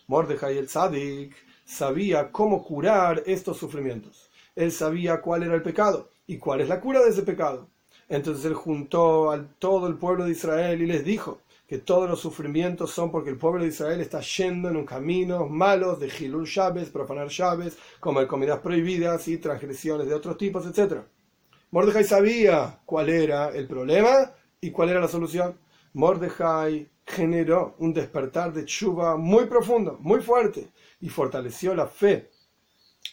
Mordejai 0.07 0.57
el 0.57 0.67
Sadik 0.67 1.35
sabía 1.63 2.31
cómo 2.31 2.63
curar 2.63 3.21
estos 3.27 3.57
sufrimientos. 3.57 4.31
Él 4.55 4.71
sabía 4.71 5.21
cuál 5.21 5.43
era 5.43 5.53
el 5.53 5.61
pecado 5.61 6.09
y 6.25 6.39
cuál 6.39 6.61
es 6.61 6.67
la 6.67 6.81
cura 6.81 7.03
de 7.03 7.11
ese 7.11 7.21
pecado. 7.21 7.69
Entonces 8.09 8.45
él 8.45 8.55
juntó 8.55 9.31
a 9.31 9.45
todo 9.59 9.85
el 9.85 9.97
pueblo 9.97 10.25
de 10.25 10.31
Israel 10.31 10.81
y 10.81 10.87
les 10.87 11.05
dijo 11.05 11.40
que 11.71 11.77
todos 11.77 12.09
los 12.09 12.19
sufrimientos 12.19 12.91
son 12.91 13.09
porque 13.11 13.29
el 13.29 13.37
pueblo 13.37 13.63
de 13.63 13.69
Israel 13.69 14.01
está 14.01 14.19
yendo 14.19 14.67
en 14.67 14.75
un 14.75 14.85
camino 14.85 15.47
malos 15.47 16.01
de 16.01 16.09
Hilul 16.09 16.45
Shabes, 16.45 16.89
profanar 16.89 17.29
Shabes, 17.29 17.77
comer 18.01 18.27
comidas 18.27 18.59
prohibidas 18.59 19.25
y 19.29 19.37
transgresiones 19.37 20.05
de 20.05 20.13
otros 20.13 20.37
tipos, 20.37 20.65
etc. 20.65 20.95
Mordejai 21.69 22.03
sabía 22.03 22.81
cuál 22.83 23.07
era 23.07 23.51
el 23.55 23.67
problema 23.67 24.33
y 24.59 24.71
cuál 24.71 24.89
era 24.89 24.99
la 24.99 25.07
solución. 25.07 25.57
Mordejai 25.93 26.89
generó 27.05 27.75
un 27.77 27.93
despertar 27.93 28.51
de 28.51 28.65
chuva 28.65 29.15
muy 29.15 29.45
profundo, 29.45 29.97
muy 30.01 30.19
fuerte, 30.19 30.71
y 30.99 31.07
fortaleció 31.07 31.73
la 31.73 31.87
fe 31.87 32.31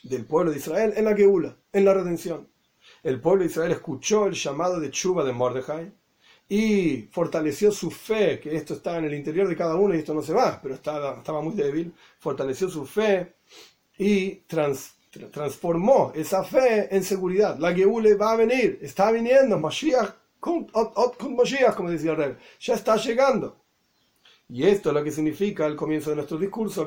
del 0.02 0.26
pueblo 0.26 0.50
de 0.50 0.56
Israel 0.56 0.94
en 0.96 1.04
la 1.04 1.14
Geula, 1.14 1.56
en 1.72 1.84
la 1.84 1.94
redención 1.94 2.48
el 3.02 3.20
pueblo 3.20 3.42
de 3.42 3.50
Israel 3.50 3.72
escuchó 3.72 4.26
el 4.26 4.34
llamado 4.34 4.80
de 4.80 4.90
Chuba 4.90 5.24
de 5.24 5.32
Mordejai 5.32 5.92
y 6.48 7.08
fortaleció 7.10 7.70
su 7.70 7.90
fe, 7.90 8.40
que 8.40 8.56
esto 8.56 8.74
estaba 8.74 8.98
en 8.98 9.04
el 9.04 9.14
interior 9.14 9.46
de 9.48 9.56
cada 9.56 9.74
uno 9.74 9.94
y 9.94 9.98
esto 9.98 10.14
no 10.14 10.22
se 10.22 10.32
va, 10.32 10.58
pero 10.62 10.74
estaba, 10.74 11.18
estaba 11.18 11.42
muy 11.42 11.54
débil, 11.54 11.92
fortaleció 12.18 12.70
su 12.70 12.86
fe 12.86 13.34
y 13.98 14.42
transformó 15.30 16.12
esa 16.14 16.42
fe 16.44 16.94
en 16.94 17.04
seguridad. 17.04 17.58
La 17.58 17.74
Geule 17.74 18.14
va 18.14 18.32
a 18.32 18.36
venir, 18.36 18.78
está 18.80 19.10
viniendo, 19.10 19.58
Mashiach, 19.58 20.14
como 20.40 21.90
decía 21.90 22.12
el 22.12 22.16
rey, 22.16 22.36
ya 22.60 22.74
está 22.74 22.96
llegando. 22.96 23.56
Y 24.48 24.66
esto 24.66 24.88
es 24.88 24.94
lo 24.94 25.04
que 25.04 25.10
significa 25.10 25.66
el 25.66 25.76
comienzo 25.76 26.08
de 26.10 26.16
nuestro 26.16 26.38
discurso, 26.38 26.86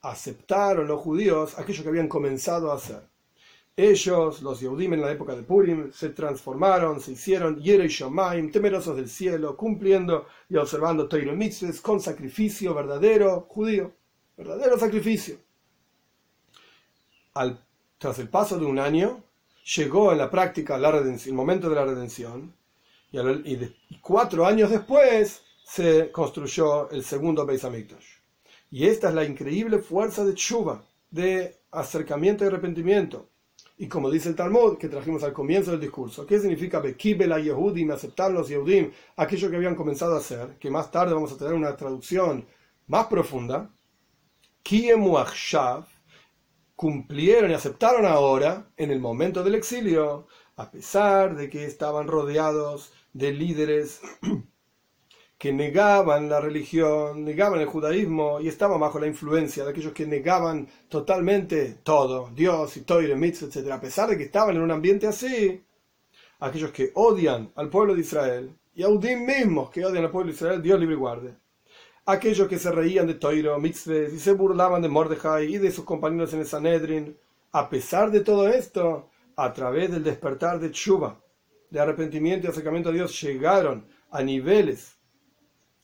aceptaron 0.00 0.86
los 0.86 1.00
judíos 1.00 1.58
aquello 1.58 1.82
que 1.82 1.88
habían 1.88 2.06
comenzado 2.08 2.70
a 2.70 2.76
hacer. 2.76 3.02
Ellos, 3.78 4.42
los 4.42 4.58
Yehudim 4.58 4.94
en 4.94 5.02
la 5.02 5.12
época 5.12 5.36
de 5.36 5.44
Purim, 5.44 5.92
se 5.92 6.08
transformaron, 6.08 6.98
se 7.00 7.12
hicieron 7.12 7.62
Yerei 7.62 7.86
Shomaim, 7.86 8.50
temerosos 8.50 8.96
del 8.96 9.08
cielo, 9.08 9.56
cumpliendo 9.56 10.26
y 10.48 10.56
observando 10.56 11.06
Torah 11.06 11.32
Mitzvahs 11.32 11.80
con 11.80 12.00
sacrificio 12.00 12.74
verdadero 12.74 13.42
judío, 13.48 13.92
verdadero 14.36 14.76
sacrificio. 14.80 15.38
Tras 17.98 18.18
el 18.18 18.28
paso 18.28 18.58
de 18.58 18.66
un 18.66 18.80
año, 18.80 19.22
llegó 19.76 20.10
en 20.10 20.18
la 20.18 20.28
práctica 20.28 20.74
el 20.74 21.32
momento 21.32 21.70
de 21.70 21.76
la 21.76 21.84
redención, 21.84 22.52
y, 23.12 23.20
y, 23.20 24.00
cuatro 24.02 24.44
años 24.44 24.70
después 24.70 25.44
se 25.62 26.10
construyó 26.10 26.90
el 26.90 27.04
segundo 27.04 27.46
Beis 27.46 27.64
Hamikdash. 27.64 28.06
Y 28.72 28.88
esta 28.88 29.10
es 29.10 29.14
la 29.14 29.24
increíble 29.24 29.78
fuerza 29.78 30.24
de 30.24 30.34
Tshuva, 30.34 30.82
de 31.12 31.60
acercamiento 31.70 32.42
y 32.42 32.48
arrepentimiento 32.48 33.28
Y 33.80 33.86
como 33.86 34.10
dice 34.10 34.28
el 34.28 34.34
Talmud, 34.34 34.76
que 34.76 34.88
trajimos 34.88 35.22
al 35.22 35.32
comienzo 35.32 35.70
del 35.70 35.80
discurso, 35.80 36.26
¿qué 36.26 36.40
significa 36.40 36.80
Bekibel 36.80 37.32
Yehudim, 37.40 37.92
aceptar 37.92 38.32
los 38.32 38.48
Yehudim, 38.48 38.90
aquello 39.16 39.48
que 39.48 39.56
habían 39.56 39.76
comenzado 39.76 40.16
a 40.16 40.18
hacer, 40.18 40.58
que 40.58 40.68
más 40.68 40.90
tarde 40.90 41.14
vamos 41.14 41.32
a 41.32 41.38
tener 41.38 41.54
una 41.54 41.76
traducción 41.76 42.44
más 42.88 43.06
profunda? 43.06 43.70
Kiemu 44.64 45.16
cumplieron 46.74 47.52
y 47.52 47.54
aceptaron 47.54 48.04
ahora, 48.04 48.68
en 48.76 48.90
el 48.90 48.98
momento 48.98 49.44
del 49.44 49.54
exilio, 49.54 50.26
a 50.56 50.70
pesar 50.72 51.36
de 51.36 51.48
que 51.48 51.64
estaban 51.64 52.08
rodeados 52.08 52.92
de 53.12 53.32
líderes 53.32 54.00
que 55.38 55.52
negaban 55.52 56.28
la 56.28 56.40
religión, 56.40 57.24
negaban 57.24 57.60
el 57.60 57.66
judaísmo 57.66 58.40
y 58.40 58.48
estaban 58.48 58.80
bajo 58.80 58.98
la 58.98 59.06
influencia 59.06 59.64
de 59.64 59.70
aquellos 59.70 59.92
que 59.92 60.04
negaban 60.04 60.66
totalmente 60.88 61.78
todo, 61.84 62.28
Dios 62.34 62.76
y 62.76 62.80
Toire, 62.80 63.14
Mitzvah, 63.14 63.46
etc. 63.46 63.70
A 63.70 63.80
pesar 63.80 64.08
de 64.08 64.18
que 64.18 64.24
estaban 64.24 64.56
en 64.56 64.62
un 64.62 64.72
ambiente 64.72 65.06
así, 65.06 65.62
aquellos 66.40 66.72
que 66.72 66.90
odian 66.94 67.52
al 67.54 67.68
pueblo 67.68 67.94
de 67.94 68.00
Israel, 68.00 68.52
y 68.74 68.82
a 68.82 68.88
Udim 68.88 69.24
mismos 69.24 69.70
que 69.70 69.84
odian 69.84 70.04
al 70.04 70.10
pueblo 70.10 70.32
de 70.32 70.36
Israel, 70.36 70.60
Dios 70.60 70.80
libre 70.80 70.96
y 70.96 70.98
guarde. 70.98 71.34
Aquellos 72.06 72.48
que 72.48 72.58
se 72.58 72.72
reían 72.72 73.06
de 73.06 73.14
Toiro, 73.14 73.60
Mitzvah 73.60 74.08
y 74.12 74.18
se 74.18 74.32
burlaban 74.32 74.82
de 74.82 74.88
Mordejai 74.88 75.54
y 75.54 75.58
de 75.58 75.70
sus 75.70 75.84
compañeros 75.84 76.32
en 76.32 76.40
el 76.40 76.46
Sanedrin, 76.46 77.16
a 77.52 77.68
pesar 77.68 78.10
de 78.10 78.20
todo 78.20 78.48
esto, 78.48 79.08
a 79.36 79.52
través 79.52 79.92
del 79.92 80.02
despertar 80.02 80.58
de 80.58 80.72
Chuba, 80.72 81.20
de 81.70 81.78
arrepentimiento 81.78 82.46
y 82.46 82.50
acercamiento 82.50 82.88
a 82.88 82.92
Dios, 82.92 83.20
llegaron 83.22 83.86
a 84.10 84.22
niveles 84.22 84.97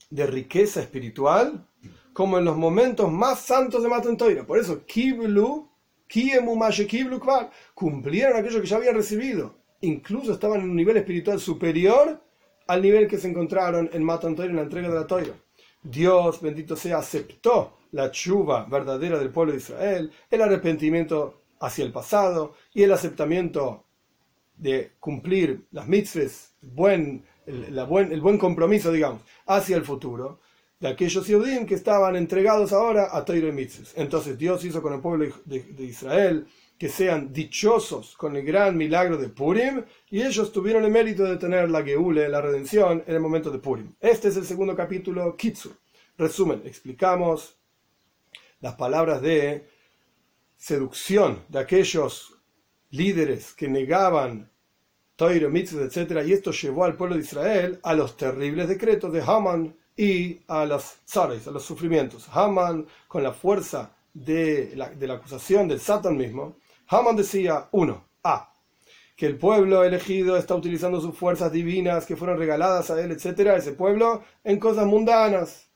de 0.09 0.25
riqueza 0.27 0.81
espiritual 0.81 1.67
como 2.13 2.37
en 2.37 2.45
los 2.45 2.55
momentos 2.55 3.11
más 3.11 3.41
santos 3.41 3.83
de 3.83 3.89
Matan 3.89 4.15
Por 4.47 4.57
eso, 4.57 4.85
Kiblu, 4.85 5.69
Kiblu 6.07 7.21
cumplieron 7.73 8.37
aquello 8.37 8.61
que 8.61 8.67
ya 8.67 8.77
habían 8.77 8.95
recibido. 8.95 9.55
Incluso 9.81 10.31
estaban 10.31 10.61
en 10.61 10.69
un 10.69 10.75
nivel 10.77 10.95
espiritual 10.95 11.39
superior 11.41 12.21
al 12.67 12.81
nivel 12.81 13.07
que 13.07 13.17
se 13.17 13.27
encontraron 13.27 13.89
en 13.91 14.03
Matan 14.03 14.35
en 14.39 14.55
la 14.55 14.61
entrega 14.61 14.87
de 14.87 14.95
la 14.95 15.05
Toira. 15.05 15.33
Dios, 15.83 16.41
bendito 16.41 16.75
sea, 16.75 16.99
aceptó 16.99 17.77
la 17.91 18.09
chuva 18.11 18.65
verdadera 18.65 19.19
del 19.19 19.29
pueblo 19.29 19.51
de 19.51 19.59
Israel, 19.59 20.11
el 20.31 20.41
arrepentimiento 20.41 21.41
hacia 21.59 21.85
el 21.85 21.91
pasado 21.91 22.53
y 22.73 22.83
el 22.83 22.91
aceptamiento 22.91 23.85
de 24.57 24.93
cumplir 24.99 25.67
las 25.71 25.87
mitzvahs, 25.87 26.55
buen 26.61 27.23
el, 27.45 27.85
buen, 27.85 28.11
el 28.11 28.21
buen 28.21 28.37
compromiso, 28.37 28.91
digamos, 28.91 29.21
hacia 29.45 29.77
el 29.77 29.83
futuro 29.83 30.39
de 30.79 30.89
aquellos 30.89 31.25
Yehudim 31.27 31.65
que 31.65 31.75
estaban 31.75 32.15
entregados 32.15 32.73
ahora 32.73 33.09
a 33.11 33.25
Mitzvah. 33.51 33.87
Entonces 33.95 34.37
Dios 34.37 34.63
hizo 34.65 34.81
con 34.81 34.93
el 34.93 34.99
pueblo 34.99 35.33
de, 35.45 35.65
Israel 35.79 36.47
que 36.77 36.89
sean 36.89 37.31
dichosos 37.31 38.17
con 38.17 38.35
el 38.35 38.43
gran 38.43 38.75
milagro 38.75 39.17
de 39.17 39.29
Purim 39.29 39.83
y 40.09 40.21
ellos 40.21 40.51
tuvieron 40.51 40.83
el 40.83 40.91
mérito 40.91 41.23
de 41.23 41.37
tener 41.37 41.69
la 41.69 41.83
Geule, 41.83 42.27
la 42.27 42.41
redención, 42.41 43.03
en 43.07 43.15
el 43.15 43.21
momento 43.21 43.49
de 43.49 43.59
Purim. 43.59 43.93
Este 43.99 44.27
es 44.27 44.35
el 44.35 44.45
segundo 44.45 44.75
capítulo, 44.75 45.35
Kitsu. 45.37 45.73
Resumen, 46.17 46.61
explicamos 46.65 47.57
las 48.59 48.75
palabras 48.75 49.21
de 49.21 49.67
seducción 50.57 51.43
de 51.47 51.59
aquellos 51.59 52.35
líderes 52.89 53.53
que 53.53 53.67
negaban 53.67 54.51
Toiro, 55.15 55.49
Mitzvah, 55.49 55.83
etc. 55.83 56.23
Y 56.25 56.33
esto 56.33 56.51
llevó 56.51 56.83
al 56.85 56.95
pueblo 56.95 57.15
de 57.15 57.21
Israel 57.21 57.79
a 57.83 57.93
los 57.93 58.17
terribles 58.17 58.67
decretos 58.67 59.13
de 59.13 59.21
Haman 59.21 59.75
y 59.95 60.41
a 60.47 60.61
a 60.61 60.65
los 60.65 61.63
sufrimientos. 61.63 62.27
Haman, 62.31 62.85
con 63.07 63.23
la 63.23 63.31
fuerza 63.31 63.91
de 64.13 64.73
la, 64.75 64.89
de 64.89 65.07
la 65.07 65.15
acusación 65.15 65.67
del 65.67 65.79
Satan 65.79 66.17
mismo, 66.17 66.57
Haman 66.87 67.15
decía, 67.15 67.67
uno, 67.71 68.05
A, 68.23 68.51
que 69.15 69.25
el 69.25 69.37
pueblo 69.37 69.83
elegido 69.83 70.37
está 70.37 70.55
utilizando 70.55 70.99
sus 70.99 71.17
fuerzas 71.17 71.51
divinas 71.51 72.05
que 72.05 72.17
fueron 72.17 72.37
regaladas 72.37 72.91
a 72.91 73.01
él, 73.01 73.11
etc., 73.11 73.39
ese 73.57 73.71
pueblo, 73.71 74.23
en 74.43 74.59
cosas 74.59 74.85
mundanas, 74.85 75.69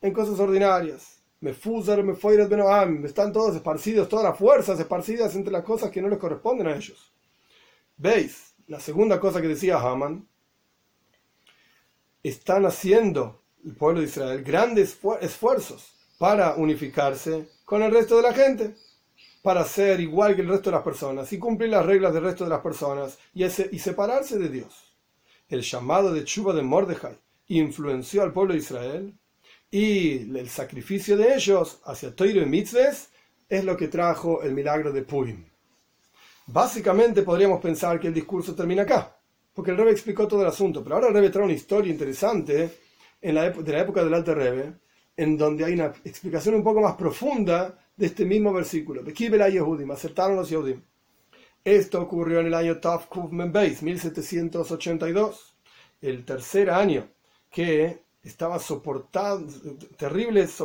en 0.00 0.12
cosas 0.12 0.38
ordinarias. 0.38 1.22
Me 1.40 1.52
fuzar, 1.52 2.02
me 2.02 3.06
están 3.06 3.32
todos 3.32 3.54
esparcidos, 3.54 4.08
todas 4.08 4.24
las 4.24 4.38
fuerzas 4.38 4.78
esparcidas 4.80 5.34
entre 5.34 5.52
las 5.52 5.64
cosas 5.64 5.90
que 5.90 6.00
no 6.02 6.08
les 6.08 6.18
corresponden 6.18 6.66
a 6.66 6.76
ellos. 6.76 7.12
¿Veis? 7.96 8.55
La 8.68 8.80
segunda 8.80 9.20
cosa 9.20 9.40
que 9.40 9.48
decía 9.48 9.78
Haman, 9.78 10.26
están 12.22 12.66
haciendo 12.66 13.42
el 13.64 13.74
pueblo 13.74 14.00
de 14.00 14.06
Israel 14.06 14.42
grandes 14.42 14.98
esfuerzos 15.20 15.94
para 16.18 16.54
unificarse 16.56 17.48
con 17.64 17.82
el 17.82 17.92
resto 17.92 18.16
de 18.16 18.22
la 18.22 18.32
gente, 18.32 18.74
para 19.42 19.64
ser 19.64 20.00
igual 20.00 20.34
que 20.34 20.42
el 20.42 20.48
resto 20.48 20.70
de 20.70 20.76
las 20.76 20.84
personas 20.84 21.32
y 21.32 21.38
cumplir 21.38 21.70
las 21.70 21.86
reglas 21.86 22.12
del 22.12 22.24
resto 22.24 22.44
de 22.44 22.50
las 22.50 22.60
personas 22.60 23.18
y, 23.32 23.48
separarse 23.48 24.38
de 24.38 24.48
Dios. 24.48 24.96
El 25.48 25.62
llamado 25.62 26.12
de 26.12 26.24
Chuba 26.24 26.52
de 26.52 26.62
Mordejai 26.62 27.16
influenció 27.48 28.22
al 28.22 28.32
pueblo 28.32 28.54
de 28.54 28.58
Israel 28.58 29.14
y 29.70 30.36
el 30.36 30.48
sacrificio 30.48 31.16
de 31.16 31.34
ellos 31.34 31.80
hacia 31.84 32.14
Toiro 32.14 32.42
y 32.42 32.46
Mitzvahs 32.46 33.10
es 33.48 33.64
lo 33.64 33.76
que 33.76 33.86
trajo 33.86 34.42
el 34.42 34.52
milagro 34.52 34.92
de 34.92 35.02
Purim. 35.02 35.44
Básicamente 36.46 37.22
podríamos 37.22 37.60
pensar 37.60 37.98
que 37.98 38.06
el 38.06 38.14
discurso 38.14 38.54
termina 38.54 38.82
acá, 38.82 39.18
porque 39.52 39.72
el 39.72 39.76
Rebbe 39.76 39.90
explicó 39.90 40.28
todo 40.28 40.42
el 40.42 40.48
asunto, 40.48 40.82
pero 40.82 40.94
ahora 40.94 41.08
el 41.08 41.14
Rebbe 41.14 41.30
trae 41.30 41.44
una 41.44 41.52
historia 41.52 41.90
interesante 41.90 42.78
en 43.20 43.34
de 43.34 43.72
la 43.72 43.80
época 43.80 44.04
del 44.04 44.14
Alto 44.14 44.32
Rebbe, 44.32 44.74
en 45.16 45.36
donde 45.36 45.64
hay 45.64 45.72
una 45.72 45.86
explicación 46.04 46.54
un 46.54 46.62
poco 46.62 46.80
más 46.80 46.94
profunda 46.94 47.76
de 47.96 48.06
este 48.06 48.24
mismo 48.24 48.52
versículo. 48.52 49.02
Yehudim, 49.04 49.90
aceptaron 49.90 50.36
los 50.36 50.48
Yehudim. 50.48 50.80
Esto 51.64 52.00
ocurrió 52.00 52.38
en 52.38 52.46
el 52.46 52.54
año 52.54 52.78
Tafkuf 52.78 53.32
Membeis, 53.32 53.82
1782, 53.82 55.56
el 56.00 56.24
tercer 56.24 56.70
año 56.70 57.08
que 57.50 58.04
estaba 58.22 58.60
soportando 58.60 59.52
terribles, 59.96 60.62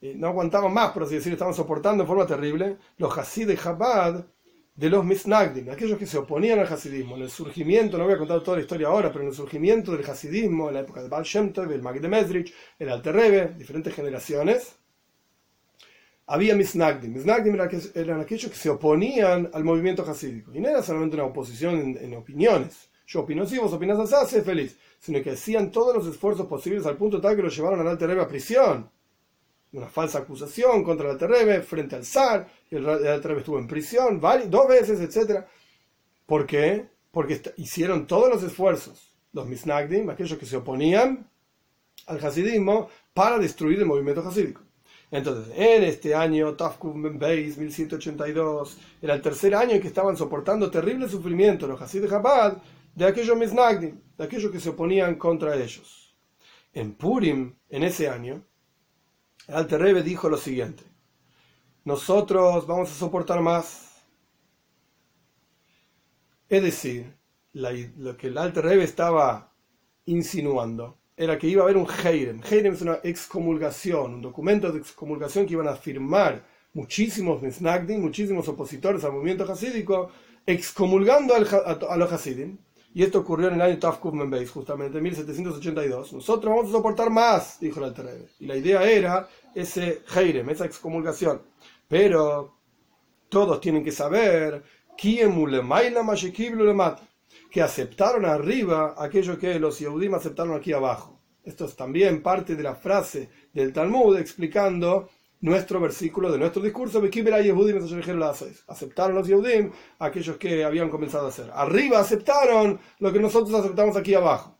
eh, 0.00 0.14
no 0.16 0.28
aguantaban 0.28 0.72
más, 0.72 0.92
por 0.92 1.02
así 1.02 1.16
decirlo, 1.16 1.34
estaban 1.34 1.52
soportando 1.52 2.04
de 2.04 2.08
forma 2.08 2.26
terrible 2.26 2.78
los 2.96 3.18
Hasid 3.18 3.48
de 3.48 3.58
Chabad 3.58 4.24
de 4.76 4.90
los 4.90 5.04
Misnagdim, 5.04 5.70
aquellos 5.70 5.98
que 5.98 6.06
se 6.06 6.18
oponían 6.18 6.58
al 6.58 6.66
hasidismo, 6.66 7.16
en 7.16 7.22
el 7.22 7.30
surgimiento, 7.30 7.96
no 7.96 8.04
voy 8.04 8.14
a 8.14 8.18
contar 8.18 8.42
toda 8.42 8.56
la 8.56 8.62
historia 8.62 8.88
ahora, 8.88 9.12
pero 9.12 9.22
en 9.22 9.28
el 9.28 9.34
surgimiento 9.34 9.92
del 9.92 10.04
hasidismo, 10.04 10.68
en 10.68 10.74
la 10.74 10.80
época 10.80 11.00
de 11.00 11.08
Baal 11.08 11.22
Shem 11.22 11.52
Tov, 11.52 11.70
el 11.70 11.82
Magde 11.82 12.08
Mesrich, 12.08 12.52
el 12.78 12.88
Alter 12.88 13.14
Rebbe, 13.14 13.54
diferentes 13.56 13.94
generaciones, 13.94 14.74
había 16.26 16.56
Misnagdim. 16.56 17.12
Misnagdim 17.12 17.56
eran 17.94 18.20
aquellos 18.20 18.50
que 18.50 18.56
se 18.56 18.70
oponían 18.70 19.50
al 19.52 19.62
movimiento 19.62 20.02
hasídico. 20.02 20.52
Y 20.54 20.60
no 20.60 20.68
era 20.68 20.82
solamente 20.82 21.16
una 21.16 21.26
oposición 21.26 21.96
en, 22.00 22.14
opiniones. 22.14 22.90
Yo 23.06 23.20
opino 23.20 23.42
así, 23.42 23.58
vos 23.58 23.72
opinás 23.72 24.12
así, 24.12 24.36
sé 24.36 24.42
feliz. 24.42 24.78
Sino 24.98 25.22
que 25.22 25.32
hacían 25.32 25.70
todos 25.70 25.94
los 25.94 26.06
esfuerzos 26.06 26.46
posibles 26.46 26.86
al 26.86 26.96
punto 26.96 27.20
tal 27.20 27.36
que 27.36 27.42
lo 27.42 27.50
llevaron 27.50 27.80
al 27.80 27.88
Alter 27.88 28.08
Rebbe 28.08 28.22
a 28.22 28.28
prisión 28.28 28.90
una 29.74 29.88
falsa 29.88 30.20
acusación 30.20 30.84
contra 30.84 31.10
el 31.10 31.18
Terrebe 31.18 31.60
frente 31.62 31.96
al 31.96 32.04
zar, 32.04 32.48
el, 32.70 32.86
el 32.86 33.20
Terrebe 33.20 33.40
estuvo 33.40 33.58
en 33.58 33.66
prisión 33.66 34.20
dos 34.20 34.68
veces, 34.68 35.00
etc. 35.00 35.44
¿Por 36.26 36.46
qué? 36.46 36.86
Porque 37.10 37.40
hicieron 37.56 38.06
todos 38.06 38.28
los 38.28 38.42
esfuerzos, 38.42 39.14
los 39.32 39.46
Misnagdim, 39.46 40.08
aquellos 40.10 40.38
que 40.38 40.46
se 40.46 40.56
oponían 40.56 41.28
al 42.06 42.24
hasidismo, 42.24 42.88
para 43.12 43.38
destruir 43.38 43.78
el 43.78 43.86
movimiento 43.86 44.26
hasídico. 44.26 44.60
Entonces, 45.10 45.52
en 45.56 45.84
este 45.84 46.14
año, 46.14 46.54
Tafkum 46.54 47.18
Beis, 47.18 47.56
1182, 47.56 48.78
era 49.00 49.14
el 49.14 49.22
tercer 49.22 49.54
año 49.54 49.72
en 49.72 49.80
que 49.80 49.88
estaban 49.88 50.16
soportando 50.16 50.70
terrible 50.70 51.08
sufrimiento 51.08 51.66
los 51.66 51.80
Hasid 51.80 52.08
Chabad 52.08 52.58
de 52.94 53.06
aquellos 53.06 53.36
Misnagdim, 53.36 54.00
de 54.16 54.24
aquellos 54.24 54.50
que 54.50 54.60
se 54.60 54.70
oponían 54.70 55.16
contra 55.16 55.56
ellos. 55.56 56.14
En 56.72 56.94
Purim, 56.94 57.54
en 57.68 57.84
ese 57.84 58.08
año, 58.08 58.42
el 59.48 59.54
Alter 59.54 59.80
Rebbe 59.80 60.02
dijo 60.02 60.28
lo 60.28 60.36
siguiente: 60.36 60.84
Nosotros 61.84 62.66
vamos 62.66 62.90
a 62.90 62.94
soportar 62.94 63.40
más. 63.40 64.02
Es 66.48 66.62
decir, 66.62 67.16
lo 67.52 68.16
que 68.16 68.28
el 68.28 68.38
Alter 68.38 68.64
Rebbe 68.64 68.84
estaba 68.84 69.52
insinuando 70.06 70.98
era 71.16 71.38
que 71.38 71.46
iba 71.46 71.62
a 71.62 71.64
haber 71.64 71.76
un 71.76 71.86
Heirem. 71.86 72.40
Heirem 72.42 72.74
es 72.74 72.82
una 72.82 72.98
excomulgación, 73.02 74.14
un 74.14 74.22
documento 74.22 74.72
de 74.72 74.80
excomulgación 74.80 75.46
que 75.46 75.54
iban 75.54 75.68
a 75.68 75.76
firmar 75.76 76.44
muchísimos 76.72 77.40
Misnagdim, 77.40 78.00
muchísimos 78.00 78.48
opositores 78.48 79.04
al 79.04 79.12
movimiento 79.12 79.50
hasídico, 79.50 80.10
excomulgando 80.44 81.34
a, 81.34 81.96
los 81.96 82.12
hasidim. 82.12 82.58
Y 82.96 83.02
esto 83.02 83.18
ocurrió 83.18 83.48
en 83.48 83.54
el 83.54 83.60
año 83.60 83.76
Tafkuf 83.76 84.14
Membeis, 84.14 84.52
justamente 84.52 84.98
en 84.98 85.04
1782. 85.04 86.12
Nosotros 86.12 86.54
vamos 86.54 86.70
a 86.70 86.76
soportar 86.76 87.10
más, 87.10 87.58
dijo 87.58 87.80
el 87.80 87.86
Alter 87.86 88.28
Y 88.38 88.46
la 88.46 88.56
idea 88.56 88.84
era 88.84 89.28
ese 89.52 90.02
Heirem, 90.14 90.48
esa 90.50 90.64
excomulgación. 90.64 91.42
Pero 91.88 92.56
todos 93.28 93.60
tienen 93.60 93.82
que 93.82 93.90
saber 93.90 94.62
que 97.50 97.62
aceptaron 97.62 98.24
arriba 98.24 98.94
aquello 98.96 99.38
que 99.38 99.58
los 99.58 99.80
Yehudim 99.80 100.14
aceptaron 100.14 100.54
aquí 100.54 100.72
abajo. 100.72 101.20
Esto 101.42 101.64
es 101.64 101.74
también 101.74 102.22
parte 102.22 102.54
de 102.54 102.62
la 102.62 102.76
frase 102.76 103.28
del 103.52 103.72
Talmud 103.72 104.16
explicando 104.16 105.10
nuestro 105.44 105.78
versículo 105.78 106.32
de 106.32 106.38
nuestro 106.38 106.62
discurso, 106.62 107.02
aceptaron 108.66 109.14
los 109.14 109.28
Yehudim 109.28 109.70
aquellos 109.98 110.38
que 110.38 110.64
habían 110.64 110.88
comenzado 110.88 111.26
a 111.26 111.28
hacer. 111.28 111.50
Arriba 111.52 111.98
aceptaron 111.98 112.80
lo 112.98 113.12
que 113.12 113.20
nosotros 113.20 113.54
aceptamos 113.54 113.94
aquí 113.94 114.14
abajo. 114.14 114.56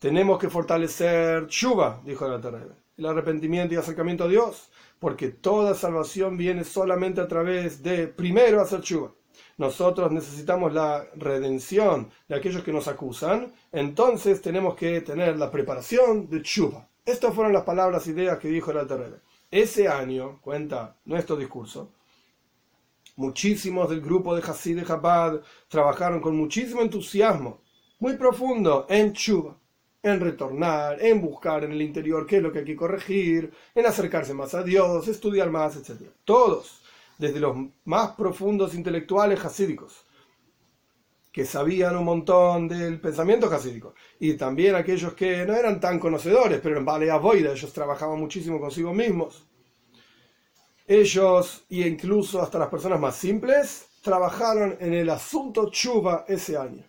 Tenemos 0.00 0.40
que 0.40 0.50
fortalecer 0.50 1.46
Shuba, 1.46 2.02
dijo 2.04 2.26
el 2.26 2.32
Alter 2.32 2.74
el 2.96 3.06
arrepentimiento 3.06 3.74
y 3.74 3.76
acercamiento 3.76 4.24
a 4.24 4.28
Dios, 4.28 4.68
porque 4.98 5.28
toda 5.28 5.74
salvación 5.74 6.36
viene 6.36 6.64
solamente 6.64 7.20
a 7.20 7.28
través 7.28 7.84
de 7.84 8.08
primero 8.08 8.60
hacer 8.60 8.80
Shuba. 8.80 9.12
Nosotros 9.58 10.10
necesitamos 10.10 10.74
la 10.74 11.06
redención 11.14 12.10
de 12.28 12.34
aquellos 12.34 12.64
que 12.64 12.72
nos 12.72 12.88
acusan, 12.88 13.52
entonces 13.70 14.42
tenemos 14.42 14.74
que 14.74 15.02
tener 15.02 15.38
la 15.38 15.52
preparación 15.52 16.28
de 16.28 16.40
Shuba. 16.40 16.88
Estas 17.04 17.32
fueron 17.32 17.52
las 17.52 17.62
palabras, 17.62 18.08
ideas 18.08 18.40
que 18.40 18.48
dijo 18.48 18.72
el 18.72 18.78
Alter 18.78 19.20
ese 19.52 19.86
año, 19.86 20.40
cuenta 20.40 20.96
nuestro 21.04 21.36
discurso, 21.36 21.92
muchísimos 23.16 23.90
del 23.90 24.00
grupo 24.00 24.34
de 24.34 24.42
Hasid 24.42 24.78
de 24.78 24.86
Chabad 24.86 25.42
trabajaron 25.68 26.20
con 26.20 26.34
muchísimo 26.34 26.80
entusiasmo, 26.80 27.60
muy 28.00 28.16
profundo, 28.16 28.86
en 28.88 29.12
Chuba, 29.12 29.56
en 30.02 30.20
retornar, 30.20 31.00
en 31.02 31.20
buscar 31.20 31.64
en 31.64 31.72
el 31.72 31.82
interior 31.82 32.26
qué 32.26 32.38
es 32.38 32.42
lo 32.42 32.50
que 32.50 32.60
hay 32.60 32.64
que 32.64 32.74
corregir, 32.74 33.52
en 33.74 33.86
acercarse 33.86 34.32
más 34.32 34.54
a 34.54 34.62
Dios, 34.62 35.06
estudiar 35.06 35.50
más, 35.50 35.76
etc. 35.76 36.08
Todos, 36.24 36.82
desde 37.18 37.38
los 37.38 37.54
más 37.84 38.12
profundos 38.12 38.74
intelectuales 38.74 39.44
hasídicos, 39.44 40.06
que 41.32 41.46
sabían 41.46 41.96
un 41.96 42.04
montón 42.04 42.68
del 42.68 43.00
pensamiento 43.00 43.46
hasídico, 43.46 43.94
y 44.20 44.34
también 44.34 44.74
aquellos 44.74 45.14
que 45.14 45.46
no 45.46 45.54
eran 45.54 45.80
tan 45.80 45.98
conocedores, 45.98 46.60
pero 46.62 46.76
en 46.76 46.84
Balea 46.84 47.16
Boida 47.16 47.52
ellos 47.52 47.72
trabajaban 47.72 48.20
muchísimo 48.20 48.60
consigo 48.60 48.92
mismos. 48.92 49.48
Ellos, 50.86 51.64
y 51.70 51.84
incluso 51.84 52.42
hasta 52.42 52.58
las 52.58 52.68
personas 52.68 53.00
más 53.00 53.16
simples, 53.16 53.86
trabajaron 54.02 54.76
en 54.78 54.92
el 54.92 55.08
asunto 55.08 55.70
Chuba 55.70 56.26
ese 56.28 56.58
año. 56.58 56.84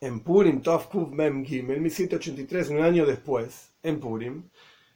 En 0.00 0.20
Purim, 0.20 0.62
Tov 0.62 0.88
Kuv 0.88 1.12
Mem 1.12 1.44
Gimel, 1.44 1.80
1783, 1.80 2.70
un 2.70 2.80
año 2.80 3.04
después, 3.04 3.72
en 3.82 4.00
Purim, 4.00 4.48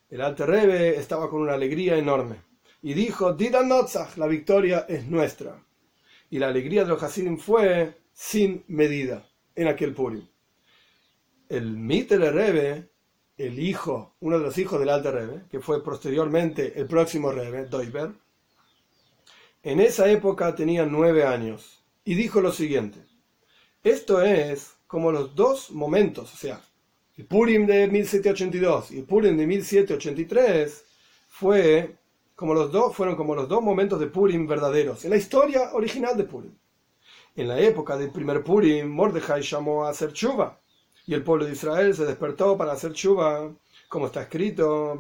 el 0.09 0.21
Alte 0.21 0.47
Rebbe 0.47 0.97
estaba 0.97 1.29
con 1.29 1.43
una 1.43 1.55
alegría 1.55 1.99
enorme 1.99 2.37
y 2.81 2.95
dijo: 2.95 3.35
Didan 3.35 3.69
Notzach, 3.69 4.17
la 4.17 4.29
victoria 4.29 4.87
es 4.89 5.07
nuestra 5.09 5.57
y 6.33 6.39
la 6.39 6.49
alegría 6.49 6.85
de 6.85 6.89
los 6.89 7.03
Hasidim 7.03 7.37
fue 7.37 7.95
sin 8.15 8.65
medida 8.67 9.29
en 9.55 9.69
aquel 9.69 9.93
Purim. 9.93 10.27
El 11.51 11.77
Mitel 11.77 12.23
Rebbe, 12.33 12.89
el 13.37 13.59
hijo, 13.59 14.17
uno 14.21 14.39
de 14.39 14.45
los 14.47 14.57
hijos 14.57 14.81
del 14.81 14.89
Alter 14.89 15.13
Rebbe, 15.13 15.43
que 15.51 15.61
fue 15.61 15.85
posteriormente 15.85 16.73
el 16.81 16.87
próximo 16.87 17.31
Rebbe, 17.33 17.67
Doiber, 17.67 18.13
en 19.63 19.81
esa 19.81 20.11
época 20.11 20.55
tenía 20.55 20.87
nueve 20.87 21.25
años 21.25 21.85
y 22.03 22.15
dijo 22.15 22.41
lo 22.41 22.51
siguiente: 22.51 23.01
Esto 23.85 24.23
es 24.23 24.73
como 24.87 25.13
los 25.13 25.35
dos 25.35 25.71
momentos, 25.71 26.33
o 26.33 26.37
sea, 26.39 26.63
el 27.19 27.27
Purim 27.27 27.67
de 27.67 27.89
1782 27.89 28.91
y 28.93 29.01
el 29.01 29.05
Purim 29.05 29.37
de 29.37 29.47
1783 29.47 30.83
fue 31.29 31.99
como 32.35 32.55
los 32.55 32.73
dos, 32.73 32.95
fueron 32.95 33.17
como 33.17 33.35
los 33.35 33.49
dos 33.49 33.63
momentos 33.63 34.01
de 34.01 34.07
Purim 34.07 34.47
verdaderos, 34.47 35.05
en 35.05 35.11
la 35.11 35.17
historia 35.17 35.71
original 35.75 36.17
de 36.17 36.25
Purim. 36.25 36.53
En 37.35 37.49
la 37.49 37.59
época 37.61 37.97
del 37.97 38.11
primer 38.11 38.43
Purim, 38.43 38.89
Mordejai 38.89 39.43
llamó 39.43 39.85
a 39.85 39.91
hacer 39.91 40.13
chuva, 40.13 40.59
y 41.07 41.15
el 41.15 41.23
pueblo 41.23 41.47
de 41.47 41.53
Israel 41.53 41.95
se 41.95 42.05
despertó 42.05 42.57
para 42.57 42.73
hacer 42.73 42.93
chuva, 42.93 43.51
como 43.89 44.07
está 44.07 44.23
escrito, 44.23 44.97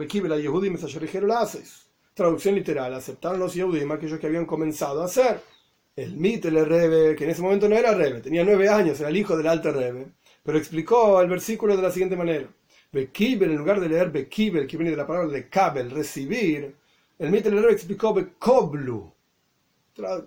Traducción 2.14 2.54
literal, 2.54 2.92
aceptaron 2.92 3.38
los 3.38 3.54
Yehudim 3.54 3.90
aquellos 3.90 4.18
que 4.18 4.26
habían 4.26 4.44
comenzado 4.44 5.00
a 5.00 5.06
hacer. 5.06 5.40
El 5.96 6.16
Mitel 6.16 6.66
Rebe, 6.66 7.16
que 7.16 7.24
en 7.24 7.30
ese 7.30 7.42
momento 7.42 7.68
no 7.68 7.76
era 7.76 7.94
Rebe, 7.94 8.20
tenía 8.20 8.44
nueve 8.44 8.68
años, 8.68 9.00
era 9.00 9.08
el 9.08 9.16
hijo 9.16 9.36
del 9.36 9.46
alto 9.46 9.72
Rebe, 9.72 10.08
pero 10.42 10.58
explicó 10.58 11.20
el 11.20 11.28
versículo 11.28 11.76
de 11.76 11.82
la 11.82 11.90
siguiente 11.90 12.16
manera. 12.16 12.48
Bekibel, 12.90 13.50
en 13.50 13.56
lugar 13.56 13.80
de 13.80 13.88
leer 13.88 14.10
Bekibel, 14.10 14.66
que 14.66 14.76
viene 14.76 14.90
de 14.90 14.96
la 14.98 15.06
palabra 15.06 15.30
de 15.30 15.48
Kabel, 15.48 15.90
recibir, 15.90 16.74
el 17.22 17.30
Mitel 17.30 17.64
explicó 17.66 18.12
Koblu. 18.36 19.12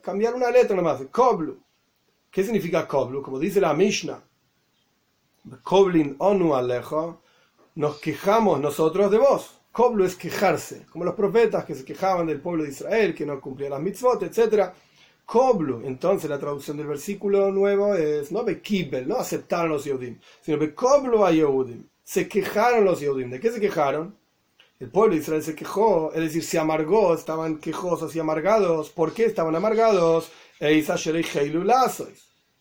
Cambiar 0.02 0.34
una 0.34 0.50
letra 0.50 0.78
nomás, 0.78 1.02
Koblu. 1.12 1.62
¿Qué 2.32 2.41
significa 2.41 2.88
Koblu? 2.88 3.22
Como 3.22 3.38
dice 3.38 3.60
la 3.60 3.74
Mishnah. 3.74 4.24
Koblin 5.62 6.16
onu 6.20 6.56
alejo. 6.56 7.22
Nos 7.76 8.00
quejamos 8.00 8.62
nosotros 8.62 9.12
de 9.12 9.18
vos. 9.18 9.60
Koblu 9.74 10.06
es 10.06 10.16
quejarse, 10.16 10.86
como 10.89 11.04
los 11.04 11.16
profetas 11.16 11.66
que 11.66 11.76
se 11.76 11.84
quejaban 11.84 12.28
del 12.28 12.39
pueblo 12.39 12.64
de 12.64 12.70
Israel, 12.70 13.14
que 13.14 13.26
no 13.26 13.41
cumplía 13.41 13.72
las 13.72 13.82
mitzvot, 13.82 14.24
etc. 14.24 14.72
Koblu, 15.26 15.86
entonces 15.86 16.30
la 16.30 16.39
traducción 16.39 16.78
del 16.78 16.88
versículo 16.88 17.52
nuevo 17.52 17.93
es 17.93 18.32
no 18.32 18.46
Bekibel, 18.46 19.06
no 19.06 19.18
aceptaron 19.18 19.72
los 19.72 19.84
Yehudim, 19.84 20.18
sino 20.39 20.58
Bekoblu 20.58 21.26
a 21.26 21.32
Yehudim. 21.34 21.89
Se 22.06 22.30
quejaron 22.30 22.86
los 22.86 23.02
Yehudim. 23.02 23.32
¿De 23.32 23.41
qué 23.41 23.52
se 23.52 23.60
quejaron? 23.60 24.16
El 24.78 24.89
pueblo 24.89 25.15
de 25.15 25.21
Israel 25.21 25.41
se 25.41 25.55
quejó, 25.55 26.11
es 26.13 26.19
decir, 26.19 26.43
se 26.43 26.59
amargó, 26.59 27.15
estaban 27.15 27.59
quejosos 27.59 28.13
y 28.13 28.19
amargados. 28.19 28.89
¿Por 28.89 29.13
qué 29.13 29.23
estaban 29.23 29.55
amargados? 29.55 30.30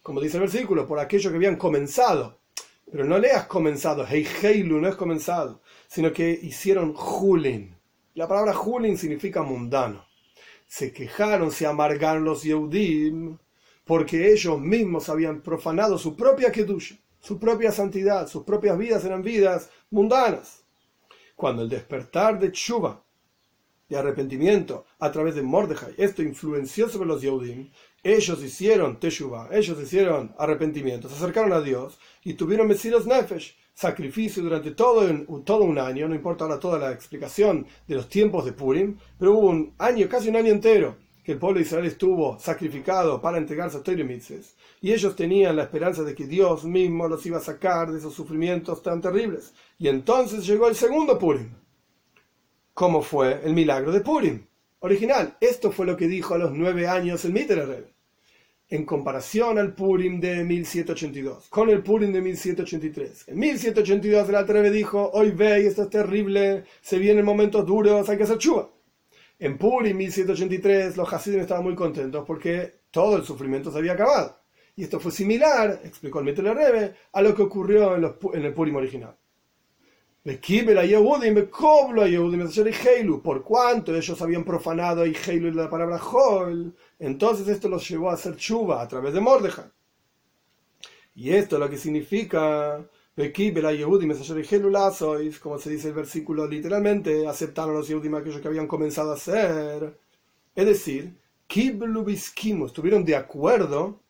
Como 0.01 0.21
dice 0.21 0.37
el 0.37 0.43
versículo, 0.43 0.87
por 0.87 1.01
aquello 1.01 1.31
que 1.31 1.37
habían 1.37 1.57
comenzado. 1.57 2.39
Pero 2.89 3.05
no 3.05 3.19
leas 3.19 3.47
comenzado, 3.47 4.07
Heilu 4.07 4.81
no 4.81 4.87
es 4.87 4.95
comenzado, 4.95 5.61
sino 5.89 6.13
que 6.13 6.31
hicieron 6.31 6.95
Julin. 6.95 7.77
La 8.15 8.29
palabra 8.29 8.55
Julin 8.55 8.97
significa 8.97 9.43
mundano. 9.43 10.05
Se 10.69 10.93
quejaron, 10.93 11.51
se 11.51 11.67
amargaron 11.67 12.23
los 12.23 12.45
Yehudim, 12.45 13.39
porque 13.85 14.31
ellos 14.31 14.61
mismos 14.61 15.09
habían 15.09 15.41
profanado 15.43 15.99
su 15.99 16.15
propia 16.15 16.53
Kedusha, 16.53 16.95
su 17.19 17.41
propia 17.41 17.73
santidad, 17.73 18.29
sus 18.29 18.45
propias 18.45 18.79
vidas 18.79 19.05
eran 19.05 19.23
vidas 19.23 19.69
mundanas 19.91 20.64
cuando 21.35 21.63
el 21.63 21.69
despertar 21.69 22.39
de 22.39 22.51
Tshuva, 22.51 23.03
de 23.89 23.97
arrepentimiento, 23.97 24.87
a 24.99 25.13
través 25.13 25.35
de 25.35 25.43
Mordejai, 25.43 25.95
esto 25.99 26.23
influenció 26.23 26.89
sobre 26.89 27.09
los 27.09 27.21
Yehudim, 27.21 27.71
ellos 28.03 28.43
hicieron 28.43 29.01
Teshuvah, 29.01 29.49
ellos 29.53 29.81
hicieron 29.81 30.35
arrepentimiento, 30.39 31.09
se 31.09 31.15
acercaron 31.17 31.53
a 31.53 31.61
Dios 31.61 31.99
y 32.23 32.35
tuvieron 32.35 32.69
Mesiros 32.69 33.07
Nefesh, 33.07 33.57
sacrificio 33.75 34.43
durante 34.43 34.71
todo, 34.73 35.01
un 35.65 35.79
año, 35.79 36.09
no 36.09 36.15
importa 36.15 36.45
ahora 36.45 36.61
toda 36.61 36.79
la 36.79 36.93
explicación 36.93 37.67
de 37.89 37.95
los 37.95 38.09
tiempos 38.09 38.45
de 38.45 38.53
Purim, 38.53 38.99
pero 39.19 39.33
hubo 39.33 39.49
un 39.49 39.75
año, 39.79 40.09
casi 40.09 40.29
un 40.29 40.37
año 40.37 40.53
entero, 40.53 40.97
que 41.25 41.33
el 41.33 41.39
pueblo 41.39 41.59
de 41.59 41.65
Israel 41.65 41.87
estuvo 41.87 42.39
sacrificado 42.39 43.21
para 43.21 43.39
entregarse 43.39 43.79
a 43.79 43.83
Torah 43.83 44.05
y 44.83 44.93
ellos 44.93 45.17
tenían 45.17 45.57
la 45.57 45.63
esperanza 45.63 46.03
de 46.03 46.15
que 46.15 46.27
Dios 46.27 46.65
mismo 46.65 47.09
los 47.09 47.25
iba 47.25 47.39
a 47.39 47.41
sacar 47.41 47.91
de 47.91 47.99
esos 47.99 48.13
sufrimientos 48.13 48.83
tan 48.83 49.01
terribles. 49.01 49.55
Y 49.79 49.89
entonces 49.89 50.47
llegó 50.47 50.69
el 50.69 50.75
segundo 50.75 51.19
Purim. 51.19 51.51
¿Cómo 52.73 53.03
fue 53.03 53.41
el 53.45 53.55
milagro 53.55 53.93
de 53.93 54.01
Purim? 54.01 54.47
Original. 54.81 55.37
Esto 55.41 55.73
fue 55.73 55.87
lo 55.87 55.97
que 55.97 56.09
dijo 56.09 56.35
a 56.35 56.39
los 56.39 56.53
nueve 56.53 56.87
años 56.87 57.25
el 57.25 57.33
Mitter 57.33 57.95
en 58.69 58.85
comparación 58.85 59.59
al 59.59 59.75
Purim 59.75 60.21
de 60.21 60.43
1782, 60.43 61.49
con 61.49 61.71
el 61.71 61.83
Purim 61.83 62.13
de 62.13 62.21
1783. 62.21 63.29
En 63.29 63.39
1782 63.39 64.29
el 64.29 64.35
Altreve 64.35 64.71
dijo, 64.71 65.11
hoy 65.13 65.31
ve, 65.31 65.67
esto 65.67 65.83
es 65.83 65.91
terrible, 65.91 66.65
se 66.81 66.99
vienen 66.99 67.25
momentos 67.25 67.67
duros, 67.67 68.09
hay 68.09 68.17
que 68.17 68.25
hacer 68.25 68.39
chuva. 68.39 68.71
En 69.39 69.59
Purim 69.59 69.97
1783 69.97 70.97
los 70.97 71.13
Hasidim 71.13 71.41
estaban 71.41 71.65
muy 71.65 71.75
contentos 71.75 72.25
porque 72.27 72.81
todo 72.91 73.17
el 73.17 73.25
sufrimiento 73.25 73.71
se 73.71 73.79
había 73.79 73.93
acabado. 73.93 74.39
Y 74.77 74.85
esto 74.85 74.99
fue 74.99 75.13
similar, 75.13 75.81
explicó 75.85 76.19
el 76.19 76.25
Mitel 76.25 76.53
Rebe, 76.55 76.95
a 77.13 77.23
lo 77.23 77.35
que 77.35 77.43
ocurrió 77.43 77.95
en 77.97 78.45
el 78.45 78.55
Purim 78.55 78.77
original. 78.77 79.17
Por 83.23 83.43
cuanto 83.43 83.95
ellos 83.95 84.23
habían 84.23 84.45
profanado 84.45 85.05
y 85.07 85.15
la 85.55 85.69
palabra 85.69 86.01
Hol, 86.03 86.75
entonces 86.99 87.47
esto 87.49 87.69
los 87.69 87.87
llevó 87.89 88.11
a 88.11 88.15
hacer 88.15 88.37
chuva 88.37 88.81
a 88.81 88.89
través 88.89 89.13
de 89.13 89.21
Mordejai. 89.21 89.71
Y 91.15 91.31
esto 91.31 91.59
lo 91.59 91.69
que 91.69 91.77
significa 91.77 92.89
como 95.39 95.59
se 95.59 95.71
dice 95.71 95.89
el 95.89 95.95
versículo 95.95 96.47
literalmente, 96.47 97.27
aceptaron 97.29 97.75
los 97.75 97.87
Yehudim 97.89 98.15
aquellos 98.15 98.41
que 98.41 98.49
habían 98.49 98.67
comenzado 98.67 99.11
a 99.13 99.15
hacer. 99.15 99.99
Es 100.55 100.67
decir, 100.67 101.17
estuvieron 102.67 103.05
de 103.05 103.17
acuerdo, 103.17 104.01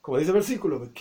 como 0.00 0.18
dice 0.18 0.30
el 0.30 0.36
versículo, 0.36 0.92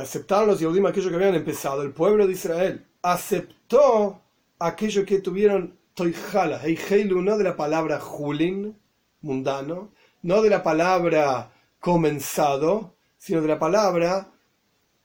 aceptaron 0.00 0.48
los 0.48 0.60
Yehudim 0.60 0.86
aquellos 0.86 1.08
que 1.08 1.16
habían 1.16 1.34
empezado, 1.34 1.82
el 1.82 1.92
pueblo 1.92 2.26
de 2.26 2.32
Israel 2.32 2.86
aceptó 3.02 4.20
aquellos 4.58 5.04
que 5.04 5.20
tuvieron 5.20 5.76
toijala, 5.94 6.60
no 7.06 7.38
de 7.38 7.44
la 7.44 7.56
palabra 7.56 8.00
julin, 8.00 8.76
mundano, 9.20 9.92
no 10.22 10.42
de 10.42 10.50
la 10.50 10.62
palabra 10.62 11.52
comenzado, 11.80 12.94
sino 13.18 13.40
de 13.42 13.48
la 13.48 13.58
palabra 13.58 14.28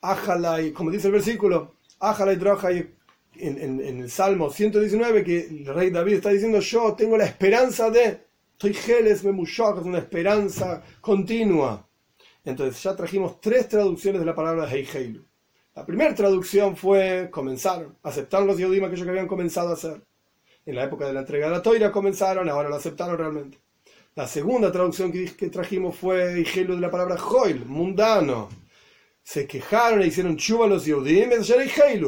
Ajalai, 0.02 0.72
como 0.72 0.92
dice 0.92 1.08
el 1.08 1.14
versículo, 1.14 1.76
Ajalai 2.00 2.36
Drojai 2.36 2.98
en, 3.36 3.80
el 3.82 4.10
Salmo 4.10 4.50
119 4.50 5.24
que 5.24 5.48
el 5.48 5.66
rey 5.66 5.90
David 5.90 6.16
está 6.16 6.30
diciendo, 6.30 6.60
yo 6.60 6.94
tengo 6.94 7.18
la 7.18 7.26
esperanza 7.26 7.90
de, 7.90 8.22
estoy 8.54 8.74
geles 8.74 9.24
me 9.24 9.44
es 9.44 9.86
una 9.86 9.98
esperanza 9.98 10.84
continua. 11.02 11.87
Entonces 12.48 12.82
ya 12.82 12.96
trajimos 12.96 13.42
tres 13.42 13.68
traducciones 13.68 14.22
de 14.22 14.26
la 14.26 14.34
palabra 14.34 14.72
Heiheilu. 14.72 15.22
La 15.76 15.86
primera 15.86 16.16
traducción 16.16 16.78
fue 16.78 17.28
comenzaron, 17.30 17.98
aceptaron 18.04 18.48
los 18.48 18.58
Yehudim 18.58 18.86
aquello 18.86 19.04
que 19.04 19.10
habían 19.10 19.28
comenzado 19.28 19.72
a 19.72 19.74
hacer. 19.74 20.02
En 20.66 20.76
la 20.76 20.86
época 20.86 21.06
de 21.06 21.12
la 21.12 21.20
entrega 21.20 21.48
de 21.48 21.52
la 21.52 21.62
toira 21.62 21.92
comenzaron, 21.92 22.48
ahora 22.48 22.70
lo 22.70 22.76
aceptaron 22.76 23.18
realmente. 23.18 23.60
La 24.16 24.28
segunda 24.28 24.72
traducción 24.72 25.12
que, 25.12 25.50
trajimos 25.50 25.98
fue 25.98 26.36
Heiheilu 26.36 26.76
de 26.76 26.82
la 26.82 26.90
palabra 26.90 27.18
Hoil, 27.22 27.66
mundano 27.66 28.48
se 29.24 29.46
quejaron 29.46 30.02
e 30.02 30.08
hicieron 30.08 30.38
chuba 30.38 30.68
los 30.68 30.86
Yehudim, 30.86 31.32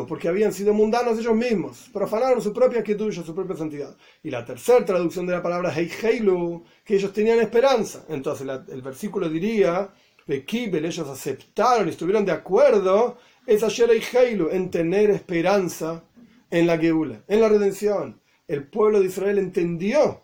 porque 0.07 0.29
habían 0.29 0.53
sido 0.53 0.73
mundanos 0.73 1.19
ellos 1.19 1.35
mismos, 1.35 1.89
profanaron 1.91 2.41
su 2.41 2.53
propia 2.53 2.81
quietud, 2.81 3.11
su 3.11 3.35
propia 3.35 3.57
santidad. 3.57 3.93
Y 4.23 4.29
la 4.29 4.45
tercera 4.45 4.85
traducción 4.85 5.25
de 5.25 5.33
la 5.33 5.43
palabra 5.43 5.69
Heiheilu, 5.69 6.63
que 6.85 6.95
ellos 6.95 7.11
tenían 7.11 7.41
esperanza. 7.41 8.05
Entonces 8.07 8.47
el 8.69 8.81
versículo 8.81 9.27
diría, 9.27 9.91
Bekibel, 10.29 10.85
ellos 10.85 11.07
aceptaron 11.07 11.87
y 11.87 11.89
estuvieron 11.89 12.23
de 12.23 12.31
acuerdo, 12.31 13.17
es 13.47 13.63
ayer 13.63 13.89
Heiheilu, 13.89 14.49
en 14.51 14.69
tener 14.69 15.09
esperanza 15.09 16.03
en 16.51 16.67
la 16.67 16.77
Geula, 16.77 17.23
en 17.27 17.41
la 17.41 17.49
redención. 17.49 18.21
El 18.47 18.67
pueblo 18.67 18.99
de 18.99 19.07
Israel 19.07 19.39
entendió 19.39 20.21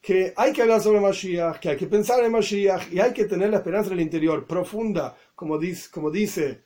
que 0.00 0.32
hay 0.36 0.54
que 0.54 0.62
hablar 0.62 0.80
sobre 0.80 1.00
Mashiach, 1.00 1.58
que 1.60 1.68
hay 1.68 1.76
que 1.76 1.86
pensar 1.86 2.24
en 2.24 2.32
Mashiach 2.32 2.90
y 2.90 2.98
hay 2.98 3.12
que 3.12 3.26
tener 3.26 3.50
la 3.50 3.58
esperanza 3.58 3.88
en 3.88 3.98
el 3.98 4.04
interior 4.04 4.46
profunda, 4.46 5.14
como 5.34 5.58
dice, 5.58 5.90
como 5.90 6.10
dice 6.10 6.64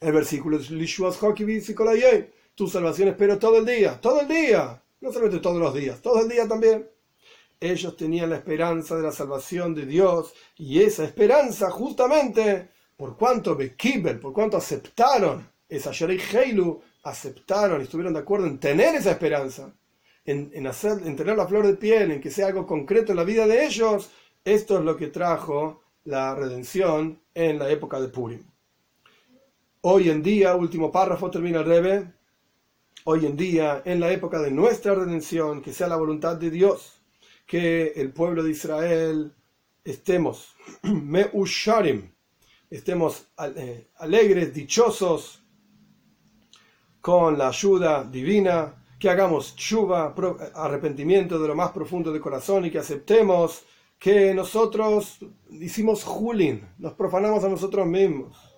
el 0.00 0.12
versículo 0.12 0.58
tu 2.54 2.68
salvación 2.68 3.08
espero 3.08 3.38
todo 3.38 3.58
el 3.58 3.64
día, 3.64 4.00
todo 4.00 4.22
el 4.22 4.28
día, 4.28 4.82
no 5.00 5.12
solamente 5.12 5.40
todos 5.40 5.60
los 5.60 5.72
días, 5.72 6.02
todo 6.02 6.20
el 6.20 6.28
día 6.28 6.48
también. 6.48 6.84
Ellos 7.62 7.96
tenían 7.96 8.30
la 8.30 8.36
esperanza 8.36 8.96
de 8.96 9.02
la 9.02 9.12
salvación 9.12 9.72
de 9.74 9.86
Dios 9.86 10.34
y 10.56 10.82
esa 10.82 11.04
esperanza 11.04 11.70
justamente, 11.70 12.70
por 12.96 13.16
cuanto 13.16 13.54
Bekibel, 13.54 14.18
por 14.18 14.32
cuanto 14.32 14.56
aceptaron 14.56 15.48
esa 15.68 15.92
Sherei 15.92 16.18
Heilu, 16.18 16.82
aceptaron 17.04 17.80
y 17.80 17.84
estuvieron 17.84 18.14
de 18.14 18.20
acuerdo 18.20 18.46
en 18.46 18.58
tener 18.58 18.96
esa 18.96 19.12
esperanza 19.12 19.72
en, 20.24 20.66
hacer, 20.66 21.06
en 21.06 21.16
tener 21.16 21.36
la 21.36 21.46
flor 21.46 21.66
de 21.66 21.74
piel, 21.74 22.10
en 22.10 22.20
que 22.20 22.30
sea 22.30 22.48
algo 22.48 22.66
concreto 22.66 23.12
en 23.12 23.16
la 23.16 23.24
vida 23.24 23.46
de 23.46 23.64
ellos, 23.64 24.10
esto 24.44 24.78
es 24.78 24.84
lo 24.84 24.96
que 24.96 25.08
trajo 25.08 25.82
la 26.04 26.34
redención 26.34 27.20
en 27.34 27.58
la 27.58 27.70
época 27.70 28.00
de 28.00 28.08
Purim. 28.08 28.44
Hoy 29.82 30.10
en 30.10 30.22
día, 30.22 30.54
último 30.54 30.92
párrafo, 30.92 31.30
termina 31.30 31.60
el 31.60 31.66
Rebe, 31.66 32.12
hoy 33.04 33.26
en 33.26 33.36
día, 33.36 33.82
en 33.84 33.98
la 34.00 34.12
época 34.12 34.40
de 34.40 34.50
nuestra 34.50 34.94
redención, 34.94 35.60
que 35.60 35.72
sea 35.72 35.88
la 35.88 35.96
voluntad 35.96 36.36
de 36.36 36.50
Dios, 36.50 37.01
que 37.52 37.92
el 37.96 38.14
pueblo 38.14 38.42
de 38.42 38.52
Israel 38.52 39.30
estemos, 39.84 40.54
me 40.84 41.28
usharim, 41.34 42.10
estemos 42.70 43.26
eh, 43.56 43.88
alegres, 43.96 44.54
dichosos, 44.54 45.42
con 47.02 47.36
la 47.36 47.48
ayuda 47.48 48.04
divina, 48.04 48.82
que 48.98 49.10
hagamos 49.10 49.54
chuva, 49.54 50.14
arrepentimiento 50.54 51.38
de 51.38 51.48
lo 51.48 51.54
más 51.54 51.72
profundo 51.72 52.10
de 52.10 52.20
corazón 52.20 52.64
y 52.64 52.70
que 52.70 52.78
aceptemos 52.78 53.64
que 53.98 54.32
nosotros 54.32 55.18
hicimos 55.50 56.04
julin, 56.04 56.66
nos 56.78 56.94
profanamos 56.94 57.44
a 57.44 57.50
nosotros 57.50 57.86
mismos 57.86 58.51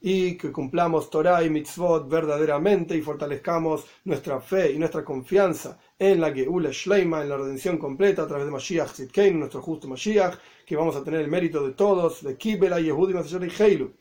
y 0.00 0.36
que 0.36 0.50
cumplamos 0.50 1.10
Torah 1.10 1.44
y 1.44 1.50
mitzvot 1.50 2.08
verdaderamente 2.08 2.96
y 2.96 3.02
fortalezcamos 3.02 3.84
nuestra 4.04 4.40
fe 4.40 4.72
y 4.72 4.78
nuestra 4.78 5.04
confianza 5.04 5.78
en 5.98 6.20
la 6.20 6.32
Geula 6.32 6.70
Shleima, 6.72 7.22
en 7.22 7.28
la 7.28 7.36
redención 7.36 7.76
completa 7.76 8.22
a 8.22 8.26
través 8.26 8.46
de 8.46 8.52
Mashiach 8.52 8.94
Zitkein, 8.94 9.38
nuestro 9.38 9.60
justo 9.60 9.86
Mashiach, 9.88 10.38
que 10.64 10.76
vamos 10.76 10.96
a 10.96 11.04
tener 11.04 11.20
el 11.20 11.28
mérito 11.28 11.66
de 11.66 11.72
todos, 11.72 12.22
de 12.22 12.36
Kibela, 12.36 12.80
Yehudim, 12.80 13.18
y 13.18 13.62
Heilu, 13.62 13.92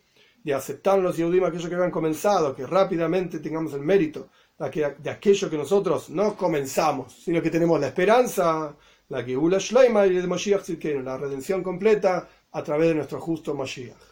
de 0.41 0.53
aceptar 0.53 0.99
los 0.99 1.17
Yehudim 1.17 1.43
aquellos 1.43 1.67
que 1.67 1.75
habían 1.75 1.91
comenzado, 1.91 2.55
que 2.55 2.65
rápidamente 2.65 3.39
tengamos 3.39 3.73
el 3.73 3.81
mérito 3.81 4.29
de 4.57 5.09
aquello 5.09 5.49
que 5.49 5.57
nosotros 5.57 6.09
no 6.09 6.35
comenzamos, 6.35 7.13
sino 7.13 7.41
que 7.41 7.49
tenemos 7.49 7.79
la 7.79 7.87
esperanza, 7.87 8.75
la 9.09 9.23
Geula 9.23 9.57
Shleima 9.57 10.05
y 10.05 10.13
de 10.13 10.27
Mashiach 10.27 10.69
la 11.03 11.17
redención 11.17 11.61
completa 11.61 12.29
a 12.51 12.63
través 12.63 12.89
de 12.89 12.95
nuestro 12.95 13.19
justo 13.19 13.53
Mashiach. 13.53 14.08